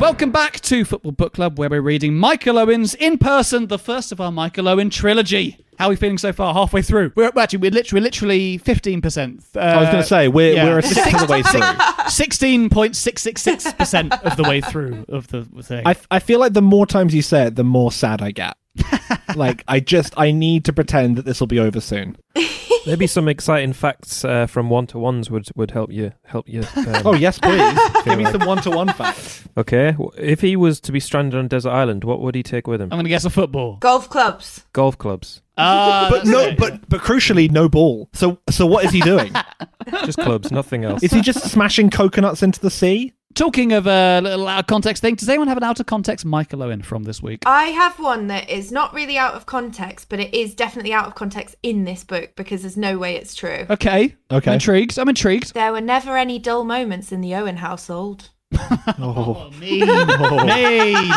Welcome 0.00 0.30
back 0.30 0.60
to 0.60 0.86
Football 0.86 1.12
Book 1.12 1.34
Club, 1.34 1.58
where 1.58 1.68
we're 1.68 1.82
reading 1.82 2.14
Michael 2.14 2.58
Owen's 2.58 2.94
in 2.94 3.18
person, 3.18 3.66
the 3.66 3.78
first 3.78 4.12
of 4.12 4.20
our 4.20 4.32
Michael 4.32 4.66
Owen 4.66 4.88
trilogy. 4.88 5.58
How 5.80 5.86
are 5.86 5.90
we 5.90 5.96
feeling 5.96 6.18
so 6.18 6.30
far? 6.30 6.52
Halfway 6.52 6.82
through. 6.82 7.12
We're 7.14 7.32
actually 7.38 7.60
we're 7.60 7.70
literally 7.70 8.02
literally 8.02 8.58
fifteen 8.58 9.00
percent. 9.00 9.42
Uh, 9.56 9.60
I 9.60 9.80
was 9.80 9.88
going 9.88 10.02
to 10.02 10.06
say 10.06 10.28
we're 10.28 10.54
we're 10.62 10.78
a 10.78 10.82
sixth 10.82 11.14
of 11.14 11.26
the 11.26 11.32
way 11.32 11.42
through. 11.42 11.62
Sixteen 12.10 12.68
point 12.68 12.96
six 12.96 13.22
six 13.22 13.40
six 13.40 13.72
percent 13.72 14.12
of 14.24 14.36
the 14.36 14.42
way 14.42 14.60
through 14.60 15.06
of 15.08 15.28
the 15.28 15.44
thing. 15.62 15.86
I 15.86 15.96
I 16.10 16.18
feel 16.18 16.38
like 16.38 16.52
the 16.52 16.60
more 16.60 16.84
times 16.84 17.14
you 17.14 17.22
say 17.22 17.46
it, 17.46 17.54
the 17.56 17.64
more 17.64 17.90
sad 17.92 18.20
I 18.20 18.30
get. 18.30 18.58
like 19.36 19.64
I 19.68 19.80
just 19.80 20.12
I 20.18 20.32
need 20.32 20.66
to 20.66 20.72
pretend 20.74 21.16
that 21.16 21.24
this 21.24 21.40
will 21.40 21.46
be 21.46 21.58
over 21.58 21.80
soon. 21.80 22.18
Maybe 22.86 23.06
some 23.06 23.28
exciting 23.28 23.72
facts 23.74 24.24
uh, 24.24 24.46
from 24.46 24.70
one 24.70 24.86
to 24.88 24.98
ones 24.98 25.30
would 25.30 25.48
would 25.54 25.70
help 25.70 25.92
you 25.92 26.12
help 26.24 26.48
you. 26.48 26.60
Um, 26.76 27.02
Oh 27.06 27.14
yes, 27.14 27.38
please 27.38 27.78
give 28.04 28.18
me 28.18 28.24
like- 28.24 28.32
some 28.32 28.46
one 28.46 28.62
to 28.62 28.70
one 28.70 28.88
facts. 28.92 29.44
Okay, 29.56 29.96
if 30.16 30.40
he 30.40 30.56
was 30.56 30.80
to 30.80 30.92
be 30.92 31.00
stranded 31.00 31.38
on 31.38 31.44
a 31.46 31.48
desert 31.48 31.70
island, 31.70 32.04
what 32.04 32.20
would 32.20 32.34
he 32.34 32.42
take 32.42 32.66
with 32.66 32.80
him? 32.80 32.86
I'm 32.92 32.96
going 32.96 33.04
to 33.04 33.10
guess 33.10 33.24
a 33.24 33.30
football. 33.30 33.76
Golf 33.76 34.08
clubs. 34.08 34.64
Golf 34.72 34.96
clubs, 34.96 35.42
Ah, 35.60 36.06
but 36.10 36.26
no, 36.26 36.54
but 36.56 36.88
but 36.88 37.00
crucially, 37.00 37.50
no 37.50 37.68
ball. 37.68 38.08
So 38.12 38.38
so 38.50 38.66
what 38.66 38.84
is 38.84 38.90
he 38.90 39.00
doing? 39.00 39.32
just 40.04 40.18
clubs, 40.18 40.50
nothing 40.50 40.84
else. 40.84 41.02
is 41.02 41.12
he 41.12 41.20
just 41.20 41.48
smashing 41.50 41.90
coconuts 41.90 42.42
into 42.42 42.60
the 42.60 42.70
sea? 42.70 43.12
Talking 43.34 43.72
of 43.72 43.86
a 43.86 44.20
little 44.20 44.48
out 44.48 44.58
of 44.58 44.66
context 44.66 45.02
thing, 45.02 45.14
does 45.14 45.28
anyone 45.28 45.46
have 45.46 45.56
an 45.56 45.62
out 45.62 45.78
of 45.78 45.86
context 45.86 46.24
Michael 46.24 46.64
Owen 46.64 46.82
from 46.82 47.04
this 47.04 47.22
week? 47.22 47.44
I 47.46 47.66
have 47.66 47.96
one 48.00 48.26
that 48.26 48.50
is 48.50 48.72
not 48.72 48.92
really 48.92 49.16
out 49.16 49.34
of 49.34 49.46
context, 49.46 50.08
but 50.08 50.18
it 50.18 50.34
is 50.34 50.52
definitely 50.52 50.92
out 50.92 51.06
of 51.06 51.14
context 51.14 51.54
in 51.62 51.84
this 51.84 52.02
book 52.02 52.32
because 52.34 52.62
there's 52.62 52.76
no 52.76 52.98
way 52.98 53.14
it's 53.14 53.36
true. 53.36 53.66
Okay. 53.70 54.16
Okay. 54.32 54.50
I'm 54.50 54.54
intrigued. 54.54 54.98
I'm 54.98 55.08
intrigued. 55.08 55.54
There 55.54 55.70
were 55.70 55.80
never 55.80 56.16
any 56.16 56.40
dull 56.40 56.64
moments 56.64 57.12
in 57.12 57.20
the 57.20 57.36
Owen 57.36 57.58
household. 57.58 58.30
Oh, 58.98 59.48
Mean. 59.60 59.86
Mean. 59.86 61.12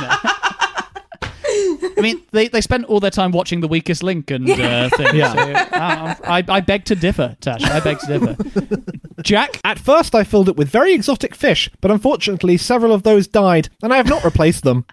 I 1.97 2.01
mean, 2.01 2.21
they, 2.31 2.47
they 2.47 2.61
spent 2.61 2.85
all 2.85 2.99
their 2.99 3.11
time 3.11 3.31
watching 3.31 3.61
The 3.61 3.67
Weakest 3.67 4.03
Link 4.03 4.31
and 4.31 4.49
uh, 4.49 4.89
things. 4.89 5.13
Yeah. 5.13 5.33
So, 5.33 5.39
uh, 5.75 6.15
I, 6.25 6.43
I 6.47 6.59
beg 6.61 6.85
to 6.85 6.95
differ, 6.95 7.35
Tash. 7.41 7.63
I 7.63 7.79
beg 7.79 7.99
to 7.99 8.07
differ. 8.19 8.81
Jack? 9.23 9.59
At 9.63 9.79
first, 9.79 10.15
I 10.15 10.23
filled 10.23 10.49
it 10.49 10.55
with 10.55 10.69
very 10.69 10.93
exotic 10.93 11.35
fish, 11.35 11.69
but 11.81 11.91
unfortunately, 11.91 12.57
several 12.57 12.91
of 12.93 13.03
those 13.03 13.27
died, 13.27 13.69
and 13.81 13.93
I 13.93 13.97
have 13.97 14.07
not 14.09 14.23
replaced 14.23 14.63
them. 14.63 14.85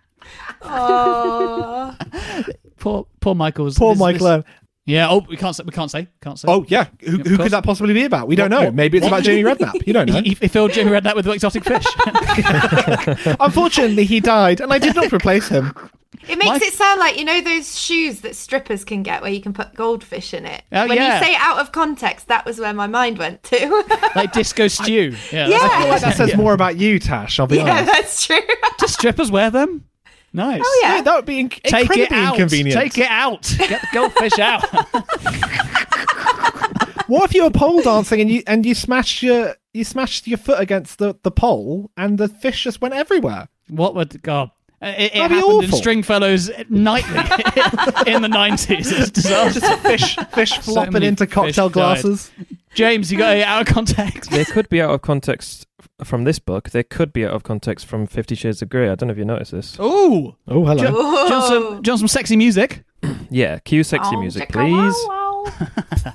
Oh. 0.62 1.96
Poor, 2.78 3.06
poor 3.20 3.34
Michael's. 3.34 3.76
Poor 3.78 3.94
this- 3.94 4.00
Michael. 4.00 4.26
this- 4.38 4.44
Yeah. 4.86 5.08
Oh, 5.10 5.24
we 5.28 5.36
can't 5.36 5.54
say. 5.56 5.64
We 5.64 5.72
can't 5.72 5.90
say. 5.90 6.08
Can't 6.22 6.38
say. 6.38 6.46
Oh 6.48 6.64
yeah, 6.68 6.86
who, 7.00 7.20
Of 7.20 7.26
who 7.26 7.36
could 7.36 7.50
that 7.52 7.64
possibly 7.64 7.92
be 7.94 8.04
about? 8.04 8.26
We 8.28 8.36
don't 8.36 8.50
What- 8.50 8.58
know. 8.58 8.64
what- 8.66 8.74
Maybe 8.74 8.98
it's 8.98 9.04
what- 9.04 9.12
about 9.12 9.22
Jamie 9.24 9.42
Redknapp. 9.42 9.86
You 9.86 9.92
don't 9.92 10.06
know. 10.10 10.20
He, 10.22 10.30
he 10.34 10.48
filled 10.48 10.72
Jamie 10.72 10.90
Redknapp 10.90 11.14
with 11.16 11.26
exotic 11.28 11.64
fish. 11.64 11.84
Unfortunately, 13.40 14.04
he 14.04 14.20
died, 14.20 14.60
and 14.60 14.72
I 14.72 14.78
did 14.78 14.94
not 14.96 15.12
replace 15.12 15.48
him. 15.48 15.74
It 16.28 16.38
makes 16.38 16.64
it 16.64 16.74
sound 16.74 17.00
like 17.00 17.18
you 17.18 17.24
know 17.24 17.40
those 17.40 17.78
shoes 17.78 18.20
that 18.20 18.36
strippers 18.36 18.84
can 18.84 19.02
get 19.02 19.22
where 19.22 19.30
you 19.30 19.40
can 19.40 19.52
put 19.52 19.74
goldfish 19.74 20.34
in 20.34 20.44
it. 20.44 20.62
Oh, 20.70 20.86
when 20.86 20.98
yeah. 20.98 21.18
you 21.18 21.24
say 21.24 21.34
out 21.36 21.58
of 21.58 21.72
context, 21.72 22.28
that 22.28 22.44
was 22.44 22.58
where 22.60 22.74
my 22.74 22.86
mind 22.86 23.18
went 23.18 23.42
to. 23.44 23.84
like 24.14 24.32
Disco 24.32 24.68
Stu. 24.68 25.16
Yeah. 25.32 25.48
Yeah. 25.48 25.58
I 25.60 25.80
feel 25.80 25.88
like 25.88 26.00
that 26.02 26.16
says 26.16 26.36
more 26.36 26.52
about 26.52 26.76
you, 26.76 26.98
Tash. 26.98 27.40
I'll 27.40 27.46
be 27.46 27.56
yeah, 27.56 27.70
honest. 27.70 27.92
that's 27.92 28.26
true. 28.26 28.40
Do 28.78 28.86
strippers 28.86 29.30
wear 29.30 29.50
them? 29.50 29.86
Nice. 30.32 30.62
Oh 30.64 30.80
yeah. 30.82 31.00
that 31.00 31.16
would 31.16 31.26
be 31.26 31.42
inc- 31.42 31.62
Take 31.62 31.82
incredibly 31.82 32.02
it 32.02 32.12
out. 32.12 32.34
inconvenient. 32.34 32.80
Take 32.80 32.98
it 32.98 33.10
out. 33.10 33.42
Get 33.58 33.80
the 33.80 33.88
goldfish 33.92 34.38
out. 34.38 34.64
What 37.10 37.28
if 37.28 37.34
you 37.34 37.42
were 37.42 37.50
pole 37.50 37.82
dancing 37.82 38.20
and 38.20 38.30
you 38.30 38.44
and 38.46 38.64
you 38.64 38.72
smashed 38.72 39.20
your 39.20 39.56
you 39.72 39.82
smashed 39.82 40.28
your 40.28 40.38
foot 40.38 40.60
against 40.60 41.00
the, 41.00 41.16
the 41.24 41.32
pole 41.32 41.90
and 41.96 42.18
the 42.18 42.28
fish 42.28 42.62
just 42.62 42.80
went 42.80 42.94
everywhere? 42.94 43.48
what 43.70 43.94
would 43.94 44.22
God? 44.22 44.50
Uh, 44.82 44.94
it, 44.96 45.02
it 45.02 45.12
That'd 45.14 45.30
be 45.30 45.34
happened 45.36 45.64
in. 45.64 45.72
Stringfellows 45.72 46.50
nightly 46.70 47.18
in 48.12 48.22
the 48.22 48.28
nineties. 48.28 48.90
It's 48.98 49.10
disastrous. 49.10 49.62
Just 49.68 49.82
fish 49.82 50.16
fish 50.32 50.58
flopping 50.58 50.94
many 50.94 51.06
into 51.06 51.26
fish 51.26 51.34
cocktail 51.34 51.68
died. 51.68 51.74
glasses. 51.74 52.30
James, 52.74 53.12
you 53.12 53.18
got 53.18 53.36
it 53.36 53.42
out 53.42 53.60
of 53.68 53.74
context. 53.74 54.30
They 54.30 54.44
could 54.44 54.68
be 54.70 54.80
out 54.80 54.90
of 54.90 55.02
context 55.02 55.66
from 56.04 56.24
this 56.24 56.38
book. 56.38 56.70
They 56.70 56.82
could 56.82 57.12
be 57.12 57.26
out 57.26 57.32
of 57.32 57.42
context 57.42 57.84
from 57.84 58.06
Fifty 58.06 58.34
Shades 58.34 58.62
of 58.62 58.70
Grey. 58.70 58.88
I 58.88 58.94
don't 58.94 59.08
know 59.08 59.12
if 59.12 59.18
you 59.18 59.24
noticed 59.26 59.52
this. 59.52 59.78
Ooh. 59.80 60.34
Oh, 60.48 60.64
hello. 60.64 60.76
Do, 60.76 60.86
do, 60.86 60.86
you 60.86 60.94
want 60.94 61.44
some, 61.44 61.62
do 61.82 61.88
you 61.88 61.92
want 61.92 61.98
some 61.98 62.08
sexy 62.08 62.36
music? 62.36 62.84
Yeah, 63.32 63.60
cue 63.60 63.84
sexy 63.84 64.16
Oh, 64.16 64.20
music, 64.20 64.48
chicka 64.48 64.68
wow 64.70 65.44
please. 65.86 66.04
wow. 66.06 66.12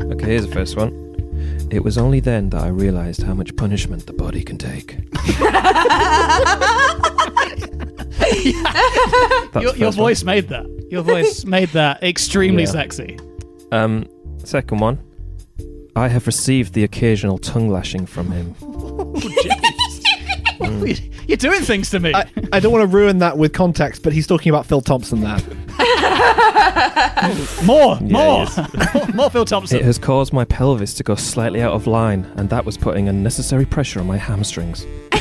Okay, 0.12 0.26
here's 0.26 0.46
the 0.46 0.52
first 0.52 0.76
one. 0.76 1.11
It 1.72 1.82
was 1.82 1.96
only 1.96 2.20
then 2.20 2.50
that 2.50 2.62
I 2.62 2.68
realized 2.68 3.22
how 3.22 3.32
much 3.34 3.56
punishment 3.56 4.06
the 4.06 4.12
body 4.12 4.42
can 4.44 4.58
take. 4.58 4.98
Your, 9.54 9.76
your 9.76 9.88
first 9.88 9.98
voice 9.98 10.24
made 10.24 10.48
that. 10.48 10.66
Your 10.90 11.02
voice 11.02 11.44
made 11.56 11.68
that 11.70 12.02
extremely 12.02 12.64
Yeah. 12.64 12.70
sexy. 12.70 13.18
Um, 13.70 14.06
second 14.38 14.78
one. 14.78 14.98
I 15.94 16.08
have 16.08 16.26
received 16.26 16.72
the 16.74 16.84
occasional 16.84 17.38
tongue 17.38 17.68
lashing 17.68 18.06
from 18.06 18.30
him. 18.30 18.54
You're 21.26 21.36
doing 21.36 21.62
things 21.62 21.90
to 21.90 22.00
me. 22.00 22.14
I, 22.14 22.26
I 22.52 22.60
don't 22.60 22.72
want 22.72 22.82
to 22.82 22.86
ruin 22.86 23.18
that 23.18 23.36
with 23.38 23.52
context, 23.52 24.02
but 24.02 24.12
he's 24.12 24.26
talking 24.26 24.50
about 24.50 24.66
Phil 24.66 24.80
Thompson 24.80 25.20
there. 25.20 25.38
More, 27.64 27.98
Yeah, 28.02 28.46
more, 28.94 29.06
more 29.14 29.30
Phil 29.30 29.44
Thompson. 29.44 29.78
It 29.78 29.84
has 29.84 29.98
caused 29.98 30.32
my 30.32 30.44
pelvis 30.44 30.94
to 30.94 31.02
go 31.02 31.14
slightly 31.14 31.62
out 31.62 31.72
of 31.72 31.86
line, 31.86 32.30
and 32.36 32.48
that 32.50 32.64
was 32.64 32.76
putting 32.76 33.08
unnecessary 33.08 33.64
pressure 33.64 34.00
on 34.00 34.06
my 34.06 34.16
hamstrings. 34.16 34.86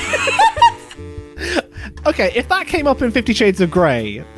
Okay, 2.03 2.31
if 2.33 2.49
that 2.49 2.65
came 2.65 2.87
up 2.87 3.03
in 3.03 3.11
Fifty 3.11 3.31
Shades 3.31 3.61
of 3.61 3.69
Grey, 3.69 4.25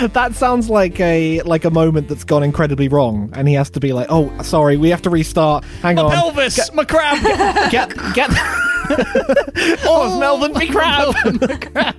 that 0.00 0.34
sounds 0.34 0.68
like 0.68 0.98
a 0.98 1.40
like 1.42 1.64
a 1.64 1.70
moment 1.70 2.08
that's 2.08 2.24
gone 2.24 2.42
incredibly 2.42 2.88
wrong, 2.88 3.30
and 3.34 3.46
he 3.46 3.54
has 3.54 3.70
to 3.70 3.80
be 3.80 3.92
like, 3.92 4.08
"Oh, 4.10 4.32
sorry, 4.42 4.76
we 4.76 4.88
have 4.88 5.02
to 5.02 5.10
restart. 5.10 5.64
Hang 5.80 5.94
my 5.94 6.02
on, 6.02 6.10
pelvis, 6.10 6.72
my 6.74 6.84
crab. 6.84 7.22
get 7.70 7.90
get." 8.14 8.30
oh, 8.30 8.96
it's 8.96 9.82
oh, 9.86 10.18
Melvin 10.18 10.52
McCrab. 10.54 11.94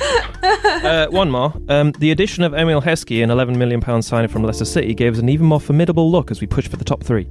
Uh, 0.00 1.06
one 1.10 1.30
more. 1.30 1.52
Um, 1.68 1.92
the 1.92 2.10
addition 2.10 2.44
of 2.44 2.54
Emile 2.54 2.80
Heskey, 2.82 3.22
an 3.22 3.30
£11 3.30 3.56
million 3.56 4.02
signing 4.02 4.28
from 4.28 4.42
Leicester 4.44 4.64
City, 4.64 4.94
gave 4.94 5.14
us 5.14 5.18
an 5.18 5.28
even 5.28 5.46
more 5.46 5.60
formidable 5.60 6.10
look 6.10 6.30
as 6.30 6.40
we 6.40 6.46
push 6.46 6.68
for 6.68 6.76
the 6.76 6.84
top 6.84 7.02
three. 7.02 7.26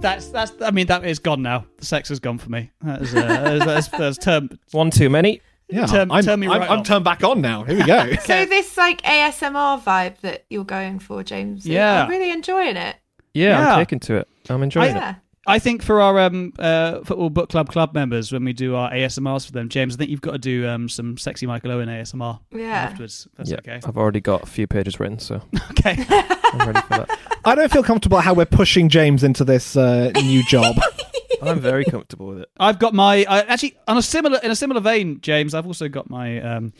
That's 0.00 0.28
that's. 0.28 0.52
I 0.60 0.70
mean, 0.70 0.86
that 0.88 1.04
is 1.06 1.18
gone 1.18 1.40
now. 1.40 1.64
The 1.78 1.86
sex 1.86 2.10
is 2.10 2.20
gone 2.20 2.36
for 2.36 2.50
me. 2.50 2.70
That 2.82 3.00
is, 3.00 3.14
uh, 3.14 3.22
that's, 3.22 3.64
that's, 3.64 3.88
that's 3.88 4.18
term. 4.18 4.50
One 4.72 4.90
too 4.90 5.08
many. 5.08 5.40
Yeah, 5.70 5.86
Turn- 5.86 6.10
I'm, 6.10 6.22
turn 6.22 6.40
me 6.40 6.46
I'm, 6.46 6.60
I'm 6.60 6.82
turned 6.84 7.06
back 7.06 7.24
on 7.24 7.40
now. 7.40 7.64
Here 7.64 7.78
we 7.78 7.84
go. 7.84 8.12
So 8.20 8.44
this 8.44 8.76
like 8.76 9.00
ASMR 9.00 9.82
vibe 9.82 10.20
that 10.20 10.44
you're 10.50 10.62
going 10.64 10.98
for, 10.98 11.22
James. 11.22 11.64
Yeah. 11.64 12.02
I'm 12.04 12.10
really 12.10 12.30
enjoying 12.30 12.76
it. 12.76 12.96
Yeah, 13.32 13.58
Yeah. 13.58 13.72
I'm 13.72 13.80
taking 13.80 13.98
to 14.00 14.16
it. 14.16 14.28
I'm 14.50 14.62
enjoying 14.62 14.94
it. 14.94 15.16
Yeah. 15.46 15.54
I 15.54 15.58
think 15.58 15.82
for 15.82 16.00
our 16.00 16.18
um, 16.20 16.52
uh, 16.58 17.00
football 17.04 17.30
book 17.30 17.48
club 17.50 17.68
club 17.70 17.94
members, 17.94 18.32
when 18.32 18.44
we 18.44 18.52
do 18.52 18.74
our 18.74 18.90
ASMRs 18.90 19.46
for 19.46 19.52
them, 19.52 19.68
James, 19.68 19.94
I 19.94 19.98
think 19.98 20.10
you've 20.10 20.20
got 20.20 20.32
to 20.32 20.38
do 20.38 20.66
um, 20.68 20.88
some 20.88 21.16
sexy 21.18 21.46
Michael 21.46 21.72
Owen 21.72 21.88
ASMR 21.88 22.40
Yeah. 22.52 22.64
afterwards. 22.66 23.28
That's 23.36 23.50
yeah, 23.50 23.56
okay. 23.58 23.80
I've 23.84 23.96
already 23.96 24.20
got 24.20 24.42
a 24.42 24.46
few 24.46 24.66
pages 24.66 24.98
written, 25.00 25.18
so 25.18 25.42
Okay. 25.70 25.96
I'm 26.08 26.66
ready 26.68 26.80
for 26.82 26.88
that. 27.06 27.18
I 27.44 27.54
don't 27.54 27.70
feel 27.70 27.82
comfortable 27.82 28.20
how 28.20 28.32
we're 28.34 28.46
pushing 28.46 28.88
James 28.88 29.22
into 29.22 29.44
this 29.44 29.76
uh, 29.76 30.10
new 30.16 30.42
job. 30.46 30.76
I'm 31.42 31.60
very 31.60 31.84
comfortable 31.84 32.28
with 32.28 32.38
it. 32.38 32.48
I've 32.58 32.78
got 32.78 32.94
my 32.94 33.26
I, 33.28 33.40
actually 33.42 33.76
on 33.86 33.98
a 33.98 34.02
similar 34.02 34.38
in 34.42 34.50
a 34.50 34.56
similar 34.56 34.80
vein, 34.80 35.20
James. 35.20 35.52
I've 35.52 35.66
also 35.66 35.88
got 35.88 36.08
my 36.08 36.40
um, 36.40 36.72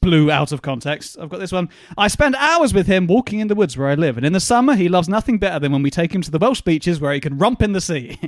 blue 0.00 0.30
out 0.30 0.52
of 0.52 0.62
context. 0.62 1.18
I've 1.20 1.28
got 1.28 1.40
this 1.40 1.52
one. 1.52 1.68
I 1.98 2.08
spend 2.08 2.36
hours 2.36 2.72
with 2.72 2.86
him 2.86 3.06
walking 3.06 3.40
in 3.40 3.48
the 3.48 3.54
woods 3.54 3.76
where 3.76 3.88
I 3.88 3.94
live, 3.94 4.16
and 4.16 4.26
in 4.26 4.32
the 4.32 4.40
summer 4.40 4.74
he 4.74 4.88
loves 4.88 5.08
nothing 5.08 5.38
better 5.38 5.58
than 5.58 5.72
when 5.72 5.82
we 5.82 5.90
take 5.90 6.14
him 6.14 6.22
to 6.22 6.30
the 6.30 6.38
Welsh 6.38 6.60
beaches 6.60 7.00
where 7.00 7.12
he 7.12 7.20
can 7.20 7.38
romp 7.38 7.62
in 7.62 7.72
the 7.72 7.80
sea. 7.80 8.18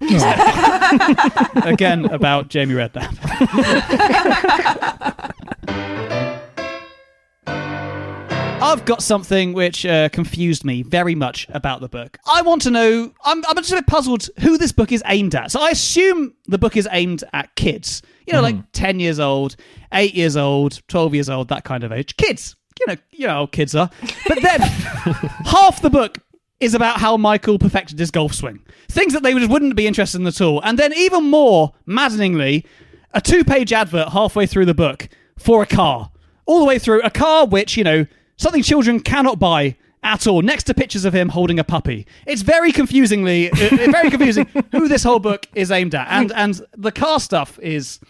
Again 1.68 2.06
about 2.06 2.48
Jamie 2.48 2.74
Redknapp. 2.74 3.14
I've 8.60 8.84
got 8.84 9.04
something 9.04 9.52
which 9.52 9.86
uh, 9.86 10.08
confused 10.08 10.64
me 10.64 10.82
very 10.82 11.14
much 11.14 11.46
about 11.50 11.80
the 11.80 11.88
book. 11.88 12.18
I 12.26 12.42
want 12.42 12.62
to 12.62 12.70
know. 12.72 13.12
I'm, 13.24 13.44
I'm 13.46 13.56
just 13.56 13.70
a 13.70 13.76
bit 13.76 13.86
puzzled 13.86 14.28
who 14.40 14.58
this 14.58 14.72
book 14.72 14.90
is 14.90 15.02
aimed 15.06 15.36
at. 15.36 15.52
So 15.52 15.60
I 15.60 15.70
assume 15.70 16.34
the 16.46 16.58
book 16.58 16.76
is 16.76 16.88
aimed 16.90 17.22
at 17.32 17.54
kids. 17.54 18.02
You 18.28 18.34
know, 18.34 18.42
like 18.42 18.56
ten 18.72 19.00
years 19.00 19.18
old, 19.18 19.56
eight 19.92 20.14
years 20.14 20.36
old, 20.36 20.80
twelve 20.88 21.14
years 21.14 21.28
old, 21.28 21.48
that 21.48 21.64
kind 21.64 21.84
of 21.84 21.92
age. 21.92 22.16
Kids. 22.16 22.56
You 22.80 22.86
know, 22.86 22.96
you 23.10 23.26
know 23.26 23.32
how 23.32 23.46
kids 23.46 23.74
are. 23.74 23.90
But 24.28 24.40
then 24.40 24.60
half 25.46 25.82
the 25.82 25.90
book 25.90 26.18
is 26.60 26.74
about 26.74 27.00
how 27.00 27.16
Michael 27.16 27.58
perfected 27.58 27.98
his 27.98 28.10
golf 28.10 28.34
swing. 28.34 28.60
Things 28.88 29.12
that 29.12 29.22
they 29.22 29.32
just 29.34 29.50
wouldn't 29.50 29.76
be 29.76 29.86
interested 29.86 30.20
in 30.20 30.26
at 30.26 30.40
all. 30.40 30.60
And 30.62 30.78
then 30.78 30.92
even 30.94 31.24
more 31.24 31.72
maddeningly, 31.86 32.64
a 33.12 33.20
two-page 33.20 33.72
advert 33.72 34.10
halfway 34.10 34.46
through 34.46 34.66
the 34.66 34.74
book 34.74 35.08
for 35.38 35.62
a 35.62 35.66
car. 35.66 36.10
All 36.46 36.60
the 36.60 36.64
way 36.64 36.78
through 36.78 37.02
a 37.02 37.10
car 37.10 37.46
which, 37.46 37.76
you 37.76 37.84
know, 37.84 38.06
something 38.36 38.62
children 38.62 39.00
cannot 39.00 39.38
buy 39.38 39.76
at 40.02 40.26
all 40.26 40.42
next 40.42 40.64
to 40.64 40.74
pictures 40.74 41.04
of 41.04 41.14
him 41.14 41.28
holding 41.28 41.58
a 41.58 41.64
puppy. 41.64 42.06
It's 42.26 42.42
very 42.42 42.72
confusingly 42.72 43.50
uh, 43.50 43.56
very 43.90 44.10
confusing 44.10 44.46
who 44.72 44.88
this 44.88 45.02
whole 45.02 45.18
book 45.18 45.46
is 45.54 45.70
aimed 45.70 45.94
at. 45.94 46.06
And 46.10 46.32
and 46.32 46.60
the 46.76 46.92
car 46.92 47.20
stuff 47.20 47.58
is 47.58 48.00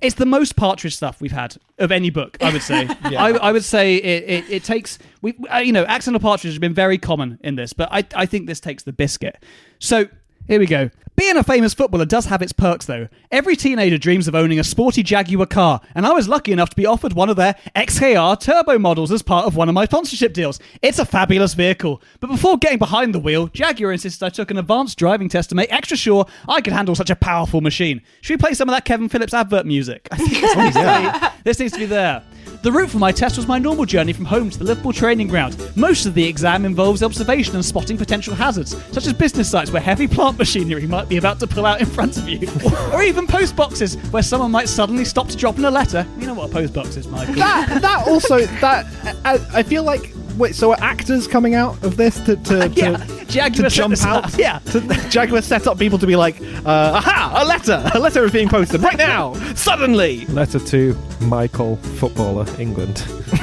it's 0.00 0.16
the 0.16 0.26
most 0.26 0.56
partridge 0.56 0.96
stuff 0.96 1.20
we've 1.20 1.32
had 1.32 1.56
of 1.78 1.92
any 1.92 2.10
book, 2.10 2.36
I 2.40 2.52
would 2.52 2.62
say. 2.62 2.88
I, 3.02 3.30
I 3.32 3.52
would 3.52 3.64
say 3.64 3.96
it, 3.96 4.24
it, 4.28 4.50
it 4.50 4.64
takes, 4.64 4.98
we, 5.22 5.34
uh, 5.52 5.58
you 5.58 5.72
know, 5.72 5.84
accidental 5.84 6.20
partridge 6.20 6.52
has 6.52 6.58
been 6.58 6.74
very 6.74 6.98
common 6.98 7.38
in 7.42 7.56
this, 7.56 7.72
but 7.72 7.88
I, 7.90 8.04
I 8.14 8.26
think 8.26 8.46
this 8.46 8.60
takes 8.60 8.82
the 8.82 8.92
biscuit. 8.92 9.42
So 9.78 10.06
here 10.48 10.58
we 10.58 10.66
go. 10.66 10.90
Being 11.16 11.38
a 11.38 11.42
famous 11.42 11.72
footballer 11.72 12.04
does 12.04 12.26
have 12.26 12.42
its 12.42 12.52
perks, 12.52 12.84
though. 12.84 13.08
Every 13.30 13.56
teenager 13.56 13.96
dreams 13.96 14.28
of 14.28 14.34
owning 14.34 14.58
a 14.58 14.64
sporty 14.64 15.02
Jaguar 15.02 15.46
car, 15.46 15.80
and 15.94 16.06
I 16.06 16.12
was 16.12 16.28
lucky 16.28 16.52
enough 16.52 16.68
to 16.70 16.76
be 16.76 16.84
offered 16.84 17.14
one 17.14 17.30
of 17.30 17.36
their 17.36 17.54
XKR 17.74 18.38
turbo 18.38 18.78
models 18.78 19.10
as 19.10 19.22
part 19.22 19.46
of 19.46 19.56
one 19.56 19.70
of 19.70 19.74
my 19.74 19.86
sponsorship 19.86 20.34
deals. 20.34 20.60
It's 20.82 20.98
a 20.98 21.06
fabulous 21.06 21.54
vehicle. 21.54 22.02
But 22.20 22.28
before 22.28 22.58
getting 22.58 22.78
behind 22.78 23.14
the 23.14 23.18
wheel, 23.18 23.46
Jaguar 23.46 23.92
insisted 23.92 24.26
I 24.26 24.28
took 24.28 24.50
an 24.50 24.58
advanced 24.58 24.98
driving 24.98 25.30
test 25.30 25.48
to 25.48 25.54
make 25.54 25.72
extra 25.72 25.96
sure 25.96 26.26
I 26.46 26.60
could 26.60 26.74
handle 26.74 26.94
such 26.94 27.08
a 27.08 27.16
powerful 27.16 27.62
machine. 27.62 28.02
Should 28.20 28.34
we 28.34 28.38
play 28.38 28.52
some 28.52 28.68
of 28.68 28.74
that 28.74 28.84
Kevin 28.84 29.08
Phillips 29.08 29.32
advert 29.32 29.64
music? 29.64 30.08
I 30.12 30.16
think 30.18 30.42
this 30.42 30.56
needs, 30.56 30.76
to 30.76 31.20
be, 31.22 31.28
this 31.44 31.58
needs 31.58 31.72
to 31.72 31.78
be 31.78 31.86
there. 31.86 32.22
The 32.66 32.72
route 32.72 32.90
for 32.90 32.98
my 32.98 33.12
test 33.12 33.36
was 33.36 33.46
my 33.46 33.60
normal 33.60 33.84
journey 33.84 34.12
from 34.12 34.24
home 34.24 34.50
to 34.50 34.58
the 34.58 34.64
Liverpool 34.64 34.92
training 34.92 35.28
ground. 35.28 35.56
Most 35.76 36.04
of 36.04 36.14
the 36.14 36.24
exam 36.24 36.64
involves 36.64 37.00
observation 37.00 37.54
and 37.54 37.64
spotting 37.64 37.96
potential 37.96 38.34
hazards, 38.34 38.74
such 38.90 39.06
as 39.06 39.12
business 39.12 39.48
sites 39.48 39.70
where 39.70 39.80
heavy 39.80 40.08
plant 40.08 40.36
machinery 40.36 40.84
might 40.84 41.08
be 41.08 41.16
about 41.16 41.38
to 41.38 41.46
pull 41.46 41.64
out 41.64 41.80
in 41.80 41.86
front 41.86 42.16
of 42.16 42.28
you, 42.28 42.48
or 42.92 43.04
even 43.04 43.24
post 43.24 43.54
boxes 43.54 43.94
where 44.10 44.20
someone 44.20 44.50
might 44.50 44.68
suddenly 44.68 45.04
stop 45.04 45.28
to 45.28 45.36
drop 45.36 45.58
in 45.58 45.64
a 45.64 45.70
letter. 45.70 46.04
You 46.18 46.26
know 46.26 46.34
what 46.34 46.50
a 46.50 46.52
post 46.52 46.74
box 46.74 46.96
is, 46.96 47.06
Michael? 47.06 47.36
that 47.36 47.78
that 47.82 48.08
also 48.08 48.40
that 48.40 48.84
I, 49.24 49.38
I 49.54 49.62
feel 49.62 49.84
like 49.84 50.12
wait, 50.36 50.54
so 50.54 50.72
are 50.72 50.80
actors 50.80 51.26
coming 51.26 51.54
out 51.54 51.82
of 51.82 51.96
this 51.96 52.18
to 52.20 52.36
to, 52.36 52.68
to, 52.68 52.74
Yeah, 52.74 53.06
Jaguar 53.26 53.68
to 53.68 53.74
jump 53.74 53.90
this 53.90 54.04
out? 54.04 54.24
up, 54.24 54.38
yeah. 54.38 54.58
To, 54.70 54.80
Jaguar 55.08 55.42
set 55.42 55.66
up 55.66 55.78
people 55.78 55.98
to 55.98 56.06
be 56.06 56.16
like, 56.16 56.40
uh, 56.64 56.92
aha, 56.94 57.42
a 57.42 57.44
letter, 57.44 57.82
a 57.94 57.98
letter 57.98 58.24
is 58.24 58.32
being 58.32 58.48
posted 58.48 58.82
right 58.82 58.96
now, 58.98 59.34
suddenly. 59.54 60.26
Letter 60.26 60.58
to 60.58 60.96
Michael, 61.20 61.76
footballer, 61.76 62.46
England. 62.58 63.04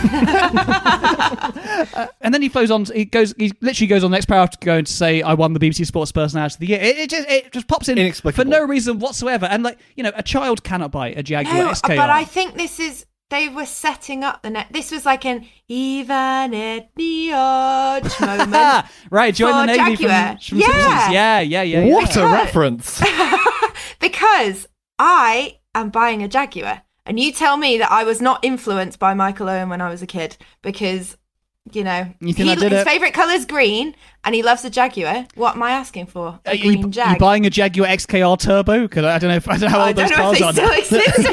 and 2.21 2.33
then 2.33 2.41
he 2.41 2.49
flows 2.49 2.71
on. 2.71 2.85
He 2.85 3.05
goes. 3.05 3.33
He 3.37 3.51
literally 3.61 3.87
goes 3.87 4.03
on 4.03 4.11
the 4.11 4.15
next 4.15 4.25
paragraph 4.25 4.51
to 4.51 4.65
go 4.65 4.77
and 4.77 4.87
say, 4.87 5.21
"I 5.21 5.33
won 5.33 5.53
the 5.53 5.59
BBC 5.59 5.85
Sports 5.85 6.11
Personality 6.11 6.55
of 6.55 6.59
the 6.59 6.67
Year." 6.67 6.79
It, 6.81 6.97
it 6.97 7.09
just 7.09 7.29
it 7.29 7.51
just 7.51 7.67
pops 7.67 7.89
in 7.89 8.13
for 8.13 8.45
no 8.45 8.63
reason 8.65 8.99
whatsoever. 8.99 9.45
And 9.45 9.63
like 9.63 9.77
you 9.95 10.03
know, 10.03 10.11
a 10.15 10.23
child 10.23 10.63
cannot 10.63 10.91
buy 10.91 11.09
a 11.09 11.23
Jaguar 11.23 11.55
No, 11.55 11.67
XKR. 11.69 11.95
but 11.95 12.09
I 12.09 12.23
think 12.23 12.55
this 12.55 12.79
is 12.79 13.05
they 13.29 13.49
were 13.49 13.65
setting 13.65 14.23
up 14.23 14.43
the 14.43 14.49
net. 14.51 14.67
This 14.71 14.91
was 14.91 15.05
like 15.05 15.25
an 15.25 15.45
even 15.67 16.53
at 16.53 16.89
the 16.95 17.31
odds 17.33 18.19
moment. 18.19 18.85
right, 19.09 19.33
join 19.33 19.65
the 19.65 19.75
navy 19.75 19.95
from, 19.95 20.05
Jaguar. 20.05 20.37
from 20.39 20.57
yeah. 20.59 20.65
Simpsons. 20.67 21.13
Yeah, 21.13 21.39
yeah, 21.39 21.61
yeah. 21.63 21.83
yeah. 21.83 21.93
What 21.93 22.15
a 22.15 22.25
reference! 22.25 23.01
because 23.99 24.67
I 24.99 25.59
am 25.73 25.89
buying 25.89 26.21
a 26.21 26.27
Jaguar, 26.27 26.83
and 27.05 27.19
you 27.19 27.31
tell 27.31 27.57
me 27.57 27.77
that 27.79 27.91
I 27.91 28.03
was 28.03 28.21
not 28.21 28.43
influenced 28.43 28.99
by 28.99 29.13
Michael 29.13 29.49
Owen 29.49 29.69
when 29.69 29.81
I 29.81 29.89
was 29.89 30.01
a 30.01 30.07
kid 30.07 30.37
because. 30.61 31.17
You 31.71 31.85
know, 31.85 32.13
You 32.19 32.33
he, 32.33 32.43
his 32.55 32.83
favorite 32.83 33.13
color 33.13 33.31
is 33.31 33.45
green, 33.45 33.95
and 34.25 34.35
he 34.35 34.43
loves 34.43 34.65
a 34.65 34.69
Jaguar. 34.69 35.25
What 35.35 35.55
am 35.55 35.63
I 35.63 35.71
asking 35.71 36.07
for? 36.07 36.41
A 36.45 36.51
Are 36.51 36.57
green 36.57 36.79
you 36.81 36.89
Jag. 36.89 37.17
buying 37.19 37.45
a 37.45 37.49
Jaguar 37.49 37.87
XKR 37.87 38.37
Turbo? 38.37 38.81
Because 38.81 39.05
I 39.05 39.17
don't 39.17 39.29
know. 39.29 39.37
If, 39.37 39.47
I 39.47 39.57
don't 39.57 39.71
know 39.71 39.77
how 39.79 39.87
old 39.87 39.95
those 39.95 40.09
don't 40.09 40.17
know 40.19 40.37
cars 40.37 40.41
if 40.41 40.43
are. 40.43 40.69
they 40.69 40.81
still 40.81 40.99
exist 40.99 41.29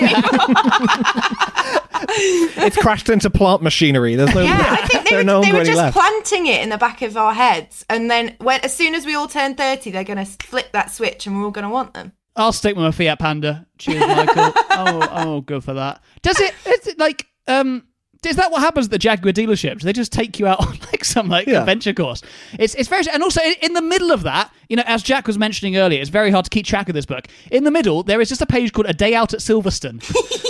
it's 2.64 2.76
crashed 2.76 3.08
into 3.08 3.30
plant 3.30 3.62
machinery. 3.62 4.14
There's 4.14 4.34
no. 4.34 4.42
Yeah, 4.42 4.66
I 4.68 4.86
think 4.88 5.08
they 5.08 5.16
were, 5.16 5.24
no 5.24 5.42
they 5.42 5.52
were 5.52 5.64
just 5.64 5.76
left. 5.76 5.96
planting 5.96 6.46
it 6.46 6.62
in 6.62 6.68
the 6.68 6.78
back 6.78 7.02
of 7.02 7.16
our 7.16 7.32
heads, 7.32 7.84
and 7.88 8.10
then 8.10 8.36
when 8.38 8.60
as 8.60 8.74
soon 8.74 8.94
as 8.94 9.06
we 9.06 9.14
all 9.14 9.28
turn 9.28 9.54
thirty, 9.54 9.90
they're 9.90 10.04
going 10.04 10.24
to 10.24 10.24
flip 10.24 10.72
that 10.72 10.90
switch, 10.90 11.26
and 11.26 11.36
we're 11.36 11.44
all 11.44 11.50
going 11.50 11.66
to 11.66 11.70
want 11.70 11.94
them. 11.94 12.12
I'll 12.36 12.52
stick 12.52 12.76
with 12.76 12.84
my 12.84 12.90
Fiat 12.90 13.18
Panda. 13.18 13.66
Cheers, 13.78 14.00
Michael. 14.00 14.52
oh, 14.70 15.08
oh, 15.10 15.40
good 15.42 15.64
for 15.64 15.74
that. 15.74 16.02
Does 16.22 16.40
it? 16.40 16.54
Is 16.66 16.86
it 16.86 16.98
like 16.98 17.26
um? 17.46 17.84
Is 18.26 18.36
that 18.36 18.50
what 18.52 18.60
happens 18.60 18.86
at 18.86 18.90
the 18.90 18.98
Jaguar 18.98 19.32
dealerships? 19.32 19.80
They 19.80 19.94
just 19.94 20.12
take 20.12 20.38
you 20.38 20.46
out 20.46 20.60
on 20.66 20.78
like 20.92 21.04
some 21.04 21.28
like 21.28 21.46
Yeah. 21.46 21.60
adventure 21.60 21.94
course. 21.94 22.20
It's 22.58 22.74
it's 22.74 22.88
very 22.88 23.04
and 23.10 23.22
also 23.22 23.40
in, 23.62 23.72
the 23.72 23.80
middle 23.80 24.10
of 24.10 24.24
that, 24.24 24.52
you 24.68 24.76
know, 24.76 24.82
as 24.86 25.02
Jack 25.02 25.26
was 25.26 25.38
mentioning 25.38 25.76
earlier, 25.78 26.00
it's 26.00 26.10
very 26.10 26.30
hard 26.30 26.44
to 26.44 26.50
keep 26.50 26.66
track 26.66 26.88
of 26.90 26.94
this 26.94 27.06
book. 27.06 27.28
In 27.50 27.64
the 27.64 27.70
middle, 27.70 28.02
there 28.02 28.20
is 28.20 28.28
just 28.28 28.42
a 28.42 28.46
page 28.46 28.72
called 28.74 28.86
"A 28.88 28.92
Day 28.92 29.14
Out 29.14 29.32
at 29.32 29.40
Silverstone," 29.40 30.02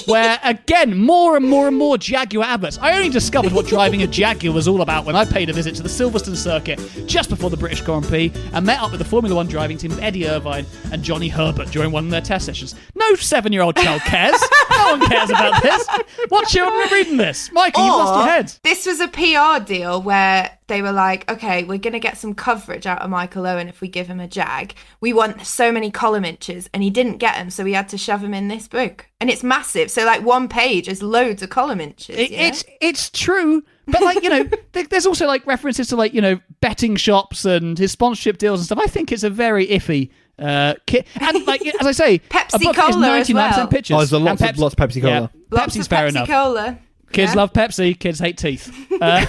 where 0.09 0.41
again 0.43 0.99
more 0.99 1.37
and 1.37 1.47
more 1.49 1.69
and 1.69 1.77
more 1.77 1.97
Jaguar 1.97 2.45
adverts. 2.45 2.77
I 2.79 2.97
only 2.97 3.09
discovered 3.09 3.53
what 3.53 3.67
driving 3.67 4.03
a 4.03 4.07
Jaguar 4.09 4.53
was 4.53 4.67
all 4.67 4.83
about 4.83 5.05
when 5.05 5.15
I 5.15 5.25
paid 5.25 5.49
a 5.49 5.53
visit 5.53 5.77
to 5.77 5.83
the 5.85 5.89
Silverstone 5.89 6.37
circuit 6.37 6.81
just 7.07 7.31
before 7.31 7.51
the 7.51 7.57
British 7.57 7.83
Grand 7.83 8.05
Prix 8.05 8.33
and 8.53 8.67
met 8.67 8.81
up 8.81 8.91
with 8.91 8.99
the 8.99 9.05
Formula 9.07 9.37
One 9.37 9.47
driving 9.47 9.79
team 9.79 9.93
of 9.93 10.01
Eddie 10.03 10.27
Irvine 10.27 10.67
and 10.93 11.05
Johnny 11.05 11.29
Herbert 11.29 11.69
during 11.71 11.93
one 11.93 12.07
of 12.07 12.11
their 12.11 12.21
test 12.21 12.47
sessions. 12.47 12.75
No 12.97 13.15
seven-year-old 13.15 13.77
child 13.77 14.01
cares. 14.03 14.41
no 14.71 14.97
one 14.97 15.09
cares 15.09 15.31
about 15.31 15.63
this. 15.63 15.87
What 16.31 16.49
children 16.49 16.81
are 16.81 16.93
reading 16.93 17.17
this? 17.17 17.51
Michael, 17.65 17.85
you 17.85 17.91
lost 17.91 18.15
your 18.25 18.33
head. 18.35 18.53
This 18.63 18.87
was 18.87 19.01
a 19.01 19.09
PR 19.09 19.65
deal 19.65 20.01
where 20.03 20.57
they 20.69 20.83
were 20.83 20.93
like, 20.93 21.31
okay, 21.31 21.65
we're 21.65 21.79
going 21.79 21.93
to 21.93 21.99
get 22.01 22.17
some 22.17 22.35
coverage 22.35 22.87
out 22.87 23.03
of 23.03 23.11
Michael 23.11 23.47
Owen 23.47 23.69
if 23.69 23.81
we 23.81 23.89
give 23.89 24.07
him 24.07 24.21
a 24.21 24.29
jag. 24.29 24.75
We 25.01 25.13
want 25.13 25.45
so 25.47 25.71
many 25.73 25.91
column 25.91 26.25
inches, 26.25 26.69
and 26.73 26.83
he 26.83 26.91
didn't 26.91 27.19
get 27.19 27.35
them, 27.37 27.51
so 27.51 27.65
we 27.65 27.73
had 27.73 27.89
to 27.91 27.99
shove 27.99 28.23
him 28.23 28.35
in 28.35 28.49
this 28.49 28.69
book. 28.69 29.07
And 29.21 29.29
it's 29.31 29.43
massive. 29.43 29.91
So, 29.91 30.05
like, 30.05 30.23
one 30.23 30.49
page 30.49 30.89
is 30.89 31.03
loads 31.03 31.43
of 31.43 31.51
column 31.51 31.81
inches. 31.81 32.17
It, 32.17 32.31
yeah? 32.31 32.49
It's 32.49 32.65
it's 32.81 33.11
true, 33.11 33.63
but 33.87 34.01
like 34.03 34.23
you 34.23 34.31
know, 34.31 34.45
there- 34.73 34.85
there's 34.85 35.07
also 35.07 35.27
like 35.27 35.47
references 35.47 35.89
to 35.89 35.97
like 35.97 36.15
you 36.15 36.21
know 36.21 36.41
betting 36.61 36.97
shops 36.97 37.45
and 37.45 37.77
his 37.79 37.93
sponsorship 37.93 38.39
deals 38.39 38.61
and 38.61 38.67
stuff. 38.67 38.79
I 38.79 38.87
think 38.87 39.13
it's 39.13 39.23
a 39.25 39.31
very 39.31 39.67
iffy 39.67 40.11
uh, 40.39 40.75
kit. 40.87 41.07
And 41.21 41.47
like 41.47 41.67
as 41.67 41.87
I 41.87 41.93
say, 41.93 42.19
Pepsi 42.31 42.63
book 42.63 42.79
is 42.79 42.95
Cola 42.95 43.19
as 43.19 43.29
99% 43.29 43.35
well. 43.35 43.67
pictures. 43.67 43.95
Oh, 43.95 43.99
there's 43.99 44.13
a 44.13 44.17
and 44.17 44.25
lots 44.25 44.41
of- 44.41 44.49
Pepsi- 44.49 44.59
lots 44.59 44.75
of 44.75 44.79
Pepsi 44.89 45.01
Cola. 45.03 45.13
Yeah, 45.13 45.27
Lots 45.51 45.77
Pepsi's 45.77 45.81
of 45.83 45.89
fair 45.89 46.07
Pepsi 46.07 46.11
enough. 46.11 46.29
Cola. 46.29 46.79
Kids 47.13 47.33
Yeah. 47.33 47.41
love 47.41 47.53
Pepsi. 47.53 47.99
Kids 47.99 48.19
hate 48.21 48.37
teeth. 48.39 48.73
Uh, 49.01 49.25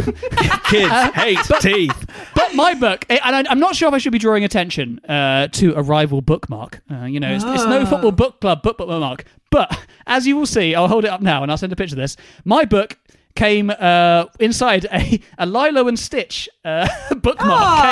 Kids 0.65 0.91
hate 1.15 1.39
teeth. 1.61 2.05
but 2.36 2.53
my 2.55 2.73
book, 2.73 3.05
and 3.09 3.19
I, 3.36 3.49
I'm 3.49 3.59
not 3.61 3.73
sure 3.73 3.88
if 3.88 3.93
I 3.93 3.99
should 3.99 4.11
be 4.11 4.17
drawing 4.19 4.43
attention 4.43 4.99
uh, 5.07 5.47
to 5.53 5.73
a 5.75 5.82
rival 5.82 6.21
bookmark. 6.21 6.82
Uh, 6.91 7.05
you 7.05 7.21
know, 7.21 7.32
it's, 7.32 7.43
it's 7.45 7.63
no 7.65 7.82
Ah. 7.82 7.86
football 7.86 8.11
book 8.11 8.41
club 8.41 8.61
book 8.63 8.77
bookmark. 8.77 9.23
But 9.49 9.77
as 10.07 10.27
you 10.27 10.36
will 10.36 10.45
see, 10.45 10.75
I'll 10.75 10.89
hold 10.89 11.05
it 11.05 11.09
up 11.09 11.21
now 11.21 11.41
and 11.43 11.49
I'll 11.51 11.57
send 11.57 11.71
a 11.71 11.75
picture 11.77 11.95
of 11.95 11.99
this. 11.99 12.17
My 12.43 12.65
book 12.65 12.97
came 13.36 13.69
uh, 13.69 14.25
inside 14.39 14.86
a, 14.91 15.19
a 15.38 15.45
Lilo 15.45 15.88
and 15.88 15.97
Stitch 15.97 16.47
uh, 16.65 16.88
bookmark, 17.15 17.84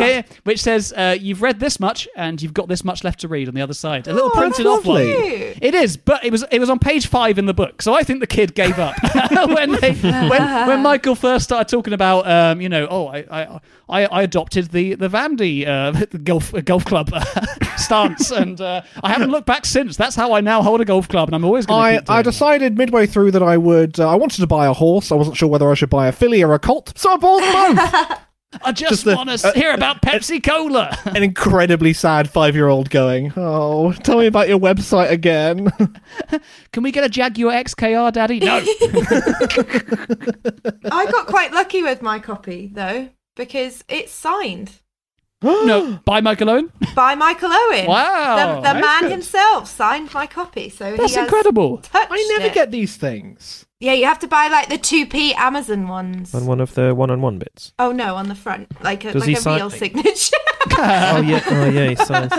came, 0.00 0.22
came- 0.22 0.24
which 0.44 0.60
says 0.62 0.92
uh, 0.96 1.16
you've 1.18 1.42
read 1.42 1.60
this 1.60 1.80
much 1.80 2.08
and 2.16 2.40
you've 2.40 2.54
got 2.54 2.68
this 2.68 2.84
much 2.84 3.02
left 3.04 3.20
to 3.20 3.28
read 3.28 3.48
on 3.48 3.54
the 3.54 3.62
other 3.62 3.74
side. 3.74 4.06
A 4.08 4.12
little 4.12 4.30
Oh, 4.34 4.38
printed 4.38 4.66
off 4.66 4.84
one. 4.84 5.02
It 5.02 5.74
is, 5.74 5.96
but 5.96 6.24
it 6.24 6.32
was 6.32 6.44
it 6.50 6.58
was 6.58 6.68
on 6.68 6.78
page 6.78 7.06
five 7.06 7.38
in 7.38 7.46
the 7.46 7.54
book, 7.54 7.80
so 7.80 7.94
I 7.94 8.02
think 8.02 8.20
the 8.20 8.26
kid 8.26 8.54
gave 8.54 8.78
up. 8.78 8.94
When 9.46 9.72
they 9.80 9.92
when 9.94 10.66
when 10.66 10.82
Michael 10.82 11.14
first 11.14 11.44
started 11.44 11.68
talking 11.68 11.92
about 11.92 12.26
um 12.28 12.60
you 12.60 12.68
know 12.68 12.86
oh 12.90 13.06
I 13.08 13.60
I 13.88 14.06
I, 14.10 14.22
adopted 14.22 14.70
the 14.72 14.94
the 14.94 15.08
Vandy 15.08 15.66
uh, 15.66 15.92
golf 16.24 16.52
golf 16.64 16.84
club 16.84 17.10
stance 17.78 18.30
and 18.30 18.60
uh, 18.60 18.82
I 19.02 19.10
haven't 19.10 19.30
looked 19.30 19.46
back 19.46 19.64
since. 19.66 19.96
That's 19.96 20.16
how 20.16 20.32
I 20.32 20.40
now 20.40 20.62
hold 20.62 20.80
a 20.80 20.84
golf 20.84 21.08
club, 21.08 21.28
and 21.28 21.34
I'm 21.34 21.44
always 21.44 21.66
going 21.66 21.80
I, 21.80 21.98
to. 21.98 22.12
I 22.12 22.22
decided 22.22 22.76
midway 22.76 23.06
through 23.06 23.32
that 23.32 23.42
I 23.42 23.56
would. 23.56 23.98
Uh, 23.98 24.10
I 24.10 24.14
wanted 24.14 24.40
to 24.40 24.46
buy 24.46 24.66
a 24.66 24.72
horse. 24.72 25.12
I 25.12 25.14
wasn't 25.14 25.36
sure 25.36 25.48
whether 25.48 25.70
I 25.70 25.74
should 25.74 25.90
buy 25.90 26.08
a 26.08 26.12
filly 26.12 26.42
or 26.42 26.54
a 26.54 26.58
colt, 26.58 26.92
so 26.96 27.12
I 27.12 27.16
bought 27.16 27.76
both. 27.76 28.18
I 28.64 28.72
just, 28.72 29.04
just 29.04 29.06
want 29.06 29.28
to 29.28 29.52
hear 29.52 29.72
about 29.74 30.02
Pepsi 30.02 30.42
Cola. 30.42 30.96
An 31.04 31.22
incredibly 31.22 31.92
sad 31.92 32.30
five-year-old 32.30 32.90
going, 32.90 33.32
"Oh, 33.36 33.92
tell 33.92 34.18
me 34.18 34.26
about 34.26 34.48
your 34.48 34.58
website 34.58 35.10
again." 35.10 35.70
Can 36.72 36.82
we 36.82 36.92
get 36.92 37.04
a 37.04 37.08
Jaguar 37.08 37.52
XKR, 37.52 38.12
Daddy? 38.12 38.38
No. 38.38 38.62
I 40.90 41.10
got 41.10 41.26
quite 41.26 41.52
lucky 41.52 41.82
with 41.82 42.02
my 42.02 42.18
copy, 42.18 42.70
though, 42.72 43.08
because 43.34 43.84
it's 43.88 44.12
signed 44.12 44.72
no, 45.42 45.98
by 46.04 46.20
Michael 46.20 46.50
Owen. 46.50 46.72
by 46.94 47.14
Michael 47.14 47.50
Owen. 47.52 47.86
Wow, 47.86 48.60
The, 48.60 48.72
the 48.72 48.80
man 48.80 49.02
good. 49.02 49.12
himself 49.12 49.68
signed 49.68 50.12
my 50.14 50.26
copy. 50.26 50.68
So 50.68 50.96
That's 50.96 51.14
he 51.14 51.20
incredible. 51.20 51.82
I 51.92 52.26
never 52.30 52.46
it. 52.46 52.54
get 52.54 52.70
these 52.70 52.96
things. 52.96 53.66
Yeah, 53.78 53.92
you 53.92 54.06
have 54.06 54.18
to 54.20 54.28
buy 54.28 54.48
like 54.48 54.68
the 54.68 54.78
2p 54.78 55.34
Amazon 55.34 55.88
ones. 55.88 56.34
On 56.34 56.46
one 56.46 56.60
of 56.60 56.74
the 56.74 56.94
one-on-one 56.94 57.38
bits. 57.38 57.72
Oh 57.78 57.92
no, 57.92 58.16
on 58.16 58.28
the 58.28 58.34
front, 58.34 58.82
like 58.82 59.04
a, 59.04 59.12
Does 59.12 59.26
like 59.26 59.36
a 59.36 59.40
sign- 59.40 59.56
real 59.58 59.70
signature. 59.70 60.36
oh 60.78 61.20
yeah, 61.20 61.42
oh 61.46 61.68
yeah, 61.68 61.88
he 61.90 61.96
signs. 61.96 62.32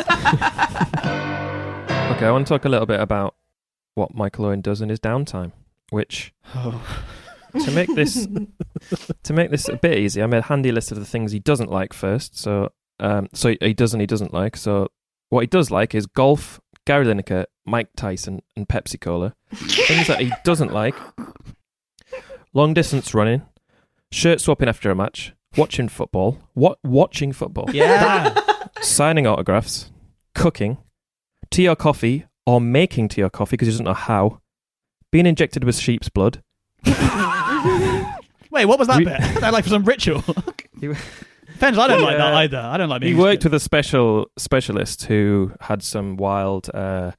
okay, 2.15 2.25
I 2.25 2.31
want 2.31 2.47
to 2.47 2.53
talk 2.53 2.65
a 2.65 2.69
little 2.69 2.85
bit 2.87 2.99
about 2.99 3.35
what 3.95 4.13
Michael 4.15 4.45
Owen 4.45 4.61
does 4.61 4.81
in 4.81 4.89
his 4.89 4.99
downtime, 4.99 5.51
which 5.91 6.33
oh. 6.55 6.81
to 7.63 7.71
make 7.71 7.93
this 7.95 8.27
to 9.23 9.33
make 9.33 9.51
this 9.51 9.67
a 9.69 9.75
bit 9.75 9.97
easy, 9.97 10.21
I 10.21 10.25
made 10.27 10.39
a 10.39 10.43
handy 10.43 10.71
list 10.71 10.91
of 10.91 10.99
the 10.99 11.05
things 11.05 11.31
he 11.31 11.39
doesn't 11.39 11.71
like 11.71 11.93
first. 11.93 12.37
So, 12.37 12.71
um, 12.99 13.27
so 13.33 13.55
he 13.61 13.73
does 13.73 13.93
and 13.93 14.01
he 14.01 14.07
doesn't 14.07 14.33
like. 14.33 14.55
So, 14.57 14.89
what 15.29 15.41
he 15.41 15.47
does 15.47 15.71
like 15.71 15.93
is 15.95 16.05
golf, 16.05 16.59
Gary 16.85 17.05
Lineker, 17.05 17.45
Mike 17.65 17.89
Tyson, 17.95 18.41
and 18.55 18.67
Pepsi 18.67 18.99
Cola. 18.99 19.33
things 19.53 20.07
that 20.07 20.19
he 20.21 20.31
doesn't 20.43 20.71
like: 20.73 20.95
long 22.53 22.73
distance 22.73 23.13
running, 23.13 23.43
shirt 24.11 24.41
swapping 24.41 24.69
after 24.69 24.89
a 24.91 24.95
match, 24.95 25.33
watching 25.55 25.87
football, 25.89 26.39
what 26.53 26.79
watching 26.83 27.31
football, 27.33 27.69
Yeah. 27.71 28.33
signing 28.81 29.25
autographs, 29.27 29.91
cooking, 30.35 30.77
tea 31.51 31.67
or 31.67 31.75
coffee, 31.75 32.25
or 32.45 32.61
making 32.61 33.09
tea 33.09 33.23
or 33.23 33.29
coffee 33.29 33.51
because 33.57 33.67
he 33.67 33.71
doesn't 33.73 33.85
know 33.85 33.93
how, 33.93 34.39
being 35.11 35.25
injected 35.25 35.63
with 35.63 35.77
sheep's 35.77 36.09
blood. 36.09 36.41
Wait, 36.85 38.65
what 38.65 38.79
was 38.79 38.87
that 38.87 38.99
Re- 38.99 39.03
bit? 39.05 39.19
that 39.41 39.51
like 39.53 39.63
for 39.63 39.69
some 39.69 39.83
ritual? 39.83 40.23
Depends. 41.57 41.79
I 41.79 41.87
don't 41.87 42.01
like 42.03 42.17
that 42.17 42.33
either. 42.33 42.57
I 42.57 42.77
don't 42.77 42.89
like 42.89 43.01
He 43.01 43.15
worked 43.15 43.43
with 43.43 43.53
a 43.53 43.59
special 43.59 44.29
specialist 44.37 45.05
who 45.05 45.53
had 45.61 45.81
some 45.81 46.15
wild 46.17 46.69
uh, 46.73 47.13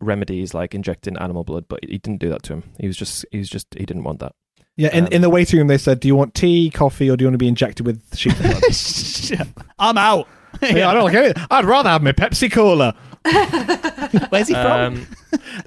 remedies 0.00 0.52
like 0.52 0.74
injecting 0.74 1.16
animal 1.16 1.44
blood, 1.44 1.64
but 1.66 1.80
he 1.82 1.96
didn't 1.96 2.20
do 2.20 2.28
that 2.28 2.42
to 2.44 2.54
him. 2.54 2.64
He 2.78 2.86
was 2.86 2.96
just 2.96 3.24
he 3.30 3.38
was 3.38 3.48
just 3.48 3.66
he 3.74 3.86
didn't 3.86 4.04
want 4.04 4.18
that. 4.20 4.34
Yeah, 4.76 4.94
in, 4.94 5.06
Um, 5.06 5.12
in 5.12 5.22
the 5.22 5.30
waiting 5.30 5.58
room, 5.58 5.68
they 5.68 5.78
said, 5.78 6.00
"Do 6.00 6.08
you 6.08 6.14
want 6.14 6.34
tea, 6.34 6.70
coffee, 6.70 7.10
or 7.10 7.16
do 7.16 7.22
you 7.22 7.28
want 7.28 7.34
to 7.34 7.38
be 7.38 7.48
injected 7.48 7.86
with 7.86 8.02
sheep's 8.16 8.38
blood?" 8.40 9.48
I'm 9.78 9.96
out. 9.96 10.28
yeah, 10.62 10.90
I 10.90 10.94
don't 10.94 11.04
like 11.04 11.14
it. 11.14 11.38
I'd 11.50 11.64
rather 11.64 11.88
have 11.88 12.02
my 12.02 12.12
Pepsi 12.12 12.52
Cola. 12.52 12.94
Where's 14.30 14.48
he 14.48 14.54
from? 14.54 14.66
Um, 14.94 15.06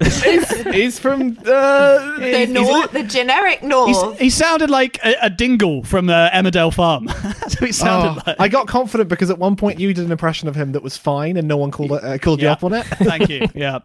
he's, 0.00 0.50
he's 0.66 0.98
from 0.98 1.38
uh, 1.46 2.18
the 2.18 2.20
he's- 2.20 2.48
north, 2.48 2.90
the 2.90 3.04
generic 3.04 3.62
north. 3.62 4.18
He 4.18 4.28
sounded 4.30 4.70
like 4.70 4.98
a, 5.04 5.14
a 5.22 5.30
dingle 5.30 5.84
from 5.84 6.10
uh, 6.10 6.30
Emmerdale 6.30 6.74
Farm. 6.74 7.04
That's 7.22 7.60
what 7.60 7.66
he 7.68 7.72
sounded 7.72 8.20
Oh, 8.20 8.22
like. 8.26 8.40
I 8.40 8.48
got 8.48 8.66
confident 8.66 9.08
because 9.08 9.30
at 9.30 9.38
one 9.38 9.54
point 9.54 9.78
you 9.78 9.94
did 9.94 10.04
an 10.04 10.10
impression 10.12 10.48
of 10.48 10.56
him 10.56 10.72
that 10.72 10.82
was 10.82 10.96
fine, 10.96 11.36
and 11.36 11.46
no 11.46 11.56
one 11.56 11.70
called 11.70 11.92
uh, 11.92 12.18
called 12.18 12.42
you 12.42 12.48
up 12.48 12.64
on 12.64 12.72
it. 12.74 12.84
Thank 12.86 13.28
you. 13.28 13.46
Yeah. 13.54 13.80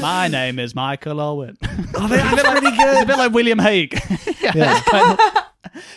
My 0.00 0.28
name 0.28 0.58
is 0.58 0.74
Michael 0.74 1.20
Owen. 1.20 1.56
Oh, 1.94 2.08
that's 2.08 2.32
really 2.60 2.70
It's 2.76 3.02
a 3.02 3.06
bit 3.06 3.18
like 3.18 3.32
William 3.32 3.58
Hague. 3.58 3.98
Yeah. 4.42 5.16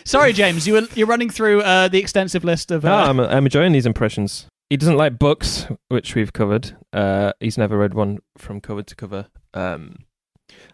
Sorry, 0.05 0.33
James, 0.33 0.67
you 0.67 0.73
were 0.73 0.87
you're 0.95 1.07
running 1.07 1.29
through 1.29 1.61
uh, 1.61 1.87
the 1.87 1.97
extensive 1.99 2.43
list 2.43 2.69
of. 2.71 2.85
Uh, 2.85 2.89
No, 2.89 3.09
I'm, 3.09 3.19
I'm 3.19 3.45
enjoying 3.45 3.71
these 3.71 3.85
impressions. 3.87 4.45
He 4.73 4.77
doesn't 4.77 4.97
like 4.97 5.19
books, 5.19 5.67
which 5.89 6.15
we've 6.15 6.33
covered. 6.33 6.75
Uh, 6.91 7.33
he's 7.39 7.59
never 7.59 7.77
read 7.77 7.93
one 7.93 8.17
from 8.39 8.59
cover 8.59 8.81
to 8.81 8.95
cover. 8.95 9.27
Um, 9.53 9.97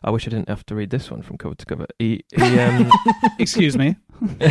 I 0.02 0.10
wish 0.10 0.26
I 0.26 0.30
didn't 0.30 0.48
have 0.48 0.66
to 0.68 0.76
read 0.76 0.90
this 0.90 1.12
one 1.12 1.22
from 1.22 1.38
cover 1.38 1.56
to 1.56 1.66
cover. 1.66 1.86
He, 2.00 2.24
he 2.34 2.60
um, 2.60 2.90
excuse 3.40 3.78
me. 3.78 3.98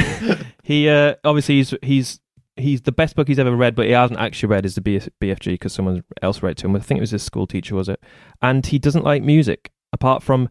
he 0.62 0.90
uh, 0.90 1.14
obviously 1.24 1.54
he's 1.54 1.72
he's 1.82 2.20
he's 2.56 2.82
the 2.82 2.92
best 2.92 3.16
book 3.16 3.26
he's 3.26 3.38
ever 3.38 3.56
read, 3.56 3.74
but 3.74 3.86
he 3.86 3.92
hasn't 3.92 4.20
actually 4.20 4.50
read 4.50 4.66
is 4.66 4.74
the 4.74 4.82
BF, 4.82 5.08
BFG 5.18 5.52
because 5.52 5.72
someone 5.72 6.04
else 6.20 6.42
read 6.42 6.58
to 6.58 6.66
him. 6.66 6.76
I 6.76 6.80
think 6.80 6.98
it 6.98 7.00
was 7.00 7.12
his 7.12 7.22
school 7.22 7.46
teacher, 7.46 7.74
was 7.74 7.88
it? 7.88 8.00
And 8.42 8.66
he 8.66 8.78
doesn't 8.78 9.04
like 9.04 9.22
music 9.22 9.72
apart 9.94 10.22
from 10.22 10.50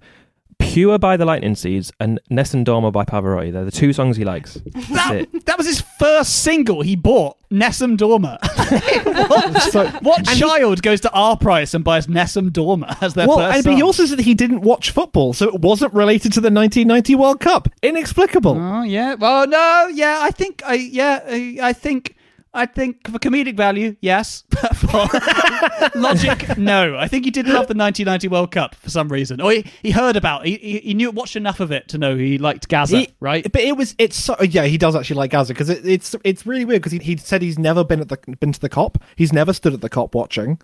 Pure 0.60 1.00
by 1.00 1.18
the 1.18 1.26
Lightning 1.26 1.56
Seeds 1.56 1.92
and 2.00 2.20
Nessun 2.30 2.64
Dorma 2.66 2.92
by 2.92 3.04
Pavarotti. 3.06 3.52
They're 3.52 3.66
the 3.66 3.72
two 3.72 3.94
songs 3.94 4.18
he 4.18 4.26
likes. 4.26 4.56
That, 4.92 5.28
that 5.46 5.58
was 5.58 5.66
his 5.66 5.82
first 5.82 6.44
single 6.44 6.82
he 6.82 6.96
bought, 6.96 7.38
Nessun 7.50 7.98
Dorma. 7.98 8.38
what 9.74 10.04
what 10.04 10.18
and 10.20 10.30
he- 10.30 10.40
child 10.40 10.82
goes 10.82 11.02
to 11.02 11.12
our 11.12 11.38
price 11.38 11.74
and 11.74 11.84
buys 11.84 12.08
Nessun 12.08 12.52
Dorma 12.52 12.98
as 13.02 13.14
their 13.14 13.28
well, 13.28 13.38
first 13.38 13.56
and 13.56 13.64
song? 13.64 13.76
he 13.76 13.82
also 13.82 14.06
said 14.06 14.18
that 14.20 14.24
he 14.26 14.34
didn't 14.36 14.62
watch 14.62 14.92
football, 14.92 15.34
so 15.34 15.48
it 15.48 15.62
wasn't 15.62 15.94
related 15.94 16.34
to 16.34 16.42
the 16.42 16.52
1990 16.52 17.16
World 17.16 17.40
Cup. 17.40 17.70
Inexplicable. 17.82 18.58
Oh 18.60 18.84
yeah. 18.84 19.16
Well, 19.16 19.48
no. 19.48 19.88
Yeah, 19.94 20.20
I 20.22 20.32
think. 20.32 20.62
I 20.66 20.74
yeah. 20.76 21.22
I, 21.28 21.58
I 21.62 21.74
think. 21.74 22.16
I 22.58 22.66
think 22.66 23.08
for 23.10 23.20
comedic 23.20 23.56
value, 23.56 23.96
yes. 24.02 24.44
But 24.62 24.76
for 24.76 25.08
logic, 26.00 26.58
no. 26.58 26.98
I 26.98 27.08
think 27.08 27.26
he 27.26 27.32
did 27.32 27.46
love 27.46 27.68
the 27.68 27.76
1990 27.76 28.28
World 28.28 28.52
Cup 28.52 28.74
for 28.76 28.90
some 28.90 29.08
reason, 29.10 29.40
or 29.40 29.52
he, 29.52 29.66
he 29.84 29.92
heard 29.92 30.16
about. 30.16 30.46
He, 30.46 30.58
he 30.58 30.80
he 30.80 30.94
knew 30.94 31.12
watched 31.12 31.36
enough 31.36 31.60
of 31.60 31.72
it 31.72 31.88
to 31.90 31.98
know 31.98 32.16
he 32.18 32.38
liked 32.38 32.68
Gazza, 32.68 32.98
He- 33.00 33.10
right? 33.20 33.50
But 33.52 33.62
it 33.62 33.78
was 33.78 33.94
it's 34.00 34.16
so 34.18 34.36
yeah 34.42 34.64
he 34.64 34.78
does 34.78 34.96
actually 34.96 35.18
like 35.18 35.32
Gazza 35.32 35.54
because 35.54 35.70
it, 35.70 35.86
it's 35.86 36.16
it's 36.24 36.46
really 36.46 36.66
weird 36.66 36.82
because 36.82 36.92
he, 36.94 37.00
he 37.00 37.18
said 37.18 37.42
he's 37.44 37.60
never 37.60 37.84
been 37.84 38.00
at 38.02 38.10
the 38.10 38.18
been 38.40 38.52
to 38.52 38.60
the 38.60 38.70
Kop 38.70 38.96
he's 39.16 39.32
never 39.32 39.54
stood 39.54 39.74
at 39.74 39.82
the 39.82 39.90
Kop 39.90 40.14
watching 40.16 40.60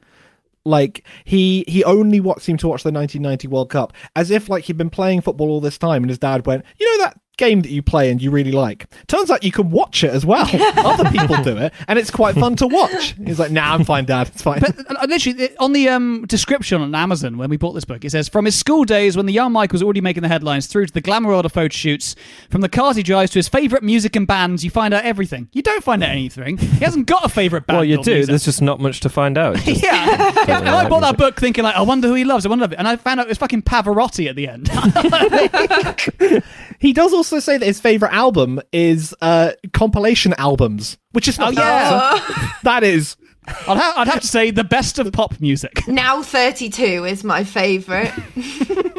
like 0.65 1.05
he 1.25 1.65
he 1.67 1.83
only 1.83 2.19
what 2.19 2.41
seemed 2.41 2.59
to 2.61 2.67
watch 2.67 2.83
the 2.83 2.91
1990 2.91 3.47
World 3.49 3.69
Cup 3.69 3.93
as 4.15 4.31
if 4.31 4.49
like 4.49 4.63
he'd 4.63 4.77
been 4.77 4.89
playing 4.89 5.21
football 5.21 5.49
all 5.49 5.61
this 5.61 5.77
time 5.77 6.03
and 6.03 6.09
his 6.09 6.17
dad 6.19 6.45
went 6.45 6.63
you 6.79 6.97
know 6.97 7.03
that 7.05 7.19
game 7.37 7.61
that 7.63 7.71
you 7.71 7.81
play 7.81 8.11
and 8.11 8.21
you 8.21 8.29
really 8.29 8.51
like 8.51 8.87
turns 9.07 9.31
out 9.31 9.43
you 9.43 9.51
can 9.51 9.71
watch 9.71 10.03
it 10.03 10.11
as 10.11 10.23
well 10.25 10.47
other 10.77 11.09
people 11.09 11.35
do 11.43 11.57
it 11.57 11.73
and 11.87 11.97
it's 11.97 12.11
quite 12.11 12.35
fun 12.35 12.55
to 12.55 12.67
watch 12.67 13.15
he's 13.25 13.39
like 13.39 13.51
nah 13.51 13.73
I'm 13.73 13.83
fine 13.83 14.05
dad 14.05 14.27
it's 14.27 14.43
fine 14.43 14.59
But 14.59 14.77
uh, 14.89 15.05
literally, 15.07 15.55
on 15.57 15.73
the 15.73 15.89
um, 15.89 16.25
description 16.27 16.81
on 16.81 16.93
Amazon 16.93 17.37
when 17.37 17.49
we 17.49 17.57
bought 17.57 17.73
this 17.73 17.85
book, 17.85 18.05
it 18.05 18.11
says 18.11 18.29
from 18.29 18.45
his 18.45 18.55
school 18.55 18.83
days 18.83 19.17
when 19.17 19.25
the 19.25 19.33
young 19.33 19.51
Mike 19.51 19.71
was 19.73 19.81
already 19.81 20.01
making 20.01 20.21
the 20.21 20.29
headlines, 20.29 20.67
through 20.67 20.85
to 20.85 20.93
the 20.93 21.01
glamour 21.01 21.29
world 21.29 21.45
of 21.45 21.51
photo 21.51 21.73
shoots, 21.73 22.15
from 22.49 22.61
the 22.61 22.69
cars 22.69 22.95
he 22.95 23.03
drives 23.03 23.31
to 23.31 23.39
his 23.39 23.49
favourite 23.49 23.83
music 23.83 24.15
and 24.15 24.27
bands, 24.27 24.63
you 24.63 24.69
find 24.69 24.93
out 24.93 25.03
everything. 25.03 25.49
You 25.53 25.63
don't 25.63 25.83
find 25.83 26.03
out 26.03 26.11
anything. 26.11 26.57
He 26.57 26.85
hasn't 26.85 27.07
got 27.07 27.25
a 27.25 27.29
favourite 27.29 27.65
band. 27.65 27.77
Well, 27.77 27.85
you 27.85 28.01
do. 28.03 28.13
music. 28.13 28.27
There's 28.29 28.45
just 28.45 28.61
not 28.61 28.79
much 28.79 28.99
to 29.01 29.09
find 29.09 29.37
out. 29.37 29.57
Yeah. 29.67 30.05
yeah. 30.05 30.33
Yeah, 30.47 30.57
And 30.59 30.69
I 30.69 30.87
bought 30.87 31.01
that 31.01 31.17
book 31.17 31.39
thinking 31.39 31.63
like, 31.63 31.75
I 31.75 31.81
wonder 31.81 32.07
who 32.07 32.13
he 32.13 32.23
loves. 32.25 32.45
I 32.45 32.49
wonder, 32.49 32.69
and 32.77 32.87
I 32.87 32.95
found 32.95 33.19
out 33.19 33.25
it 33.25 33.29
was 33.29 33.37
fucking 33.39 33.63
Pavarotti 33.63 34.29
at 34.29 34.35
the 34.35 34.47
end. 34.47 34.69
he 36.79 36.93
does 36.93 37.11
also 37.23 37.39
say 37.39 37.57
that 37.57 37.65
his 37.65 37.79
favorite 37.79 38.11
album 38.13 38.59
is 38.73 39.15
uh 39.21 39.51
compilation 39.71 40.33
albums 40.37 40.97
which 41.13 41.27
is 41.29 41.39
not 41.39 41.57
Oh, 41.57 41.61
yeah. 41.61 42.51
that 42.63 42.83
is 42.83 43.15
I'd, 43.47 43.77
ha- 43.77 43.93
I'd 43.97 44.07
have 44.09 44.19
to 44.21 44.27
say 44.27 44.51
the 44.51 44.63
best 44.65 44.99
of 44.99 45.11
pop 45.13 45.39
music. 45.39 45.71
Now 45.87 46.21
32 46.21 47.05
is 47.05 47.23
my 47.23 47.43
favourite. 47.43 48.13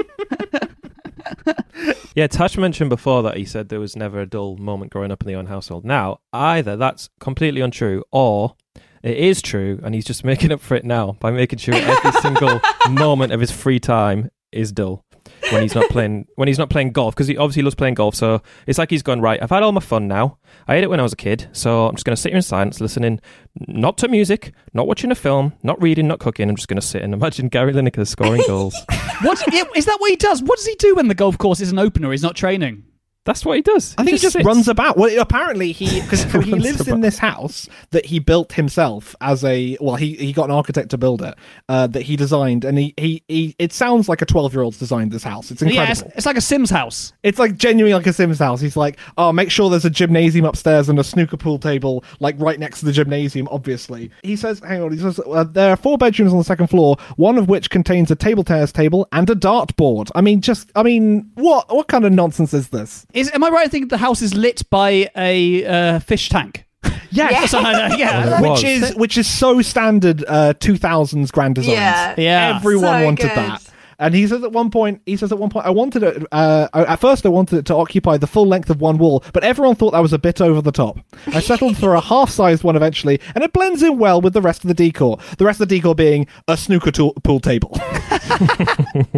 Yeah, 2.15 2.29
Tash 2.29 2.57
mentioned 2.57 2.91
before 2.91 3.25
that 3.25 3.37
he 3.37 3.45
said 3.45 3.69
there 3.69 3.81
was 3.81 3.97
never 3.97 4.21
a 4.21 4.27
dull 4.27 4.57
moment 4.57 4.93
growing 4.93 5.11
up 5.11 5.23
in 5.23 5.27
the 5.27 5.35
Owen 5.35 5.47
household. 5.47 5.85
Now, 5.85 6.21
either 6.33 6.77
that's 6.77 7.11
completely 7.19 7.61
untrue 7.61 8.05
or 8.13 8.55
it 9.03 9.17
is 9.17 9.43
true 9.43 9.81
and 9.83 9.95
he's 9.97 10.05
just 10.05 10.23
making 10.25 10.53
up 10.53 10.61
for 10.61 10.77
it 10.77 10.85
now 10.85 11.17
by 11.21 11.31
making 11.33 11.59
sure 11.59 11.75
every 11.75 12.13
single 12.21 12.61
moment 12.89 13.33
of 13.33 13.41
his 13.41 13.51
free 13.51 13.81
time 13.81 14.31
is 14.53 14.71
dull 14.71 15.04
when 15.51 15.63
he's 15.63 15.75
not 15.75 15.89
playing 15.91 16.27
when 16.37 16.49
he's 16.49 16.59
not 16.59 16.71
playing 16.71 16.93
golf 16.93 17.15
because 17.15 17.27
he 17.27 17.37
obviously 17.37 17.63
loves 17.63 17.75
playing 17.75 17.95
golf 17.95 18.15
so 18.15 18.41
it's 18.67 18.79
like 18.79 18.91
he's 18.91 19.03
gone 19.03 19.21
right 19.21 19.43
i've 19.43 19.51
had 19.51 19.63
all 19.63 19.73
my 19.73 19.81
fun 19.81 20.09
now 20.09 20.39
i 20.69 20.75
had 20.75 20.85
it 20.85 20.91
when 20.91 21.01
i 21.01 21.03
was 21.03 21.13
a 21.13 21.17
kid 21.17 21.49
so 21.53 21.87
i'm 21.87 21.95
just 21.95 22.05
going 22.05 22.15
to 22.17 22.21
sit 22.21 22.31
here 22.31 22.37
in 22.37 22.43
silence 22.43 22.81
listening 22.81 23.21
not 23.69 23.99
to 23.99 24.09
music 24.09 24.53
not 24.73 24.87
watching 24.87 25.11
a 25.11 25.15
film 25.15 25.53
not 25.63 25.81
reading 25.83 26.07
not 26.09 26.19
cooking 26.19 26.49
i'm 26.49 26.57
just 26.57 26.69
going 26.69 26.81
to 26.81 26.87
sit 26.87 27.03
and 27.03 27.13
imagine 27.15 27.49
gary 27.55 27.73
lineker 27.73 28.07
scoring 28.07 28.43
goals 28.47 28.75
What 29.23 29.39
is 29.77 29.87
that? 29.87 30.01
What 30.01 30.11
he 30.11 30.17
does? 30.17 30.43
What 30.43 30.59
does 30.59 30.67
he 30.67 30.75
do 30.75 30.97
when 30.97 31.09
the 31.09 31.15
golf 31.15 31.39
course 31.39 31.61
isn't 31.61 31.79
open 31.79 32.05
or 32.05 32.11
he's 32.11 32.23
not 32.23 32.35
training? 32.37 32.85
That's 33.25 33.45
what 33.45 33.57
he 33.57 33.63
does 33.63 33.95
I 33.97 34.05
think 34.05 34.17
he 34.17 34.23
just 34.23 34.35
sits. 34.35 34.45
runs 34.45 34.69
about. 34.69 34.97
Well, 34.97 35.19
apparently 35.19 35.73
he 35.73 36.01
because 36.01 36.25
he 36.33 36.39
Runs 36.39 36.63
lives 36.63 36.89
in 36.89 37.01
this 37.01 37.19
house 37.19 37.69
that 37.91 38.07
he 38.07 38.19
built 38.19 38.53
himself 38.53 39.17
as 39.21 39.45
a 39.45 39.77
well. 39.81 39.97
He 39.97 40.15
he 40.15 40.33
got 40.33 40.45
an 40.45 40.51
architect 40.51 40.91
to 40.91 40.99
build 40.99 41.23
it 41.23 41.35
uh, 41.69 41.87
that 41.89 42.03
he 42.03 42.17
designed, 42.17 42.65
and 42.65 42.79
he, 42.79 42.95
he 42.97 43.23
he 43.29 43.57
it 43.59 43.73
sounds 43.73 44.09
like 44.09 44.23
a 44.23 44.27
twelve 44.27 44.53
year 44.53 44.63
old's 44.63 44.79
designed 44.79 45.11
this 45.11 45.23
house. 45.23 45.51
It's 45.51 45.63
incredible. 45.63 45.85
Yeah, 45.85 45.91
it's, 45.91 46.17
it's 46.17 46.27
like 46.27 46.37
a 46.37 46.41
Sims 46.41 46.71
house. 46.71 47.13
It's 47.23 47.39
like 47.39 47.57
genuinely 47.57 47.95
like 47.95 48.07
a 48.07 48.13
Sims 48.13 48.39
house. 48.39 48.61
He's 48.61 48.77
like, 48.77 48.99
oh, 49.17 49.33
make 49.33 49.51
sure 49.51 49.71
there's 49.71 49.85
a 49.85 49.91
gymnasium 49.91 50.45
upstairs 50.45 50.89
and 50.89 50.99
a 50.99 51.05
snooker 51.05 51.37
pool 51.37 51.59
table, 51.59 52.05
like 52.21 52.35
right 52.39 52.59
next 52.59 52.81
to 52.81 52.87
the 52.87 52.93
gymnasium, 52.93 53.49
obviously. 53.51 54.11
He 54.23 54.37
says, 54.37 54.61
hang 54.61 54.83
on, 54.83 54.93
he 54.93 54.99
says, 54.99 55.21
uh, 55.27 55.45
there 55.45 55.71
are 55.71 55.77
four 55.77 55.99
bedrooms 55.99 56.33
on 56.33 56.39
the 56.39 56.45
second 56.45 56.69
floor, 56.69 56.97
one 57.17 57.39
of 57.39 57.49
which 57.49 57.71
contains 57.71 58.11
a 58.11 58.17
table 58.17 58.45
tennis 58.45 58.73
table 58.73 59.09
and 59.13 59.29
a 59.31 59.35
dartboard. 59.35 60.11
I 60.15 60.21
mean, 60.21 60.41
just, 60.41 60.71
I 60.75 60.83
mean, 60.83 61.31
what 61.35 61.75
what 61.75 61.89
kind 61.89 62.05
of 62.05 62.13
nonsense 62.13 62.53
is 62.53 62.69
this? 62.69 63.07
Is 63.15 63.31
am 63.33 63.43
I 63.45 63.49
right? 63.49 63.65
I 63.67 63.69
think 63.69 63.89
the 63.91 63.97
house 63.99 64.21
is 64.21 64.35
lit 64.35 64.69
by 64.71 65.09
a 65.17 65.65
uh, 65.65 65.99
fish 66.01 66.29
tank. 66.29 66.65
Yes. 67.11 67.45
Or 67.45 67.47
something 67.49 67.73
like 67.73 67.91
that, 67.93 67.99
yeah. 67.99 68.41
Well, 68.41 68.55
Which 68.55 68.65
was. 68.65 68.91
is 68.91 68.95
which 68.97 69.17
is 69.19 69.29
so 69.29 69.63
standard 69.63 70.25
uh, 70.27 70.53
2000s 70.55 71.31
grand 71.31 71.55
designs. 71.55 71.73
Yeah. 71.77 72.15
Yeah. 72.19 72.57
Everyone 72.57 72.85
So 73.01 73.05
wanted 73.05 73.23
good. 73.23 73.31
that. 73.37 73.63
And 74.01 74.13
he 74.17 74.27
says 74.27 74.43
at 74.43 74.51
one 74.51 74.69
point, 74.73 75.01
he 75.07 75.17
says 75.17 75.31
at 75.31 75.39
one 75.39 75.49
point, 75.49 75.65
I 75.65 75.71
wanted 75.71 76.03
it. 76.03 76.27
Uh, 76.33 76.67
at 76.75 76.97
first, 76.97 77.25
I 77.25 77.29
wanted 77.29 77.59
it 77.61 77.67
to 77.67 77.77
occupy 77.77 78.17
the 78.17 78.27
full 78.27 78.49
length 78.49 78.69
of 78.69 78.81
one 78.81 78.99
wall, 78.99 79.23
but 79.33 79.45
everyone 79.45 79.77
thought 79.77 79.93
that 79.93 80.01
was 80.01 80.13
a 80.13 80.19
bit 80.19 80.41
over 80.41 80.61
the 80.61 80.73
top. 80.73 80.99
I 81.29 81.39
settled 81.39 81.77
for 81.79 81.95
a 81.95 82.01
half-sized 82.13 82.65
one 82.65 82.75
eventually, 82.75 83.21
and 83.37 83.45
it 83.45 83.53
blends 83.53 83.85
in 83.85 83.97
well 83.99 84.21
with 84.21 84.33
the 84.33 84.43
rest 84.43 84.65
of 84.65 84.69
the 84.69 84.75
decor. 84.75 85.19
The 85.39 85.45
rest 85.45 85.61
of 85.61 85.69
the 85.69 85.77
decor 85.77 85.95
being 85.95 86.27
a 86.49 86.57
snooker 86.57 86.91
tool- 86.91 87.15
pool 87.23 87.39
table. 87.39 87.79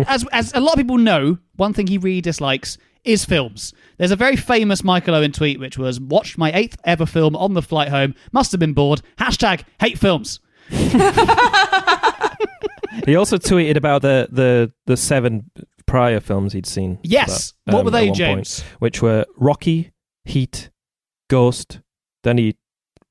as 0.07 0.27
as 0.33 0.53
a 0.55 0.61
lot 0.61 0.73
of 0.75 0.77
people 0.79 0.99
know, 0.99 1.39
one 1.57 1.73
thing 1.73 1.87
he 1.87 1.97
really 1.97 2.21
dislikes 2.21 2.77
is 3.07 3.25
films. 3.25 3.73
There's 3.99 4.11
a 4.11 4.17
very 4.17 4.37
famous 4.37 4.83
Michael 4.85 5.15
Owen 5.15 5.33
tweet 5.33 5.59
which 5.61 5.79
was 5.79 6.01
watched 6.01 6.37
my 6.39 6.53
eighth 6.53 6.77
ever 6.85 7.07
film 7.07 7.35
on 7.37 7.55
the 7.55 7.63
flight 7.63 7.89
home. 7.89 8.15
Must 8.33 8.53
have 8.53 8.59
been 8.61 8.73
bored. 8.75 9.03
Hashtag 9.19 9.65
hate 9.81 9.99
films. 9.99 10.41
He 13.05 13.15
also 13.15 13.37
tweeted 13.37 13.77
about 13.77 14.03
the 14.03 14.27
the 14.33 14.73
the 14.87 14.97
seven 14.97 15.51
prior 15.87 16.19
films 16.19 16.53
he'd 16.55 16.67
seen. 16.67 16.99
Yes. 17.03 17.53
That, 17.67 17.75
What 17.75 17.81
um, 17.81 17.85
were 17.85 17.91
they, 17.93 18.09
at 18.09 18.11
one 18.11 18.17
point, 18.17 18.17
James? 18.17 18.65
which 18.81 19.03
were 19.03 19.25
Rocky, 19.37 19.93
Heat, 20.25 20.71
Ghost. 21.29 21.81
Then 22.25 22.39
he 22.39 22.57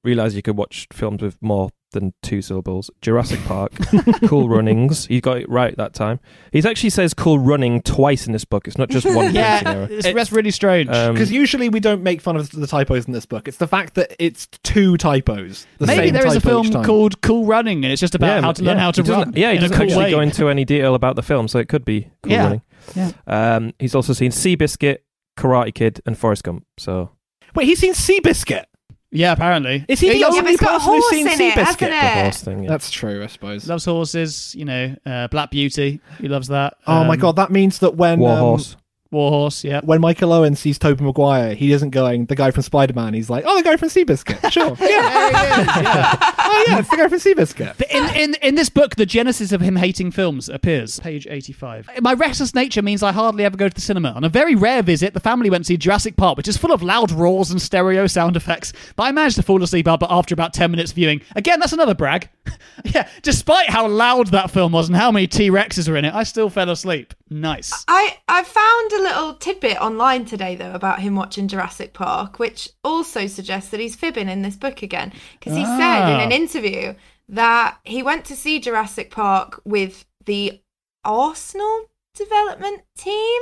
realized 0.04 0.36
you 0.36 0.42
could 0.42 0.58
watch 0.58 0.88
films 0.92 1.22
with 1.22 1.38
more 1.42 1.70
than 1.96 2.14
two 2.22 2.42
syllables. 2.44 2.92
Jurassic 3.02 3.40
Park, 3.46 3.72
Cool 4.28 4.48
Runnings. 4.48 5.08
He 5.08 5.20
got 5.20 5.38
it 5.38 5.50
right 5.50 5.76
that 5.78 5.94
time. 5.96 6.20
He 6.52 6.60
actually 6.60 6.92
says 6.92 7.14
Cool 7.16 7.40
Running 7.40 7.82
twice 7.82 8.28
in 8.28 8.34
this 8.34 8.46
book. 8.46 8.68
It's 8.68 8.78
not 8.78 8.90
just 8.90 9.06
one 9.08 9.16
printing 9.16 9.36
Yeah, 9.42 9.62
error. 9.66 9.88
it's, 9.90 10.14
that's 10.14 10.32
really 10.32 10.52
strange. 10.52 10.90
Um, 10.90 11.14
Because 11.14 11.32
usually 11.32 11.70
we 11.70 11.80
don't 11.80 12.04
make 12.04 12.22
fun 12.22 12.36
of 12.38 12.52
the 12.52 12.68
typos 12.68 13.06
in 13.08 13.14
this 13.14 13.26
book. 13.26 13.48
It's 13.48 13.58
the 13.58 13.68
fact 13.68 13.96
that 13.96 14.16
it's 14.20 14.46
two 14.64 14.98
typos. 14.98 15.66
The 15.80 15.88
Maybe 15.88 16.06
same 16.08 16.14
there 16.14 16.28
is 16.28 16.36
a 16.36 16.42
film 16.42 16.72
called 16.84 17.22
Cool 17.22 17.46
Running, 17.46 17.84
and 17.84 17.92
it's 17.92 18.00
just 18.02 18.14
about 18.14 18.28
yeah, 18.28 18.42
how 18.42 18.52
to 18.52 18.64
learn 18.64 18.78
how 18.78 18.92
to 18.92 19.02
run. 19.04 19.34
Yeah, 19.36 19.52
he 19.54 19.58
doesn't 19.58 19.76
cool 19.76 19.86
actually 19.88 20.04
way. 20.06 20.12
go 20.12 20.20
into 20.20 20.48
any 20.50 20.66
detail 20.66 20.94
about 20.94 21.16
the 21.16 21.24
film, 21.24 21.48
so 21.48 21.58
it 21.60 21.68
could 21.70 21.84
be 21.84 22.12
Cool 22.22 22.32
Yeah. 22.32 22.44
Running. 22.44 22.62
Yeah. 22.96 23.12
Um, 23.26 23.74
he's 23.80 23.96
also 23.96 24.14
seen 24.14 24.30
Seabiscuit, 24.32 24.98
Karate 25.38 25.74
Kid, 25.74 26.02
and 26.06 26.18
Forrest 26.18 26.44
Gump. 26.44 26.66
So 26.78 27.10
Wait, 27.56 27.66
he's 27.66 27.80
seen 27.80 27.94
Seabiscuit. 27.94 28.66
Yeah, 29.12 29.32
apparently. 29.32 29.86
Is 29.88 30.00
he 30.02 30.10
the 30.10 30.18
Yeah, 30.18 30.30
but 30.30 30.38
only 30.40 30.52
it's 30.54 30.62
got 30.62 30.70
a 30.76 30.78
person 30.80 30.94
who's 30.94 31.04
horse 31.04 31.10
seen 31.12 31.28
in 31.28 31.42
it, 31.42 31.54
hasn't 31.54 31.80
Seabiscuit? 31.80 31.88
it? 31.88 31.90
the 31.92 32.22
horse 32.24 32.42
thing. 32.42 32.64
Yeah. 32.64 32.70
That's 32.70 32.92
true, 32.92 33.24
I 33.24 33.28
suppose. 33.28 33.68
Loves 33.68 33.86
horses, 33.86 34.54
you 34.58 34.66
know, 34.66 34.96
uh, 35.06 35.28
Black 35.30 35.52
Beauty. 35.52 36.02
He 36.20 36.28
loves 36.28 36.48
that. 36.50 36.76
Oh 36.86 37.04
my 37.06 37.14
Um, 37.14 37.20
god, 37.20 37.36
that 37.38 37.52
means 37.52 37.80
that 37.80 37.96
when 37.96 38.14
um, 38.16 38.20
Warhorse. 38.20 38.76
Warhorse, 39.16 39.64
yeah. 39.64 39.82
when 39.84 40.02
Michael 40.02 40.32
Owen 40.34 40.56
sees 40.56 40.78
Tobey 40.78 41.04
Maguire, 41.04 41.56
he 41.56 41.72
isn't 41.72 41.92
going 41.92 42.26
the 42.26 42.36
guy 42.36 42.52
from 42.52 42.64
Spider 42.64 42.94
Man. 42.94 43.14
He's 43.14 43.30
like, 43.30 43.44
oh, 43.48 43.58
the 43.58 43.64
guy 43.64 43.78
from 43.78 43.90
Seabiscuit. 43.90 44.52
Sure, 44.56 44.76
yeah, 44.80 45.30
There 45.32 45.56
he 45.56 45.62
is, 45.62 45.68
yeah. 45.84 46.14
oh 46.38 46.66
yeah, 46.68 46.80
it's 46.80 46.90
the 46.90 46.98
guy 46.98 47.08
from 47.08 47.20
Seabiscuit. 47.20 47.78
But 47.78 47.92
In, 47.92 48.04
in, 48.16 48.36
in 48.42 48.56
this 48.56 48.70
book, 48.70 48.96
the 48.96 49.06
genesis 49.06 49.52
of 49.52 49.62
him 49.62 49.76
hating 49.78 50.12
films 50.12 50.50
appears. 50.50 51.00
Page 51.00 51.28
85. 51.30 51.90
My 52.02 52.14
restless 52.14 52.54
nature 52.54 52.82
means 52.82 53.02
I 53.04 53.12
hardly 53.12 53.44
ever 53.46 53.58
go 53.58 53.68
to 53.68 53.74
the 53.74 53.82
cinema. 53.82 54.12
On 54.12 54.24
a 54.24 54.30
very 54.30 54.56
rare 54.56 54.82
visit, 54.84 55.14
the 55.14 55.20
family 55.20 55.50
went 55.50 55.64
to 55.66 55.68
see 55.70 55.78
Jurassic 55.78 56.16
Park, 56.18 56.38
which 56.38 56.48
is 56.48 56.58
full 56.58 56.72
of 56.72 56.84
loud 56.84 57.12
roars 57.12 57.52
and 57.52 57.62
stereo 57.62 58.08
sound 58.08 58.36
effects. 58.36 58.74
But 58.96 59.04
I 59.04 59.12
managed 59.12 59.36
to 59.38 59.44
fall 59.44 59.62
asleep 59.64 59.88
ab- 59.88 60.04
after 60.10 60.34
about 60.34 60.54
10 60.54 60.72
minutes 60.72 60.92
viewing. 60.92 61.22
Again, 61.36 61.60
that's 61.60 61.74
another 61.74 61.96
brag. 61.96 62.30
yeah, 62.86 63.08
despite 63.24 63.70
how 63.70 63.88
loud 63.88 64.28
that 64.28 64.52
film 64.52 64.72
was 64.74 64.88
and 64.88 64.96
how 64.96 65.12
many 65.12 65.28
T 65.28 65.50
Rexes 65.50 65.90
were 65.90 65.96
in 65.98 66.06
it, 66.06 66.14
I 66.14 66.24
still 66.24 66.50
fell 66.50 66.70
asleep. 66.70 67.14
Nice. 67.30 67.84
I, 67.88 68.18
I 68.28 68.44
found 68.44 68.92
a 68.92 69.02
little 69.02 69.34
tidbit 69.34 69.78
online 69.82 70.26
today, 70.26 70.56
though, 70.56 70.74
about 70.74 71.00
him 71.00 71.16
watching 71.16 71.48
Jurassic 71.48 71.94
Park, 71.94 72.38
which 72.38 72.70
also 72.84 73.26
suggests 73.26 73.72
that 73.72 73.80
he's 73.80 73.96
fibbing 73.96 74.30
in 74.30 74.44
this 74.44 74.56
book 74.56 74.84
again. 74.84 75.12
Because 75.40 75.58
he 75.58 75.66
said 75.66 76.10
in 76.10 76.20
Ah. 76.20 76.24
an 76.24 76.32
interview 76.32 76.94
that 77.30 77.78
he 77.84 78.04
went 78.04 78.26
to 78.26 78.36
see 78.36 78.60
Jurassic 78.60 79.10
Park 79.10 79.60
with 79.66 80.06
the 80.26 80.62
Arsenal 81.04 81.90
development 82.14 82.84
team. 82.98 83.42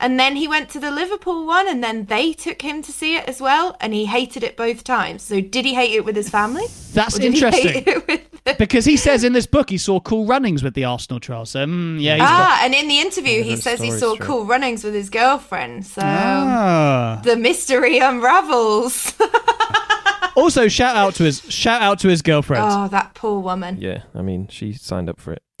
And 0.00 0.18
then 0.18 0.34
he 0.34 0.48
went 0.48 0.68
to 0.70 0.80
the 0.80 0.90
Liverpool 0.90 1.46
one, 1.46 1.68
and 1.68 1.82
then 1.82 2.06
they 2.06 2.32
took 2.32 2.62
him 2.62 2.82
to 2.82 2.90
see 2.90 3.14
it 3.16 3.28
as 3.28 3.40
well, 3.40 3.76
and 3.80 3.94
he 3.94 4.06
hated 4.06 4.42
it 4.42 4.56
both 4.56 4.82
times. 4.82 5.22
So, 5.22 5.40
did 5.40 5.64
he 5.64 5.74
hate 5.74 5.94
it 5.94 6.04
with 6.04 6.16
his 6.16 6.28
family? 6.28 6.64
That's 6.92 7.16
Or 7.16 7.20
did 7.20 7.34
he 7.34 7.40
hate 7.40 7.76
interesting. 7.76 8.20
It 8.46 8.50
with- 8.50 8.58
because 8.58 8.84
he 8.84 8.96
says 8.96 9.24
in 9.24 9.32
this 9.32 9.46
book 9.46 9.70
he 9.70 9.78
saw 9.78 10.00
cool 10.00 10.26
runnings 10.26 10.62
with 10.62 10.74
the 10.74 10.84
Arsenal 10.84 11.20
trial. 11.20 11.44
So 11.46 11.64
mm, 11.66 12.00
yeah, 12.00 12.14
he's 12.14 12.22
got. 12.22 12.30
ah, 12.30 12.60
and 12.64 12.74
in 12.74 12.88
the 12.88 13.00
interview, 13.00 13.42
he 13.42 13.56
says 13.56 13.80
he 13.80 13.90
saw 13.90 14.14
true. 14.16 14.26
cool 14.26 14.44
runnings 14.46 14.84
with 14.84 14.94
his 14.94 15.10
girlfriend. 15.10 15.86
So 15.86 16.02
Ah. 16.04 17.20
the 17.24 17.36
mystery 17.36 17.98
unravels. 17.98 19.14
Also, 20.36 20.66
shout 20.66 20.96
out 20.96 21.14
to 21.14 21.22
his 21.22 21.42
shout 21.42 21.80
out 21.80 22.00
to 22.00 22.08
his 22.08 22.20
girlfriend. 22.20 22.64
oh, 22.66 22.88
that 22.88 23.14
poor 23.14 23.38
woman. 23.38 23.78
Yeah, 23.80 24.02
I 24.16 24.22
mean, 24.22 24.48
she 24.48 24.72
signed 24.72 25.08
up 25.08 25.20
for 25.20 25.32
it. 25.32 25.42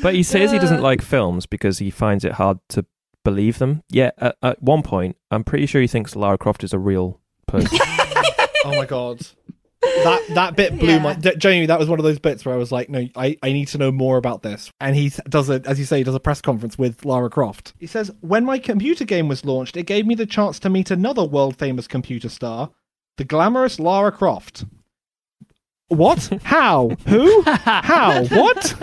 but 0.00 0.14
he 0.14 0.22
says 0.22 0.52
he 0.52 0.60
doesn't 0.60 0.80
like 0.80 1.02
films 1.02 1.44
because 1.46 1.78
he 1.78 1.90
finds 1.90 2.24
it 2.24 2.32
hard 2.32 2.58
to 2.68 2.84
believe 3.24 3.58
them. 3.58 3.82
Yeah, 3.90 4.10
at, 4.18 4.36
at 4.44 4.62
one 4.62 4.82
point, 4.84 5.16
I'm 5.32 5.42
pretty 5.42 5.66
sure 5.66 5.80
he 5.80 5.88
thinks 5.88 6.14
Lara 6.14 6.38
Croft 6.38 6.62
is 6.62 6.72
a 6.72 6.78
real 6.78 7.20
person. 7.48 7.78
Oh 8.64 8.76
my 8.76 8.86
god. 8.86 9.26
That 9.82 10.22
that 10.34 10.56
bit 10.56 10.78
blew 10.78 11.00
my. 11.00 11.14
d- 11.14 11.34
Genuinely, 11.36 11.66
that 11.66 11.78
was 11.80 11.88
one 11.88 11.98
of 11.98 12.04
those 12.04 12.20
bits 12.20 12.44
where 12.44 12.54
I 12.54 12.58
was 12.58 12.70
like, 12.70 12.88
"No, 12.88 13.04
I, 13.16 13.36
I 13.42 13.52
need 13.52 13.66
to 13.68 13.78
know 13.78 13.90
more 13.90 14.16
about 14.16 14.42
this." 14.42 14.70
And 14.80 14.94
he 14.94 15.10
does 15.28 15.50
a, 15.50 15.60
as 15.66 15.80
you 15.80 15.84
say, 15.84 15.98
he 15.98 16.04
does 16.04 16.14
a 16.14 16.20
press 16.20 16.40
conference 16.40 16.78
with 16.78 17.04
Lara 17.04 17.28
Croft. 17.28 17.74
He 17.80 17.88
says, 17.88 18.12
"When 18.20 18.44
my 18.44 18.58
computer 18.60 19.04
game 19.04 19.26
was 19.26 19.44
launched, 19.44 19.76
it 19.76 19.86
gave 19.86 20.06
me 20.06 20.14
the 20.14 20.24
chance 20.26 20.60
to 20.60 20.70
meet 20.70 20.92
another 20.92 21.24
world 21.24 21.56
famous 21.56 21.88
computer 21.88 22.28
star, 22.28 22.70
the 23.16 23.24
glamorous 23.24 23.80
Lara 23.80 24.12
Croft." 24.12 24.64
What? 25.88 26.30
How? 26.44 26.90
Who? 27.08 27.42
How? 27.46 28.24
What? 28.26 28.74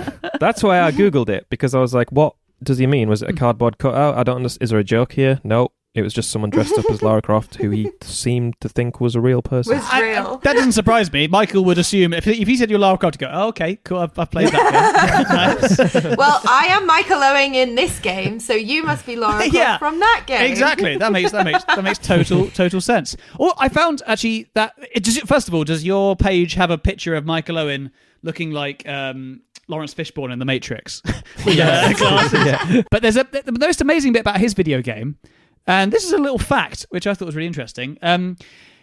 That's 0.42 0.62
why 0.62 0.82
I 0.82 0.92
googled 0.92 1.30
it 1.30 1.48
because 1.50 1.74
I 1.74 1.80
was 1.80 1.94
like, 1.94 2.12
"What 2.12 2.36
does 2.62 2.78
he 2.78 2.88
mean? 2.88 3.08
Was 3.08 3.24
it 3.24 3.30
a 3.30 3.34
cardboard 3.34 3.78
cutout? 3.78 4.16
Oh, 4.16 4.20
I 4.20 4.24
don't 4.24 4.36
understand. 4.36 4.64
Is 4.64 4.70
there 4.72 4.80
a 4.80 4.84
joke 4.84 5.14
here? 5.14 5.40
No." 5.46 5.70
It 6.00 6.04
was 6.04 6.14
just 6.14 6.32
someone 6.32 6.50
dressed 6.50 6.78
up 6.78 6.90
as 6.90 7.02
Lara 7.02 7.22
Croft 7.22 7.56
who 7.56 7.70
he 7.70 7.92
seemed 8.02 8.60
to 8.62 8.70
think 8.70 9.00
was 9.00 9.16
a 9.16 9.22
real 9.22 9.42
person. 9.42 9.78
Was 9.78 9.94
real. 9.94 10.38
That 10.38 10.54
doesn't 10.54 10.72
surprise 10.72 11.12
me. 11.12 11.28
Michael 11.28 11.64
would 11.66 11.78
assume 11.78 12.14
if, 12.14 12.26
if 12.26 12.48
he 12.48 12.56
said 12.56 12.70
you're 12.70 12.80
Lara 12.80 12.98
Croft, 12.98 13.16
he'd 13.16 13.26
go, 13.26 13.32
oh, 13.32 13.48
okay, 13.50 13.76
cool, 13.84 14.00
I've, 14.00 14.18
I've 14.18 14.32
played 14.32 14.50
that 14.50 15.76
game. 15.78 15.98
nice. 16.00 16.18
well, 16.18 16.42
I 16.48 16.68
am 16.70 16.88
Michael 16.88 17.22
Owen 17.22 17.54
in 17.54 17.76
this 17.76 18.00
game, 18.00 18.40
so 18.40 18.54
you 18.54 18.84
must 18.84 19.06
be 19.06 19.16
Laura 19.16 19.38
Croft 19.38 19.54
Yeah, 19.54 19.78
from 19.78 20.00
that 20.00 20.24
game. 20.26 20.50
Exactly. 20.50 20.98
That 20.98 21.12
makes 21.12 21.32
that 21.32 21.46
makes 21.46 21.64
that 21.66 21.84
makes 21.84 22.00
total 22.00 22.50
total 22.52 22.82
sense. 22.82 23.16
Or 23.38 23.54
I 23.58 23.70
found 23.70 24.02
actually 24.08 24.50
that 24.54 24.74
it, 24.94 25.04
does 25.04 25.18
it, 25.18 25.28
first 25.28 25.48
of 25.48 25.54
all, 25.54 25.64
does 25.64 25.84
your 25.84 26.16
page 26.16 26.54
have 26.54 26.72
a 26.72 26.78
picture 26.78 27.16
of 27.16 27.26
Michael 27.26 27.58
Owen 27.58 27.92
looking 28.22 28.52
like 28.52 28.88
um, 28.88 29.42
Laurence 29.68 29.94
Fishburne 29.94 30.32
in 30.32 30.40
The 30.40 30.46
Matrix? 30.46 31.02
With, 31.46 31.60
uh, 31.60 31.94
glasses? 31.94 32.46
Yeah. 32.46 32.82
But 32.92 33.02
there's 33.02 33.18
a 33.18 33.28
the 33.46 33.58
most 33.60 33.82
amazing 33.82 34.14
bit 34.14 34.22
about 34.22 34.40
his 34.40 34.54
video 34.54 34.82
game, 34.82 35.18
and 35.70 35.94
this 35.94 36.04
is 36.04 36.12
a 36.14 36.18
little 36.18 36.40
fact 36.40 36.88
which 36.90 37.06
I 37.06 37.14
thought 37.14 37.28
was 37.28 37.36
really 37.36 37.48
interesting. 37.48 37.98
Um, 38.02 38.38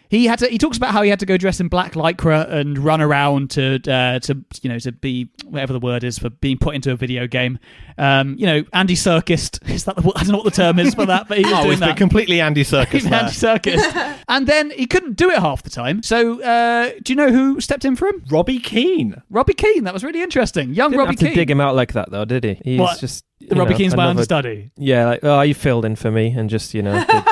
he 0.09 0.25
had 0.25 0.39
to. 0.39 0.47
He 0.47 0.57
talks 0.57 0.77
about 0.77 0.91
how 0.91 1.01
he 1.01 1.09
had 1.09 1.19
to 1.19 1.25
go 1.25 1.37
dress 1.37 1.59
in 1.59 1.67
black 1.67 1.93
lycra 1.93 2.49
and 2.49 2.77
run 2.77 3.01
around 3.01 3.51
to 3.51 3.75
uh, 3.91 4.19
to 4.19 4.43
you 4.61 4.69
know 4.69 4.79
to 4.79 4.91
be 4.91 5.29
whatever 5.45 5.73
the 5.73 5.79
word 5.79 6.03
is 6.03 6.17
for 6.19 6.29
being 6.29 6.57
put 6.57 6.75
into 6.75 6.91
a 6.91 6.95
video 6.95 7.27
game. 7.27 7.59
Um, 7.97 8.35
you 8.37 8.45
know, 8.45 8.63
Andy 8.73 8.95
Serkis 8.95 9.59
is 9.69 9.85
that 9.85 9.95
the, 9.95 10.11
I 10.15 10.23
don't 10.23 10.31
know 10.31 10.37
what 10.37 10.45
the 10.45 10.51
term 10.51 10.79
is 10.79 10.93
for 10.93 11.05
that, 11.07 11.27
but 11.27 11.37
he 11.39 11.43
was 11.43 11.53
Oh, 11.53 11.63
doing 11.63 11.79
that. 11.79 11.97
completely 11.97 12.39
Andy 12.41 12.63
Serkis. 12.65 13.09
Andy 13.11 13.31
Serkis, 13.31 14.17
and 14.27 14.45
then 14.47 14.71
he 14.71 14.85
couldn't 14.85 15.17
do 15.17 15.29
it 15.31 15.39
half 15.39 15.63
the 15.63 15.69
time. 15.69 16.03
So, 16.03 16.41
uh, 16.41 16.91
do 17.03 17.11
you 17.13 17.15
know 17.17 17.29
who 17.31 17.59
stepped 17.59 17.85
in 17.85 17.95
for 17.95 18.07
him? 18.07 18.23
Robbie 18.29 18.59
Keane. 18.59 19.21
Robbie 19.29 19.53
Keane. 19.55 19.83
That 19.85 19.93
was 19.93 20.03
really 20.03 20.21
interesting. 20.21 20.73
Young 20.73 20.91
Didn't 20.91 20.99
Robbie 20.99 21.11
have 21.13 21.19
to 21.19 21.25
Keane. 21.27 21.35
dig 21.35 21.49
him 21.51 21.59
out 21.61 21.75
like 21.75 21.93
that 21.93 22.11
though, 22.11 22.25
did 22.25 22.43
he? 22.43 22.61
He's 22.63 22.79
What? 22.79 22.99
just 22.99 23.25
The 23.39 23.55
you 23.55 23.59
Robbie 23.59 23.71
know, 23.71 23.77
Keane's 23.77 23.95
my 23.95 24.03
another- 24.03 24.09
understudy. 24.11 24.71
Yeah, 24.77 25.05
like 25.07 25.19
oh, 25.23 25.41
you 25.41 25.53
filled 25.53 25.85
in 25.85 25.95
for 25.95 26.11
me 26.11 26.33
and 26.37 26.49
just 26.49 26.73
you 26.73 26.81
know 26.83 26.93
did, 27.03 27.25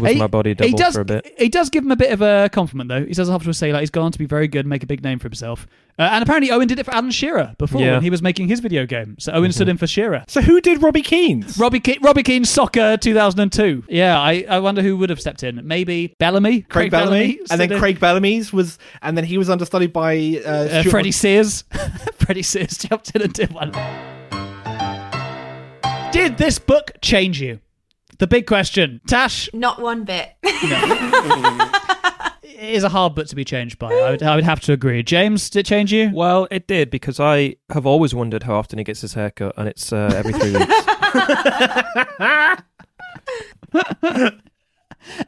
was 0.00 0.12
He- 0.12 0.18
my 0.18 0.26
body 0.26 0.50
he 0.50 0.54
double 0.54 0.78
does, 0.78 0.94
for 0.94 1.00
a 1.00 1.04
bit. 1.04 1.34
He 1.38 1.48
does 1.48 1.70
give 1.70 1.84
him 1.84 1.90
a 1.90 1.96
bit 1.96 2.12
of 2.12 2.20
a 2.22 2.48
compliment, 2.52 2.88
though. 2.88 3.04
He 3.04 3.12
does 3.14 3.28
have 3.28 3.42
to 3.44 3.54
say 3.54 3.72
like 3.72 3.80
he's 3.80 3.90
gone 3.90 4.12
to 4.12 4.18
be 4.18 4.26
very 4.26 4.48
good, 4.48 4.60
and 4.60 4.68
make 4.70 4.82
a 4.82 4.86
big 4.86 5.02
name 5.02 5.18
for 5.18 5.28
himself. 5.28 5.66
Uh, 5.96 6.08
and 6.10 6.22
apparently, 6.24 6.50
Owen 6.50 6.66
did 6.66 6.78
it 6.80 6.84
for 6.84 6.92
Alan 6.92 7.12
Shearer 7.12 7.54
before 7.56 7.80
Yeah. 7.80 7.92
when 7.92 8.02
he 8.02 8.10
was 8.10 8.20
making 8.20 8.48
his 8.48 8.58
video 8.60 8.84
game. 8.84 9.14
So 9.20 9.30
Owen 9.32 9.52
stood 9.52 9.68
in 9.68 9.76
for 9.76 9.86
Shearer. 9.86 10.24
So 10.26 10.40
who 10.42 10.60
did 10.60 10.82
Robbie 10.82 11.02
Keane's? 11.02 11.56
Robbie 11.56 11.78
Ke- 11.78 12.02
Robbie 12.02 12.24
Keane 12.24 12.44
Soccer 12.44 12.96
2002. 12.96 13.84
Yeah, 13.88 14.20
I, 14.20 14.44
I 14.48 14.58
wonder 14.58 14.82
who 14.82 14.96
would 14.96 15.10
have 15.10 15.20
stepped 15.20 15.44
in. 15.44 15.60
Maybe 15.66 16.14
Bellamy, 16.18 16.62
Craig, 16.62 16.90
Bellamy, 16.90 17.38
and 17.50 17.60
then 17.60 17.70
in. 17.72 17.78
Craig 17.78 18.00
Bellamy's 18.00 18.52
was, 18.52 18.78
and 19.02 19.16
then 19.16 19.24
he 19.24 19.38
was 19.38 19.48
understudied 19.48 19.92
by 19.92 20.40
uh, 20.44 20.48
uh, 20.48 20.82
Freddie 20.82 21.12
Sears. 21.12 21.62
Freddie 22.18 22.42
Sears 22.42 22.76
jumped 22.78 23.14
in 23.14 23.22
and 23.22 23.32
did 23.32 23.52
one. 23.52 23.70
Did 26.12 26.36
this 26.38 26.58
book 26.60 26.92
change 27.00 27.40
you? 27.40 27.58
The 28.18 28.26
big 28.26 28.46
question. 28.46 29.00
Tash, 29.06 29.48
Not 29.52 29.80
one 29.80 30.04
bit. 30.04 30.30
it 30.42 31.80
is 32.42 32.84
a 32.84 32.88
hard 32.88 33.14
book 33.14 33.26
to 33.28 33.36
be 33.36 33.44
changed 33.44 33.78
by. 33.78 33.92
I 33.92 34.10
would, 34.12 34.22
I 34.22 34.34
would 34.36 34.44
have 34.44 34.60
to 34.62 34.72
agree. 34.72 35.02
James, 35.02 35.50
did 35.50 35.60
it 35.60 35.66
change 35.66 35.92
you? 35.92 36.10
Well, 36.12 36.46
it 36.50 36.66
did 36.66 36.90
because 36.90 37.20
I 37.20 37.56
have 37.70 37.86
always 37.86 38.14
wondered 38.14 38.44
how 38.44 38.54
often 38.54 38.78
he 38.78 38.84
gets 38.84 39.00
his 39.00 39.14
haircut, 39.14 39.54
and 39.56 39.68
it's 39.68 39.92
uh, 39.92 40.10
every 40.14 40.32
three 40.32 40.56
weeks. 40.56 40.74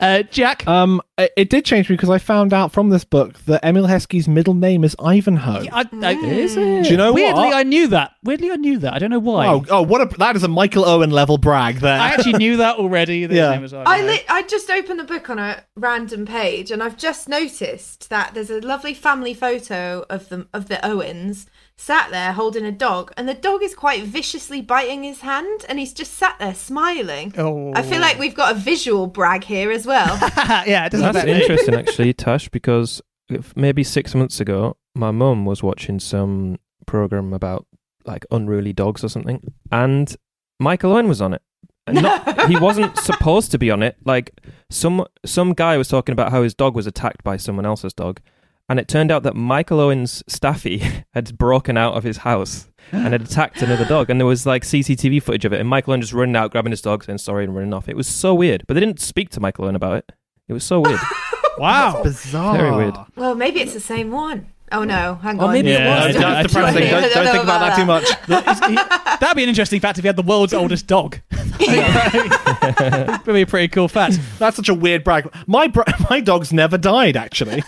Uh, 0.00 0.22
Jack? 0.22 0.66
Um, 0.66 1.00
it, 1.18 1.32
it 1.36 1.50
did 1.50 1.64
change 1.64 1.88
me 1.88 1.94
because 1.96 2.10
I 2.10 2.18
found 2.18 2.52
out 2.52 2.72
from 2.72 2.90
this 2.90 3.04
book 3.04 3.38
that 3.44 3.64
Emile 3.64 3.86
Heskey's 3.86 4.28
middle 4.28 4.54
name 4.54 4.84
is 4.84 4.96
Ivanhoe. 5.04 5.64
I, 5.72 5.84
I, 6.02 6.12
is 6.14 6.56
it? 6.56 6.84
Do 6.84 6.90
you 6.90 6.96
know 6.96 7.12
Weirdly, 7.12 7.34
what? 7.44 7.54
I 7.54 7.62
knew 7.62 7.86
that. 7.88 8.12
Weirdly, 8.22 8.50
I 8.50 8.56
knew 8.56 8.78
that. 8.78 8.94
I 8.94 8.98
don't 8.98 9.10
know 9.10 9.18
why. 9.18 9.46
Oh, 9.48 9.64
oh, 9.70 9.82
what 9.82 10.00
a 10.00 10.16
that 10.18 10.36
is 10.36 10.42
a 10.42 10.48
Michael 10.48 10.84
Owen 10.84 11.10
level 11.10 11.38
brag 11.38 11.76
there. 11.76 11.98
I 12.00 12.08
actually 12.08 12.34
knew 12.34 12.56
that 12.58 12.76
already. 12.78 13.26
that 13.26 13.30
his 13.32 13.38
Yeah. 13.38 13.50
name 13.50 13.62
was 13.62 13.72
I 13.74 14.02
li- 14.02 14.24
I 14.28 14.42
just 14.42 14.70
opened 14.70 14.98
the 14.98 15.04
book 15.04 15.30
on 15.30 15.38
a 15.38 15.62
random 15.76 16.26
page, 16.26 16.70
and 16.70 16.82
I've 16.82 16.96
just 16.96 17.28
noticed 17.28 18.08
that 18.10 18.34
there's 18.34 18.50
a 18.50 18.60
lovely 18.60 18.94
family 18.94 19.34
photo 19.34 20.04
of 20.10 20.28
them 20.28 20.48
of 20.52 20.68
the 20.68 20.84
Owens 20.86 21.46
sat 21.78 22.10
there 22.10 22.32
holding 22.32 22.64
a 22.64 22.72
dog, 22.72 23.12
and 23.16 23.28
the 23.28 23.34
dog 23.34 23.62
is 23.62 23.74
quite 23.74 24.02
viciously 24.04 24.60
biting 24.60 25.02
his 25.02 25.20
hand, 25.20 25.64
and 25.68 25.78
he's 25.78 25.92
just 25.92 26.14
sat 26.14 26.38
there 26.38 26.54
smiling. 26.54 27.34
Oh. 27.36 27.72
I 27.74 27.82
feel 27.82 28.00
like 28.00 28.16
oh. 28.16 28.20
we've 28.20 28.34
got 28.34 28.52
a 28.52 28.58
visual 28.58 29.06
brag 29.06 29.44
here 29.44 29.70
as 29.70 29.86
well. 29.86 30.18
yeah, 30.66 30.86
it 30.86 30.92
doesn't 30.92 31.12
That's 31.12 31.26
interesting, 31.26 31.74
actually, 31.74 32.12
Tash, 32.14 32.48
because 32.48 33.02
if- 33.28 33.56
maybe 33.56 33.84
six 33.84 34.14
months 34.14 34.40
ago, 34.40 34.76
my 34.94 35.10
mum 35.10 35.44
was 35.44 35.62
watching 35.62 36.00
some 36.00 36.58
program 36.86 37.32
about 37.32 37.66
like 38.04 38.24
unruly 38.30 38.72
dogs 38.72 39.04
or 39.04 39.08
something, 39.08 39.52
and 39.70 40.16
Michael 40.58 40.92
Owen 40.92 41.08
was 41.08 41.20
on 41.20 41.34
it. 41.34 41.42
And 41.88 42.02
not, 42.02 42.48
he 42.48 42.56
wasn't 42.60 42.96
supposed 42.98 43.52
to 43.52 43.58
be 43.58 43.70
on 43.70 43.82
it. 43.82 43.96
Like 44.04 44.40
some 44.70 45.06
some 45.24 45.52
guy 45.52 45.76
was 45.76 45.88
talking 45.88 46.12
about 46.12 46.32
how 46.32 46.42
his 46.42 46.54
dog 46.54 46.74
was 46.74 46.86
attacked 46.86 47.22
by 47.22 47.36
someone 47.36 47.66
else's 47.66 47.92
dog, 47.92 48.20
and 48.68 48.78
it 48.80 48.88
turned 48.88 49.10
out 49.10 49.22
that 49.24 49.36
Michael 49.36 49.80
Owen's 49.80 50.22
staffy 50.26 50.78
had 51.14 51.36
broken 51.38 51.76
out 51.76 51.94
of 51.94 52.04
his 52.04 52.18
house 52.18 52.68
and 52.92 53.12
had 53.12 53.22
attacked 53.22 53.62
another 53.62 53.84
dog, 53.88 54.10
and 54.10 54.20
there 54.20 54.26
was 54.26 54.46
like 54.46 54.62
CCTV 54.62 55.22
footage 55.22 55.44
of 55.44 55.52
it, 55.52 55.60
and 55.60 55.68
Michael 55.68 55.92
Owen 55.92 56.00
just 56.00 56.12
running 56.12 56.36
out, 56.36 56.50
grabbing 56.50 56.72
his 56.72 56.82
dog, 56.82 57.04
saying 57.04 57.18
sorry, 57.18 57.44
and 57.44 57.54
running 57.54 57.72
off. 57.74 57.88
It 57.88 57.96
was 57.96 58.06
so 58.06 58.34
weird, 58.34 58.64
but 58.66 58.74
they 58.74 58.80
didn't 58.80 59.00
speak 59.00 59.30
to 59.30 59.40
Michael 59.40 59.64
Owen 59.66 59.76
about 59.76 59.96
it. 59.98 60.12
It 60.48 60.52
was 60.52 60.64
so 60.64 60.80
weird. 60.80 61.00
Wow. 61.58 62.02
Bizarre. 62.02 62.54
Very 62.54 62.76
weird. 62.76 62.96
well, 63.16 63.34
maybe 63.34 63.60
it's 63.60 63.72
the 63.72 63.80
same 63.80 64.10
one. 64.10 64.48
Oh 64.72 64.82
no, 64.84 65.14
hang 65.16 65.38
Or 65.38 65.44
on. 65.44 65.52
maybe 65.52 65.70
it 65.70 65.78
Yeah, 65.80 66.06
was. 66.06 66.16
I- 66.16 66.18
I- 66.18 66.42
That's 66.42 66.52
depressing. 66.52 66.90
Don't, 66.90 67.12
don't 67.14 67.26
think 67.32 67.44
about 67.44 67.60
that 67.60 67.76
too 67.76 67.84
much. 67.84 68.04
That'd 69.20 69.36
be 69.36 69.42
an 69.44 69.48
interesting 69.48 69.80
fact 69.80 69.98
if 69.98 70.04
you 70.04 70.08
had 70.08 70.16
the 70.16 70.22
world's 70.22 70.52
oldest 70.52 70.86
dog. 70.88 71.18
That'd 71.30 73.24
be 73.24 73.42
a 73.42 73.46
pretty 73.46 73.68
cool 73.68 73.88
fact. 73.88 74.18
That's 74.38 74.56
such 74.56 74.68
a 74.68 74.74
weird 74.74 75.04
brag. 75.04 75.32
My 75.46 75.68
bra- 75.68 75.84
my 76.10 76.20
dog's 76.20 76.52
never 76.52 76.76
died, 76.78 77.16
actually. 77.16 77.62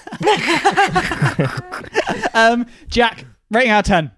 Um, 2.34 2.66
Jack, 2.88 3.24
rating 3.50 3.70
out 3.70 3.80
of 3.80 3.84
10. 3.86 4.10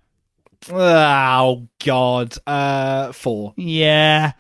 oh 0.73 1.69
God, 1.85 2.35
uh, 2.47 3.13
four. 3.13 3.55
Yeah, 3.57 4.33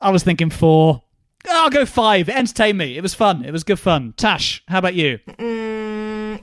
I 0.00 0.10
was 0.10 0.22
thinking 0.22 0.50
four. 0.50 1.02
I'll 1.48 1.70
go 1.70 1.84
five. 1.86 2.28
Entertain 2.28 2.76
me. 2.76 2.96
It 2.96 3.00
was 3.02 3.14
fun. 3.14 3.44
It 3.44 3.50
was 3.50 3.64
good 3.64 3.78
fun. 3.80 4.14
Tash, 4.16 4.62
how 4.68 4.78
about 4.78 4.94
you? 4.94 5.18
Mm, 5.28 5.61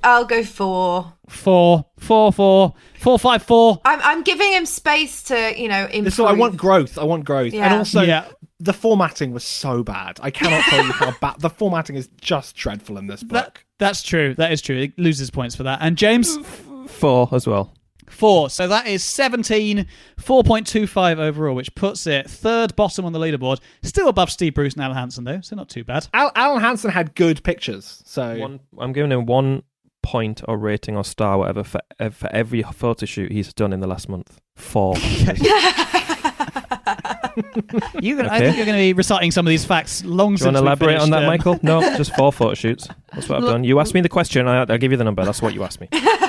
I'll 0.04 0.26
go 0.26 0.43
four. 0.43 1.14
Four, 1.28 1.86
four, 2.00 2.32
four, 2.34 2.74
four, 2.97 3.20
five, 3.20 3.43
four. 3.43 3.80
I'm 3.86 4.00
I'm 4.02 4.24
giving 4.24 4.52
him 4.54 4.66
space 4.66 5.24
to 5.24 5.54
you 5.62 5.68
know 5.68 5.86
improve. 5.86 6.14
So 6.14 6.26
I 6.26 6.34
want 6.34 6.58
growth. 6.58 6.97
I 6.97 7.04
want 7.04 7.26
growth, 7.26 7.54
and 7.54 7.56
Yeah. 7.56 7.78
also 7.78 8.02
Yeah. 8.02 8.26
the 8.60 8.74
formatting 8.74 9.32
was 9.32 9.43
so 9.43 9.84
bad. 9.84 10.20
I 10.24 10.32
cannot 10.32 10.64
tell 10.64 10.86
you 10.86 10.91
how 10.91 11.12
bad 11.22 11.39
the 11.39 11.50
formatting 11.50 11.95
is. 11.95 12.10
Just 12.20 12.56
dreadful 12.56 12.97
in 12.97 13.08
this 13.08 13.22
book. 13.24 13.64
That, 13.80 13.86
that's 13.88 14.02
true. 14.04 14.34
That 14.36 14.52
is 14.52 14.62
true. 14.62 14.78
It 14.78 14.97
loses 14.97 15.30
points 15.30 15.56
for 15.56 15.64
that. 15.64 15.80
And 15.82 15.97
James, 15.97 16.38
Four 16.88 17.30
as 17.32 17.45
well. 17.45 17.74
Four. 18.10 18.50
So 18.50 18.68
that 18.68 18.88
is 18.88 19.04
17, 19.04 19.86
4.25 20.20 21.20
overall, 21.20 21.56
which 21.56 21.74
puts 21.76 22.08
it 22.08 22.28
third 22.30 22.76
bottom 22.76 23.06
on 23.06 23.14
the 23.14 23.20
leaderboard. 23.20 23.60
Still 23.84 24.08
above 24.08 24.32
Steve 24.32 24.56
Bruce 24.56 24.74
and 24.74 24.84
Alan 24.84 24.97
Hansen, 24.97 25.24
though, 25.26 25.41
so 25.41 25.56
not 25.56 25.70
too 25.70 25.84
bad. 25.84 26.08
Al- 26.14 26.32
Alan 26.36 26.62
Hansen 26.62 26.89
had 26.89 27.14
good 27.16 27.43
pictures, 27.43 28.02
so 28.06 28.36
One, 28.38 28.60
I'm 28.80 28.93
giving 28.93 29.12
him 29.12 29.26
one 29.28 29.62
point 30.02 30.41
or 30.47 30.58
rating 30.58 30.95
or 30.97 31.04
star, 31.04 31.38
whatever, 31.38 31.64
for 31.64 31.82
for 32.12 32.30
every 32.34 32.62
photo 32.64 33.06
shoot 33.06 33.32
he's 33.32 33.54
done 33.54 33.74
in 33.74 33.80
the 33.80 33.88
last 33.88 34.10
month. 34.10 34.39
Four. 34.56 34.95
You 38.02 38.18
gonna, 38.18 38.30
I 38.30 38.36
Okay. 38.38 38.45
think 38.45 38.58
you're 38.58 38.66
going 38.66 38.78
to 38.78 38.82
be 38.82 38.93
reciting 38.93 39.32
some 39.32 39.45
of 39.45 39.50
these 39.50 39.64
facts 39.64 40.04
long 40.04 40.30
Do 40.30 40.34
you 40.34 40.38
since 40.39 40.45
want 40.45 40.58
to 40.58 40.62
we 40.62 40.68
elaborate 40.68 40.95
on 40.95 41.00
finished, 41.08 41.12
that, 41.12 41.22
um, 41.24 41.28
Michael? 41.28 41.60
No, 41.62 41.82
just 41.97 42.14
four 42.16 42.34
photo 42.34 42.54
shoots. 42.54 42.88
That's 43.14 43.30
what 43.30 43.38
I've 43.38 43.43
Look- 43.43 43.52
done. 43.54 43.64
You 43.64 43.80
asked 43.80 43.93
me 43.93 44.02
the 44.02 44.10
question, 44.10 44.47
I, 44.47 44.60
I'll 44.64 44.78
give 44.78 44.91
you 44.91 44.97
the 44.97 45.04
number. 45.04 45.24
That's 45.24 45.41
what 45.41 45.54
you 45.54 45.64
asked 45.64 45.80
me. 45.80 45.88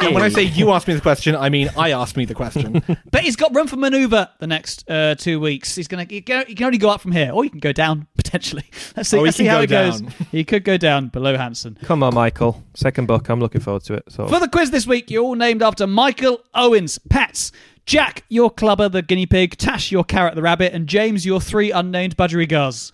And 0.00 0.14
when 0.14 0.22
I 0.22 0.28
say 0.28 0.42
you 0.42 0.70
asked 0.70 0.88
me 0.88 0.94
the 0.94 1.00
question, 1.00 1.34
I 1.36 1.48
mean 1.48 1.68
I 1.76 1.92
asked 1.92 2.16
me 2.16 2.24
the 2.24 2.34
question. 2.34 2.82
But 3.10 3.22
he's 3.22 3.36
got 3.36 3.54
room 3.54 3.66
for 3.66 3.76
manoeuvre 3.76 4.30
the 4.38 4.46
next 4.46 4.88
uh, 4.90 5.14
two 5.16 5.40
weeks. 5.40 5.74
He's 5.74 5.88
going 5.88 6.06
to. 6.06 6.14
he 6.14 6.20
can 6.22 6.44
only 6.64 6.78
go 6.78 6.88
up 6.90 7.00
from 7.00 7.12
here, 7.12 7.30
or 7.32 7.42
he 7.44 7.50
can 7.50 7.60
go 7.60 7.72
down 7.72 8.06
potentially. 8.16 8.64
Let's 8.96 9.08
see, 9.08 9.16
Oh, 9.16 9.20
he 9.20 9.24
let's 9.26 9.36
see 9.36 9.44
can 9.44 9.50
how 9.50 9.58
go 9.58 9.62
it 9.64 9.70
goes. 9.70 10.00
down. 10.00 10.12
He 10.30 10.44
could 10.44 10.64
go 10.64 10.76
down 10.76 11.08
below 11.08 11.36
Hansen. 11.36 11.76
Come 11.84 12.02
on, 12.02 12.14
Michael. 12.14 12.62
Second 12.74 13.06
book. 13.06 13.28
I'm 13.28 13.40
looking 13.40 13.60
forward 13.60 13.82
to 13.84 13.94
it. 13.94 14.04
So 14.08 14.26
For 14.28 14.38
the 14.40 14.48
quiz 14.48 14.70
this 14.70 14.86
week, 14.86 15.10
you're 15.10 15.22
all 15.24 15.34
named 15.34 15.62
after 15.62 15.86
Michael 15.86 16.40
Owens, 16.54 16.98
Pets. 16.98 17.52
Jack, 17.90 18.22
your 18.28 18.52
clubber, 18.52 18.88
the 18.88 19.02
guinea 19.02 19.26
pig. 19.26 19.56
Tash, 19.56 19.90
your 19.90 20.04
carrot, 20.04 20.36
the 20.36 20.42
rabbit. 20.42 20.72
And 20.72 20.86
James, 20.86 21.26
your 21.26 21.40
three 21.40 21.72
unnamed 21.72 22.16
budgerigars. 22.16 22.92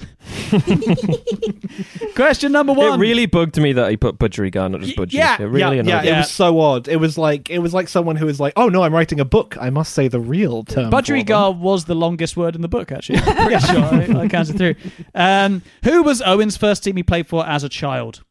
Question 2.14 2.52
number 2.52 2.72
one. 2.72 2.94
It 2.94 2.96
really 2.96 3.26
bugged 3.26 3.60
me 3.60 3.74
that 3.74 3.90
he 3.90 3.98
put 3.98 4.18
budgerigar, 4.18 4.70
not 4.70 4.80
just 4.80 4.96
budgie. 4.96 5.12
yeah, 5.12 5.36
it 5.38 5.44
really 5.44 5.76
yeah, 5.76 5.82
annoyed 5.82 6.04
yeah, 6.06 6.14
it 6.14 6.16
was 6.20 6.30
so 6.30 6.58
odd. 6.58 6.88
It 6.88 6.96
was 6.96 7.18
like 7.18 7.50
it 7.50 7.58
was 7.58 7.74
like 7.74 7.88
someone 7.88 8.16
who 8.16 8.24
was 8.24 8.40
like, 8.40 8.54
"Oh 8.56 8.70
no, 8.70 8.84
I'm 8.84 8.94
writing 8.94 9.20
a 9.20 9.26
book. 9.26 9.54
I 9.60 9.68
must 9.68 9.92
say 9.92 10.08
the 10.08 10.18
real 10.18 10.64
term." 10.64 10.90
for. 10.90 10.96
Budgerigar 10.96 11.54
was 11.58 11.84
the 11.84 11.94
longest 11.94 12.38
word 12.38 12.54
in 12.54 12.62
the 12.62 12.68
book, 12.68 12.90
actually. 12.90 13.18
I'm 13.26 13.48
pretty 13.48 13.66
sure 13.66 14.16
I, 14.16 14.20
I 14.22 14.28
counted 14.28 14.56
through. 14.56 14.76
Um, 15.14 15.60
who 15.84 16.04
was 16.04 16.22
Owen's 16.22 16.56
first 16.56 16.82
team 16.84 16.96
he 16.96 17.02
played 17.02 17.26
for 17.26 17.46
as 17.46 17.64
a 17.64 17.68
child? 17.68 18.24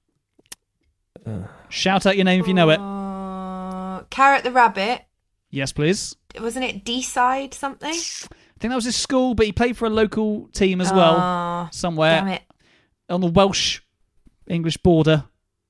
Shout 1.70 2.08
out 2.08 2.16
your 2.16 2.26
name 2.26 2.42
if 2.42 2.48
you 2.48 2.56
know 2.56 2.72
it. 2.72 2.80
Uh, 2.80 4.02
Carrot 4.10 4.44
the 4.44 4.52
Rabbit. 4.52 5.04
Yes, 5.52 5.72
please. 5.72 6.16
Wasn't 6.40 6.66
it 6.66 6.84
Deeside 6.84 7.54
something? 7.54 7.90
I 7.90 7.94
think 8.60 8.72
that 8.72 8.76
was 8.76 8.86
his 8.86 8.96
school, 8.96 9.36
but 9.36 9.46
he 9.46 9.52
played 9.52 9.78
for 9.78 9.86
a 9.86 9.90
local 9.90 10.48
team 10.50 10.82
as 10.82 10.92
well, 10.92 11.16
Oh, 11.18 11.70
somewhere 11.72 12.20
Damn 12.20 12.28
it. 12.30 12.42
on 13.10 13.22
the 13.22 13.28
Welsh 13.28 13.82
English 14.48 14.78
border. 14.78 15.24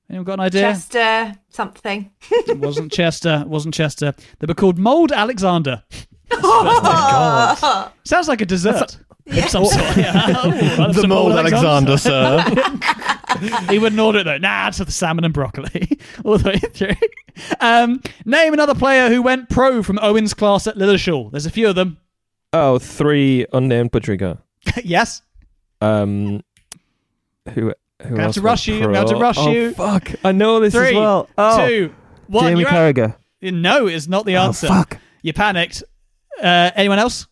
Anyone 0.08 0.24
got 0.24 0.34
an 0.34 0.40
idea? 0.40 0.62
Chester 0.62 1.34
something. 1.48 2.10
It 2.30 2.58
wasn't 2.58 2.92
Chester. 2.92 3.40
It 3.42 3.48
wasn't 3.48 3.74
Chester. 3.74 4.14
They 4.38 4.46
were 4.46 4.54
called 4.54 4.78
Mold 4.78 5.12
Alexandra. 5.12 5.84
Oh, 6.32 7.92
Sounds 8.04 8.26
like 8.28 8.40
a 8.40 8.46
dessert. 8.46 8.98
of 9.26 9.48
some 9.48 9.64
sort. 9.64 9.96
Yeah. 9.96 10.34
Oh, 10.78 10.92
the 10.92 11.06
mold 11.08 11.32
Alexander, 11.32 11.96
sir. 11.96 12.42
he 13.70 13.78
wouldn't 13.78 14.00
order 14.00 14.20
it 14.20 14.24
though. 14.24 14.38
Nah, 14.38 14.70
to 14.70 14.84
the 14.84 14.90
salmon 14.92 15.24
and 15.24 15.32
broccoli 15.34 15.98
all 16.24 16.38
the 16.38 16.50
way 16.50 16.58
through. 16.58 16.94
Um, 17.60 18.02
name 18.24 18.52
another 18.52 18.74
player 18.74 19.08
who 19.08 19.22
went 19.22 19.48
pro 19.48 19.82
from 19.82 19.98
Owen's 20.00 20.34
class 20.34 20.66
at 20.66 20.76
Lilleshall. 20.76 21.30
There's 21.30 21.46
a 21.46 21.50
few 21.50 21.68
of 21.68 21.74
them. 21.74 21.98
Oh, 22.52 22.78
three 22.78 23.46
unnamed 23.52 23.92
budgerigar. 23.92 24.38
yes. 24.84 25.22
Um, 25.80 26.42
who? 27.52 27.74
Who 28.02 28.14
have 28.16 28.26
else 28.26 28.34
to 28.34 28.42
rush 28.42 28.68
you, 28.68 28.80
gonna 28.80 28.98
have 28.98 29.08
to 29.08 29.16
rush 29.16 29.38
oh, 29.38 29.50
you. 29.50 29.72
Fuck! 29.72 30.12
I 30.22 30.32
know 30.32 30.60
this 30.60 30.74
Three, 30.74 30.88
as 30.88 30.94
well. 30.94 31.30
Oh, 31.38 31.66
two, 31.66 31.94
one. 32.26 32.44
Jamie. 32.44 32.64
Carragher. 32.64 33.16
No, 33.40 33.86
it's 33.86 34.06
not 34.06 34.26
the 34.26 34.36
Oh, 34.36 34.42
answer. 34.42 34.66
fuck. 34.66 34.98
You 35.22 35.32
panicked. 35.32 35.82
Uh, 36.42 36.70
anyone 36.74 36.98
else? 36.98 37.26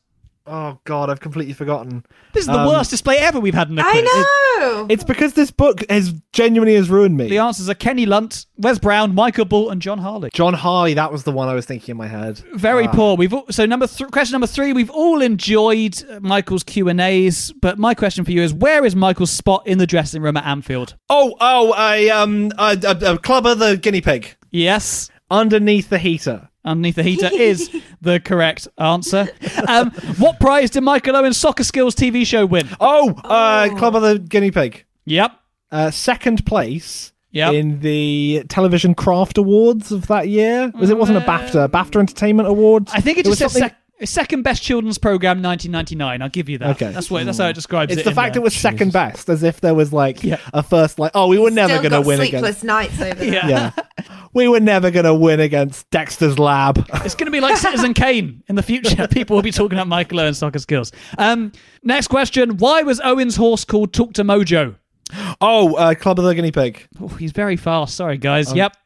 Oh 0.47 0.78
god, 0.84 1.09
I've 1.09 1.20
completely 1.20 1.55
forgotten. 1.55 2.05
This 2.34 2.42
is 2.42 2.49
the 2.49 2.59
Um, 2.59 2.68
worst 2.68 2.90
display 2.90 3.16
ever 3.16 3.40
we've 3.40 3.55
had 3.55 3.70
in 3.70 3.78
a 3.78 3.82
quiz. 3.82 3.95
I 4.07 4.59
know. 4.61 4.86
It's 4.90 5.03
because 5.03 5.32
this 5.32 5.51
book 5.51 5.82
has 5.88 6.12
genuinely 6.34 6.74
has 6.74 6.90
ruined 6.90 7.16
me. 7.16 7.28
The 7.30 7.38
answers 7.38 7.70
are 7.70 7.74
Kenny 7.74 8.05
Lunt, 8.05 8.45
Wes 8.59 8.78
Brown, 8.78 9.14
Michael 9.14 9.47
Ball, 9.47 9.70
and 9.70 9.80
Jon 9.80 9.97
Harley. 9.99 10.28
Jon 10.34 10.53
Harley, 10.53 10.92
that 10.95 11.11
was 11.11 11.24
the 11.24 11.32
one 11.32 11.49
I 11.49 11.55
was 11.55 11.64
thinking 11.64 11.92
in 11.92 11.97
my 11.97 12.09
head. 12.09 12.42
Very 12.55 12.86
Ah. 12.86 12.92
poor. 12.92 13.16
We've 13.16 13.32
all, 13.32 13.47
so 13.51 13.64
number 13.64 13.86
th- 13.86 14.11
question 14.11 14.32
number 14.34 14.47
three. 14.47 14.74
We've 14.74 14.90
all 14.90 15.22
enjoyed 15.22 16.03
uh, 16.11 16.20
Michael's 16.20 16.62
Q 16.62 16.90
and 16.90 17.01
A's, 17.01 17.51
but 17.62 17.78
my 17.78 17.95
question 17.95 18.24
for 18.26 18.30
you 18.32 18.42
is: 18.42 18.53
Where 18.53 18.84
is 18.84 18.95
Michael's 18.95 19.30
spot 19.30 19.66
in 19.66 19.78
the 19.78 19.86
dressing 19.86 20.20
room 20.20 20.36
at 20.36 20.45
Anfield? 20.45 20.95
Oh, 21.09 21.34
oh, 21.40 21.74
a 21.78 22.11
um, 22.11 22.53
a, 22.59 22.76
a, 22.84 23.12
a 23.14 23.18
clubber, 23.18 23.55
the 23.55 23.78
guinea 23.78 24.03
pig, 24.03 24.36
Yes, 24.51 25.09
underneath 25.30 25.88
the 25.88 25.99
heater. 25.99 26.51
Underneath 26.65 26.97
the 26.97 27.03
heater 27.11 27.31
is 27.33 27.71
the 28.01 28.21
correct 28.21 28.69
answer. 28.79 29.29
Um, 29.69 29.91
what 30.19 30.41
prize 30.41 30.71
did 30.71 30.83
Michael 30.83 31.17
Owen's 31.17 31.37
Soccer 31.37 31.65
Skills 31.65 31.95
TV 31.95 32.27
show 32.27 32.47
win? 32.47 32.69
Oh, 32.81 33.11
uh, 33.25 33.69
of 33.81 34.03
the 34.03 34.19
guinea 34.19 34.51
pig. 34.51 34.85
Yep. 35.05 35.33
Uh, 35.71 35.91
second 35.91 36.47
place 36.47 37.12
Yep. 37.33 37.53
in 37.55 37.81
the 37.81 38.45
Television 38.49 38.95
Craft 38.95 39.39
Awards 39.39 39.91
of 39.91 40.07
that 40.07 40.29
year. 40.29 40.71
Was 40.79 40.89
it 40.91 40.97
wasn't 40.97 41.19
a 41.19 41.21
BAFTA, 41.23 41.69
BAFTA 41.69 41.99
Entertainment 41.99 42.49
Awards? 42.49 42.93
I 42.95 43.01
think 43.01 43.19
it 43.19 43.27
was 43.27 43.41
just 43.41 43.55
said 43.55 43.61
something- 43.61 43.77
sec- 43.99 44.09
second 44.09 44.43
best 44.43 44.62
children's 44.62 44.99
program 44.99 45.43
1999. 45.43 46.23
I'll 46.23 46.29
give 46.29 46.49
you 46.49 46.59
that. 46.59 46.71
Okay. 46.71 46.93
That's 46.93 47.11
what. 47.11 47.25
That's 47.27 47.39
how 47.39 47.49
it 47.49 47.55
describes 47.55 47.91
it. 47.93 47.99
It's 47.99 48.05
the 48.05 48.11
in 48.11 48.15
fact 48.15 48.35
there. 48.35 48.41
it 48.41 48.45
was 48.45 48.55
second 48.55 48.93
best, 48.93 49.29
as 49.29 49.43
if 49.43 49.61
there 49.61 49.75
was 49.75 49.93
like 49.93 50.23
Yeah. 50.23 50.37
a 50.53 50.62
first, 50.62 51.01
like, 51.01 51.11
oh, 51.17 51.27
we 51.27 51.39
were 51.39 51.51
never 51.51 51.73
Still 51.73 51.83
going 51.83 51.91
to 51.93 51.99
got 51.99 52.07
win 52.07 52.21
again. 52.21 52.31
sleepless 52.41 52.62
nights 52.62 53.01
over 53.01 53.15
there. 53.15 53.33
Yeah. 53.33 53.49
Yeah, 53.49 53.71
we 54.35 54.49
were 54.49 54.61
never 54.61 54.91
going 54.91 55.05
to 55.05 55.14
win 55.14 55.41
against 55.41 55.89
Dexter's 55.91 56.39
Lab. 56.39 56.87
It's 57.05 57.14
going 57.14 57.26
to 57.26 57.30
be 57.30 57.41
like 57.41 57.57
Citizen 57.57 57.93
Kane 57.93 58.43
in 58.49 58.57
the 58.57 58.62
future. 58.62 59.07
People 59.11 59.37
will 59.37 59.43
be 59.43 59.51
talking 59.51 59.78
about 59.78 59.89
Michael 59.89 60.20
Owen's 60.20 60.39
soccer 60.39 60.59
skills. 60.59 60.91
Um, 61.18 61.53
next 61.82 62.09
question: 62.09 62.57
Why 62.57 62.82
was 62.82 63.01
Owen's 63.01 63.37
horse 63.37 63.64
called 63.64 63.93
Talk 63.93 64.14
to 64.14 64.24
Mojo? 64.24 64.76
Oh, 65.41 65.74
uh, 65.74 65.95
Club 65.95 66.18
of 66.18 66.24
the 66.24 66.35
Guinea 66.35 66.51
Pig. 66.51 66.87
Oh, 67.01 67.09
he's 67.09 67.32
very 67.32 67.57
fast. 67.57 67.95
Sorry, 67.95 68.16
guys. 68.16 68.51
Um, 68.51 68.57
yep. 68.57 68.76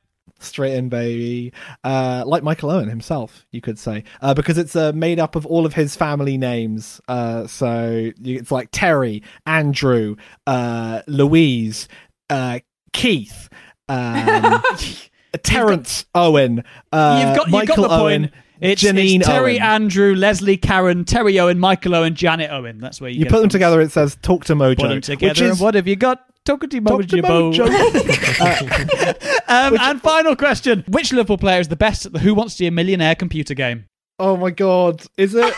Straight 0.40 0.74
in, 0.74 0.88
baby. 0.88 1.52
Uh, 1.84 2.24
like 2.26 2.42
Michael 2.42 2.70
Owen 2.70 2.88
himself, 2.88 3.46
you 3.50 3.60
could 3.60 3.78
say, 3.78 4.04
uh, 4.20 4.34
because 4.34 4.58
it's 4.58 4.76
uh, 4.76 4.92
made 4.92 5.18
up 5.20 5.36
of 5.36 5.46
all 5.46 5.64
of 5.64 5.74
his 5.74 5.96
family 5.96 6.36
names. 6.36 7.00
Uh, 7.08 7.46
so 7.46 8.10
you, 8.20 8.38
it's 8.38 8.50
like 8.50 8.68
Terry, 8.72 9.22
Andrew, 9.46 10.16
uh, 10.46 11.02
Louise, 11.06 11.88
uh, 12.30 12.60
Keith, 12.92 13.48
um, 13.88 14.62
Terrence 15.42 16.06
Owen, 16.14 16.64
uh, 16.92 17.24
You've 17.26 17.36
got, 17.36 17.46
you've 17.46 17.52
Michael 17.52 17.76
got 17.76 17.88
the 17.88 17.94
Owen, 17.94 18.22
point. 18.22 18.34
It's, 18.60 18.82
Janine 18.82 19.18
it's 19.18 19.26
Terry, 19.26 19.60
Owen. 19.60 19.62
Andrew, 19.62 20.14
Leslie, 20.16 20.56
Karen, 20.56 21.04
Terry 21.04 21.38
Owen, 21.38 21.58
Michael 21.60 21.94
Owen, 21.94 22.14
Janet 22.14 22.50
Owen. 22.50 22.78
That's 22.78 23.00
where 23.00 23.08
you, 23.08 23.18
you 23.18 23.24
get 23.24 23.30
put 23.30 23.36
them 23.36 23.44
from. 23.44 23.50
together, 23.50 23.80
it 23.80 23.92
says 23.92 24.16
"Talk 24.22 24.46
to 24.46 24.54
Mojo," 24.54 24.76
Put 24.78 24.88
them 24.88 25.00
together. 25.00 25.30
which 25.30 25.40
is 25.40 25.50
and 25.52 25.60
what 25.60 25.74
have 25.74 25.86
you 25.86 25.94
got? 25.96 26.24
Talk 26.44 26.62
to 26.62 26.66
Talk 26.80 27.06
to 27.06 27.22
Mojo. 27.22 27.68
Mojo. 27.68 29.38
um, 29.48 29.76
and 29.80 30.02
final 30.02 30.34
question: 30.34 30.82
Which 30.88 31.12
Liverpool 31.12 31.38
player 31.38 31.60
is 31.60 31.68
the 31.68 31.76
best 31.76 32.06
at 32.06 32.12
the 32.12 32.18
Who 32.18 32.34
Wants 32.34 32.56
to 32.56 32.64
Be 32.64 32.66
a 32.66 32.70
Millionaire 32.72 33.14
computer 33.14 33.54
game? 33.54 33.84
oh 34.18 34.36
my 34.36 34.50
god, 34.50 35.04
is 35.16 35.34
it 35.36 35.54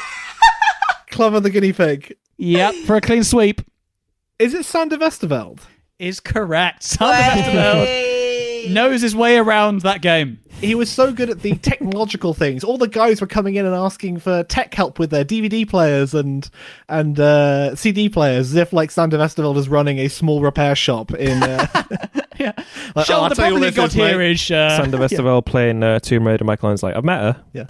Clever 1.11 1.41
the 1.41 1.49
Guinea 1.51 1.73
Pig? 1.73 2.17
Yep, 2.37 2.75
for 2.87 2.97
a 2.97 3.01
clean 3.01 3.25
sweep. 3.25 3.63
Is 4.39 4.53
it 4.53 4.65
Sander 4.67 4.99
Westerveld? 4.99 5.61
Is 5.99 6.21
correct. 6.21 6.83
Sander 6.83 7.15
Westerveld 7.15 7.85
Hey. 7.87 8.20
Knows 8.69 9.01
his 9.03 9.17
way 9.17 9.37
around 9.39 9.81
that 9.83 10.03
game. 10.03 10.39
he 10.61 10.75
was 10.75 10.91
so 10.91 11.13
good 11.13 11.31
at 11.31 11.41
the 11.41 11.55
technological 11.57 12.35
things. 12.35 12.63
All 12.63 12.77
the 12.79 12.89
guys 12.89 13.21
were 13.21 13.27
coming 13.27 13.55
in 13.55 13.65
and 13.67 13.75
asking 13.75 14.19
for 14.21 14.43
tech 14.45 14.75
help 14.75 14.99
with 14.99 15.11
their 15.11 15.25
DVD 15.25 15.69
players 15.69 16.13
and 16.15 16.49
and 16.89 17.19
uh, 17.19 17.75
CD 17.77 18.09
players, 18.09 18.51
as 18.51 18.57
if 18.57 18.73
like 18.73 18.91
Sander 18.91 19.19
Westerveld 19.19 19.57
is 19.57 19.69
running 19.69 19.99
a 19.99 20.09
small 20.09 20.41
repair 20.43 20.75
shop 20.75 21.13
in. 21.13 21.43
Uh, 21.43 21.67
Yeah. 22.39 22.53
Like, 22.97 23.07
Sean, 23.07 23.21
oh, 23.21 23.23
I'll 23.25 23.29
the 23.29 23.35
tell 23.37 23.53
you 23.53 23.59
problem 23.59 23.61
what 23.61 23.71
you 23.71 23.77
got 23.77 23.89
is, 23.91 23.97
mate. 23.97 24.09
here 24.11 24.21
is 24.23 24.51
uh, 24.51 24.77
Sander 24.79 24.97
Westerveld 25.03 25.45
playing 25.45 25.83
uh, 25.83 25.99
Tomb 26.01 26.27
Raider. 26.27 26.43
Michael 26.45 26.69
Owen's 26.71 26.83
like, 26.83 26.97
I've 26.97 27.05
met 27.05 27.21
her. 27.21 27.45
yeah. 27.53 27.67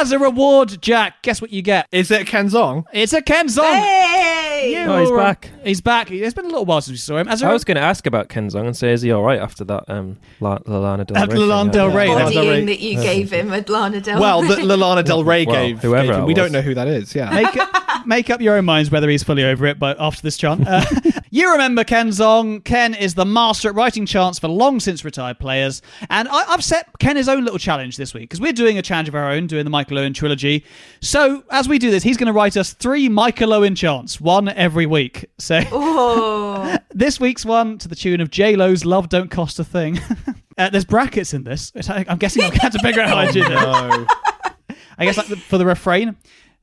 As 0.00 0.12
a 0.12 0.18
reward, 0.18 0.80
Jack. 0.82 1.22
Guess 1.22 1.40
what 1.40 1.52
you 1.52 1.62
get? 1.62 1.86
Is 1.92 2.10
it 2.10 2.26
Ken 2.26 2.48
Zong? 2.48 2.84
It's 2.92 3.12
a 3.12 3.22
Ken 3.22 3.46
Zong. 3.48 3.62
Hey! 3.74 4.84
Oh, 4.86 5.00
he's 5.00 5.10
back. 5.10 5.50
He's 5.64 5.80
back. 5.80 6.10
It's 6.10 6.34
been 6.34 6.44
a 6.46 6.48
little 6.48 6.64
while 6.64 6.80
since 6.80 6.92
we 6.94 6.96
saw 6.98 7.16
him. 7.18 7.28
As 7.28 7.42
a 7.42 7.46
I 7.46 7.52
was 7.52 7.64
going 7.64 7.76
to 7.76 7.82
ask 7.82 8.06
about 8.06 8.28
Kenzong 8.28 8.66
and 8.66 8.76
say, 8.76 8.92
is 8.92 9.02
he 9.02 9.10
all 9.12 9.22
right 9.22 9.38
after 9.40 9.64
that 9.64 9.84
um, 9.88 10.18
La- 10.40 10.58
Lana 10.66 11.04
Del 11.04 11.14
Rey? 11.16 11.22
After 11.22 11.36
thing? 11.36 11.48
Lana 11.48 11.72
Del 11.72 11.90
Yeah. 11.90 11.96
Rey. 11.96 12.06
Yeah. 12.08 12.24
Bodying 12.24 12.66
that 12.66 12.80
you 12.80 12.94
gave 12.96 13.30
him 13.32 13.50
with 13.50 13.68
Lana 13.68 14.00
Del 14.00 14.20
Well, 14.20 14.42
Rey. 14.42 14.48
that 14.48 14.64
Lana 14.78 15.02
Del 15.02 15.24
Rey 15.24 15.44
Well, 15.46 15.54
gave. 15.56 15.80
whoever 15.82 16.06
gave 16.06 16.14
him. 16.14 16.22
it 16.22 16.26
We 16.26 16.32
was. 16.32 16.36
don't 16.36 16.52
know 16.52 16.60
who 16.62 16.74
that 16.74 16.88
is. 16.88 17.14
Yeah. 17.14 17.30
make 17.30 17.54
make 18.06 18.30
up 18.30 18.40
your 18.40 18.56
own 18.56 18.64
minds 18.64 18.90
whether 18.90 19.08
he's 19.08 19.22
fully 19.22 19.44
over 19.44 19.66
it. 19.66 19.78
But 19.78 19.96
after 20.00 20.22
this 20.22 20.36
chant, 20.36 20.66
uh, 20.66 20.84
you 21.30 21.50
remember 21.52 21.84
Ken 21.84 22.08
Zong. 22.08 22.64
Ken 22.64 22.94
is 22.94 23.14
the 23.14 23.24
master 23.24 23.68
at 23.68 23.74
writing 23.74 24.06
chants 24.06 24.38
for 24.38 24.48
long 24.48 24.80
since 24.80 25.04
retired 25.04 25.38
players, 25.38 25.82
and 26.10 26.28
I, 26.28 26.52
I've 26.52 26.64
set 26.64 26.88
Ken 26.98 27.16
his 27.16 27.28
own 27.28 27.44
little 27.44 27.58
challenge 27.58 27.96
this 27.96 28.14
week 28.14 28.24
because 28.24 28.40
we're 28.40 28.52
doing 28.52 28.78
a 28.78 28.82
challenge 28.82 29.08
of 29.08 29.14
our 29.14 29.30
own, 29.30 29.46
doing 29.46 29.64
the 29.64 29.70
Michael 29.70 29.98
Owen 29.98 30.12
trilogy. 30.14 30.64
So 31.00 31.44
as 31.50 31.68
we 31.68 31.78
do 31.78 31.90
this, 31.90 32.02
he's 32.02 32.16
going 32.16 32.26
to 32.26 32.32
write 32.32 32.56
us 32.56 32.72
three 32.72 33.08
Michael 33.08 33.52
Owen 33.52 33.74
chants, 33.74 34.20
one 34.20 34.48
every 34.48 34.86
week. 34.86 35.26
So 35.38 35.60
Oh. 35.72 36.76
this 36.92 37.18
week's 37.20 37.44
one 37.44 37.78
to 37.78 37.88
the 37.88 37.96
tune 37.96 38.20
of 38.20 38.30
J 38.30 38.56
Lo's 38.56 38.84
"Love 38.84 39.08
Don't 39.08 39.30
Cost 39.30 39.58
a 39.58 39.64
Thing." 39.64 39.98
Uh, 40.56 40.70
there's 40.70 40.84
brackets 40.84 41.34
in 41.34 41.42
this. 41.42 41.72
I'm 41.88 42.16
guessing 42.18 42.44
I'm 42.44 42.50
going 42.50 42.70
to 42.70 42.78
figure 42.78 43.02
out 43.02 43.08
how 43.08 43.16
I 43.16 43.30
do 43.32 43.40
this. 43.40 43.50
No. 43.50 44.06
I 44.96 45.04
guess 45.04 45.16
like 45.16 45.26
the, 45.26 45.36
for 45.36 45.58
the 45.58 45.66
refrain. 45.66 46.16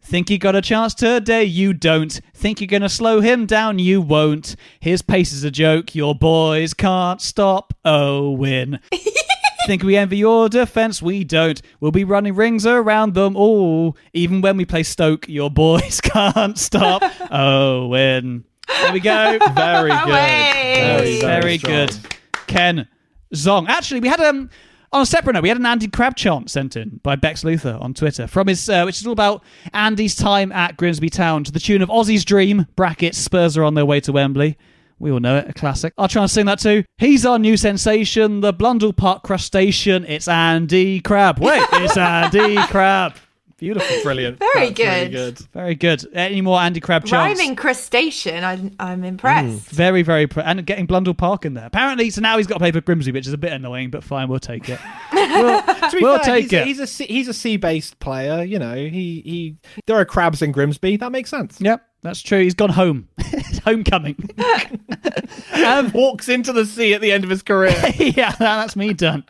Think 0.03 0.29
you 0.29 0.37
got 0.37 0.55
a 0.55 0.61
chance 0.61 0.93
today? 0.93 1.43
You 1.43 1.73
don't. 1.73 2.19
Think 2.33 2.59
you're 2.59 2.67
gonna 2.67 2.89
slow 2.89 3.21
him 3.21 3.45
down? 3.45 3.79
You 3.79 4.01
won't. 4.01 4.55
His 4.79 5.01
pace 5.01 5.31
is 5.31 5.43
a 5.43 5.51
joke. 5.51 5.93
Your 5.95 6.15
boys 6.15 6.73
can't 6.73 7.21
stop 7.21 7.73
Owen. 7.85 8.79
Think 9.67 9.83
we 9.83 9.95
envy 9.95 10.17
your 10.17 10.49
defense? 10.49 11.03
We 11.03 11.23
don't. 11.23 11.61
We'll 11.79 11.91
be 11.91 12.03
running 12.03 12.33
rings 12.33 12.65
around 12.65 13.13
them 13.13 13.35
all. 13.35 13.95
Even 14.11 14.41
when 14.41 14.57
we 14.57 14.65
play 14.65 14.81
Stoke, 14.81 15.29
your 15.29 15.51
boys 15.51 16.01
can't 16.03 16.57
stop 16.57 17.03
Owen. 17.31 18.43
There 18.67 18.93
we 18.93 18.99
go. 18.99 19.37
Very 19.53 19.89
good. 20.05 20.07
Way. 20.07 20.73
Very, 20.77 21.19
Very 21.21 21.57
good. 21.59 21.95
Ken 22.47 22.87
Zong. 23.35 23.67
Actually, 23.69 23.99
we 23.99 24.07
had 24.07 24.19
um 24.19 24.49
on 24.93 25.01
a 25.01 25.05
separate 25.05 25.33
note, 25.33 25.43
we 25.43 25.49
had 25.49 25.57
an 25.57 25.65
Andy 25.65 25.87
Crab 25.87 26.15
chant 26.15 26.49
sent 26.49 26.75
in 26.75 26.99
by 27.03 27.15
Bex 27.15 27.43
Luther 27.43 27.77
on 27.79 27.93
Twitter 27.93 28.27
from 28.27 28.47
his, 28.47 28.67
uh, 28.69 28.83
which 28.83 28.99
is 28.99 29.07
all 29.07 29.13
about 29.13 29.43
Andy's 29.73 30.15
time 30.15 30.51
at 30.51 30.75
Grimsby 30.77 31.09
Town 31.09 31.43
to 31.45 31.51
the 31.51 31.59
tune 31.59 31.81
of 31.81 31.89
Ossie's 31.89 32.25
Dream. 32.25 32.67
Brackets 32.75 33.17
Spurs 33.17 33.57
are 33.57 33.63
on 33.63 33.73
their 33.73 33.85
way 33.85 33.99
to 34.01 34.11
Wembley. 34.11 34.57
We 34.99 35.11
all 35.11 35.19
know 35.19 35.37
it, 35.37 35.49
a 35.49 35.53
classic. 35.53 35.93
I'll 35.97 36.07
try 36.07 36.21
and 36.21 36.29
sing 36.29 36.45
that 36.45 36.59
too. 36.59 36.83
He's 36.97 37.25
our 37.25 37.39
new 37.39 37.57
sensation, 37.57 38.41
the 38.41 38.53
Blundell 38.53 38.93
Park 38.93 39.23
crustacean. 39.23 40.05
It's 40.05 40.27
Andy 40.27 40.99
Crab. 40.99 41.39
Wait, 41.39 41.63
it's 41.73 41.97
Andy 41.97 42.57
Crab. 42.67 43.15
Beautiful. 43.61 43.95
Brilliant. 44.01 44.39
Very 44.55 44.69
That's 44.71 44.79
really 44.79 45.09
good. 45.09 45.11
good. 45.11 45.47
Very 45.53 45.75
good. 45.75 46.05
Any 46.15 46.41
more 46.41 46.59
Andy 46.59 46.79
Crab 46.79 47.05
chants? 47.05 47.39
Rhyming 47.39 47.55
crustacean. 47.55 48.43
I'm, 48.43 48.75
I'm 48.79 49.03
impressed. 49.03 49.69
Very, 49.69 50.01
very, 50.01 50.25
pr- 50.25 50.39
and 50.39 50.65
getting 50.65 50.87
Blundell 50.87 51.13
Park 51.13 51.45
in 51.45 51.53
there. 51.53 51.67
Apparently, 51.67 52.09
so 52.09 52.21
now 52.21 52.37
he's 52.37 52.47
got 52.47 52.55
to 52.55 52.59
play 52.59 52.71
for 52.71 52.81
Grimsby, 52.81 53.11
which 53.11 53.27
is 53.27 53.33
a 53.33 53.37
bit 53.37 53.53
annoying, 53.53 53.91
but 53.91 54.03
fine, 54.03 54.29
we'll 54.29 54.39
take 54.39 54.67
it. 54.67 54.79
we'll 55.13 55.63
we'll 56.01 56.17
fair, 56.17 56.23
take 56.37 56.43
he's, 56.45 56.53
it. 56.53 56.65
He's 56.65 56.79
a 56.79 56.87
sea- 56.87 57.05
he's 57.05 57.27
a 57.27 57.35
sea 57.35 57.57
based 57.57 57.99
player. 57.99 58.43
You 58.43 58.57
know, 58.57 58.73
he 58.73 59.21
he. 59.23 59.57
There 59.85 59.95
are 59.95 60.05
crabs 60.05 60.41
in 60.41 60.51
Grimsby. 60.51 60.97
That 60.97 61.11
makes 61.11 61.29
sense. 61.29 61.61
Yep, 61.61 61.85
that's 62.01 62.23
true. 62.23 62.41
He's 62.41 62.55
gone 62.55 62.71
home. 62.71 63.09
Homecoming. 63.63 64.15
um, 65.53 65.91
Walks 65.91 66.29
into 66.29 66.51
the 66.51 66.65
sea 66.65 66.95
at 66.95 67.01
the 67.01 67.11
end 67.11 67.23
of 67.23 67.29
his 67.29 67.43
career. 67.43 67.75
yeah, 67.97 68.31
that's 68.31 68.75
me 68.75 68.93
done. 68.93 69.23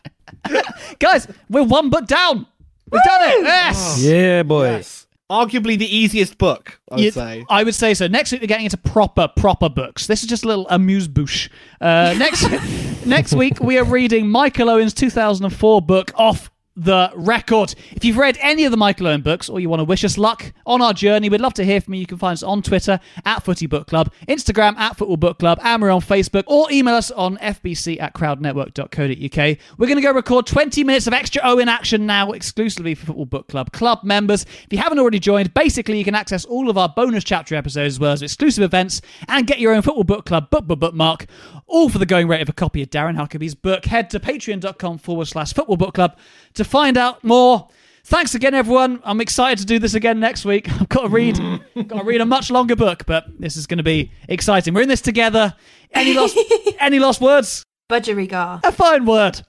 Guys, 0.99 1.27
we're 1.49 1.63
one 1.63 1.89
but 1.89 2.07
down. 2.07 2.47
We've 2.91 3.03
done 3.03 3.21
it. 3.29 3.43
Yes. 3.43 4.03
Yeah, 4.03 4.43
boy. 4.43 4.83
Arguably 5.29 5.79
the 5.79 5.87
easiest 5.87 6.37
book, 6.37 6.81
I 6.91 6.95
would 6.95 7.03
You- 7.05 7.11
say. 7.11 7.45
I 7.49 7.63
would 7.63 7.73
say 7.75 7.93
so. 7.93 8.07
Next 8.07 8.31
week 8.33 8.41
we're 8.41 8.47
getting 8.47 8.65
into 8.65 8.75
proper, 8.77 9.29
proper 9.29 9.69
books. 9.69 10.05
This 10.07 10.23
is 10.23 10.27
just 10.29 10.43
a 10.43 10.47
little 10.47 10.67
amuse 10.69 11.07
bouche. 11.07 11.49
Uh, 11.79 12.13
next, 12.17 12.45
next 13.05 13.33
week 13.33 13.61
we 13.61 13.77
are 13.77 13.85
reading 13.85 14.27
Michael 14.29 14.69
Owen's 14.69 14.93
2004 14.93 15.81
book 15.83 16.11
Off 16.15 16.51
the 16.76 17.11
Record. 17.15 17.76
If 17.91 18.05
you've 18.05 18.17
read 18.17 18.38
any 18.41 18.65
of 18.65 18.72
the 18.72 18.78
Michael 18.78 19.07
Owen 19.07 19.22
books 19.22 19.49
or 19.49 19.59
you 19.59 19.69
want 19.69 19.82
to 19.82 19.84
wish 19.84 20.03
us 20.03 20.17
luck 20.17 20.53
on 20.65 20.82
our 20.82 20.93
journey, 20.93 21.30
we'd 21.30 21.41
love 21.41 21.53
to 21.55 21.65
hear 21.65 21.82
from 21.82 21.93
you. 21.93 22.01
You 22.01 22.07
can 22.07 22.17
find 22.17 22.34
us 22.34 22.43
on 22.43 22.61
Twitter 22.61 22.99
at 23.26 23.43
Footy 23.43 23.65
Book 23.65 23.88
Club, 23.88 24.11
Instagram 24.28 24.78
at 24.78 24.97
Football 24.97 25.17
Book 25.17 25.39
Club, 25.39 25.59
and 25.61 25.82
we're 25.82 25.91
on 25.91 26.01
Facebook, 26.01 26.43
or 26.47 26.72
email 26.72 26.95
us 26.95 27.11
on 27.11 27.38
fbc 27.38 27.99
at 28.01 28.13
crowdnetwork.co.uk. 28.13 29.57
We're 29.78 29.88
going 29.88 29.97
to 29.97 30.01
go 30.01 30.11
record 30.11 30.45
20 30.45 30.84
minutes 30.84 31.07
of 31.07 31.13
extra 31.13 31.41
Owen 31.43 31.67
action 31.67 32.05
now, 32.05 32.32
exclusively 32.32 32.95
for 32.95 33.07
Football 33.07 33.26
Book 33.26 33.47
Club 33.47 33.72
club 33.72 34.03
members. 34.03 34.43
If 34.43 34.67
you 34.72 34.80
haven't 34.80 34.99
already 34.99 35.19
joined, 35.19 35.53
basically 35.53 35.97
you 35.97 36.05
can 36.05 36.15
access 36.15 36.45
all 36.45 36.69
of 36.69 36.78
our 36.78 36.89
bonus 36.89 37.24
chapter 37.24 37.55
episodes 37.55 37.95
as 37.95 37.99
well 37.99 38.13
as 38.13 38.22
exclusive 38.22 38.63
events 38.63 39.01
and 39.28 39.45
get 39.45 39.59
your 39.59 39.74
own 39.74 39.82
Football 39.82 40.03
Book 40.03 40.26
Club 40.26 40.49
book, 40.49 40.67
book, 40.67 40.80
bookmark, 40.80 41.26
all 41.67 41.89
for 41.89 41.97
the 41.97 42.05
going 42.05 42.28
rate 42.28 42.41
of 42.41 42.49
a 42.49 42.53
copy 42.53 42.82
of 42.82 42.89
Darren 42.89 43.15
Huckerby's 43.15 43.55
book. 43.55 43.86
Head 43.86 44.09
to 44.11 44.19
patreon.com 44.19 44.97
forward 44.99 45.26
slash 45.26 45.53
Football 45.53 45.78
Book 45.78 45.93
Club 45.93 46.17
to 46.53 46.63
find 46.72 46.97
out 46.97 47.24
more. 47.24 47.67
Thanks 48.05 48.34
again, 48.34 48.53
everyone. 48.53 49.01
I'm 49.03 49.22
excited 49.22 49.59
to 49.59 49.65
do 49.65 49.78
this 49.78 49.93
again 49.93 50.19
next 50.19 50.45
week. 50.45 50.72
I've 50.82 50.89
got 50.89 51.01
to 51.03 51.09
read, 51.09 51.36
got 51.88 51.99
to 51.99 52.03
read 52.03 52.22
a 52.22 52.26
much 52.26 52.49
longer 52.49 52.76
book, 52.76 53.05
but 53.05 53.26
this 53.39 53.57
is 53.57 53.67
going 53.67 53.78
to 53.78 53.84
be 53.84 54.11
exciting. 54.28 54.74
We're 54.74 54.82
in 54.82 54.89
this 54.89 55.01
together. 55.01 55.53
Any 55.91 56.13
lost, 56.13 56.39
any 56.80 56.97
lost 56.99 57.22
words? 57.22 57.65
Budgerigar. 57.89 58.61
A 58.63 58.72
fine 58.72 59.05
word. 59.05 59.41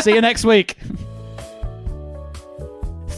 See 0.00 0.14
you 0.14 0.20
next 0.22 0.44
week. 0.44 0.76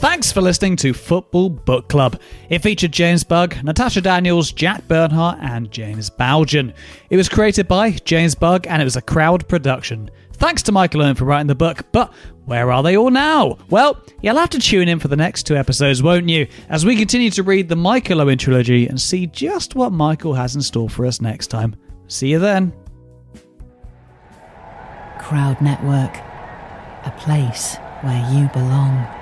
Thanks 0.03 0.33
for 0.33 0.41
listening 0.41 0.75
to 0.79 0.93
Football 0.93 1.49
Book 1.51 1.89
Club. 1.89 2.21
It 2.49 2.59
featured 2.59 2.91
James 2.91 3.23
Bug, 3.23 3.55
Natasha 3.63 4.01
Daniels, 4.01 4.51
Jack 4.51 4.89
Bernhardt, 4.89 5.39
and 5.41 5.71
James 5.71 6.11
Bowgen. 6.11 6.75
It 7.09 7.17
was 7.17 7.29
created 7.29 7.69
by 7.69 7.93
James 7.93 8.35
Bug 8.35 8.67
and 8.67 8.83
it 8.83 8.85
was 8.85 8.97
a 8.97 9.03
crowd 9.03 9.47
production. 9.47 10.11
Thanks 10.43 10.65
to 10.65 10.73
Michael 10.73 11.03
Owen 11.03 11.15
for 11.15 11.25
writing 11.25 11.47
the 11.47 11.55
book, 11.55 11.85
but 11.93 12.13
where 12.47 12.73
are 12.73 12.83
they 12.83 12.97
all 12.97 13.13
now? 13.13 13.59
Well, 13.71 14.03
you'll 14.23 14.39
have 14.39 14.51
to 14.51 14.59
tune 14.59 14.89
in 14.89 14.99
for 14.99 15.07
the 15.07 15.15
next 15.15 15.45
two 15.45 15.55
episodes, 15.55 16.03
won't 16.03 16.29
you? 16.29 16.49
As 16.69 16.85
we 16.85 16.97
continue 16.97 17.31
to 17.31 17.45
read 17.45 17.69
the 17.69 17.77
Michael 17.77 18.21
Owen 18.21 18.39
trilogy 18.39 18.89
and 18.89 19.01
see 19.01 19.29
just 19.29 19.77
what 19.77 19.93
Michael 19.93 20.35
has 20.35 20.57
in 20.57 20.61
store 20.61 20.91
for 20.91 21.07
us 21.07 21.21
next 21.21 21.47
time. 21.47 21.77
See 22.09 22.27
you 22.27 22.41
then. 22.41 22.73
Crowd 25.21 25.61
Network, 25.61 26.17
a 27.07 27.15
place 27.19 27.77
where 28.01 28.29
you 28.35 28.49
belong. 28.49 29.22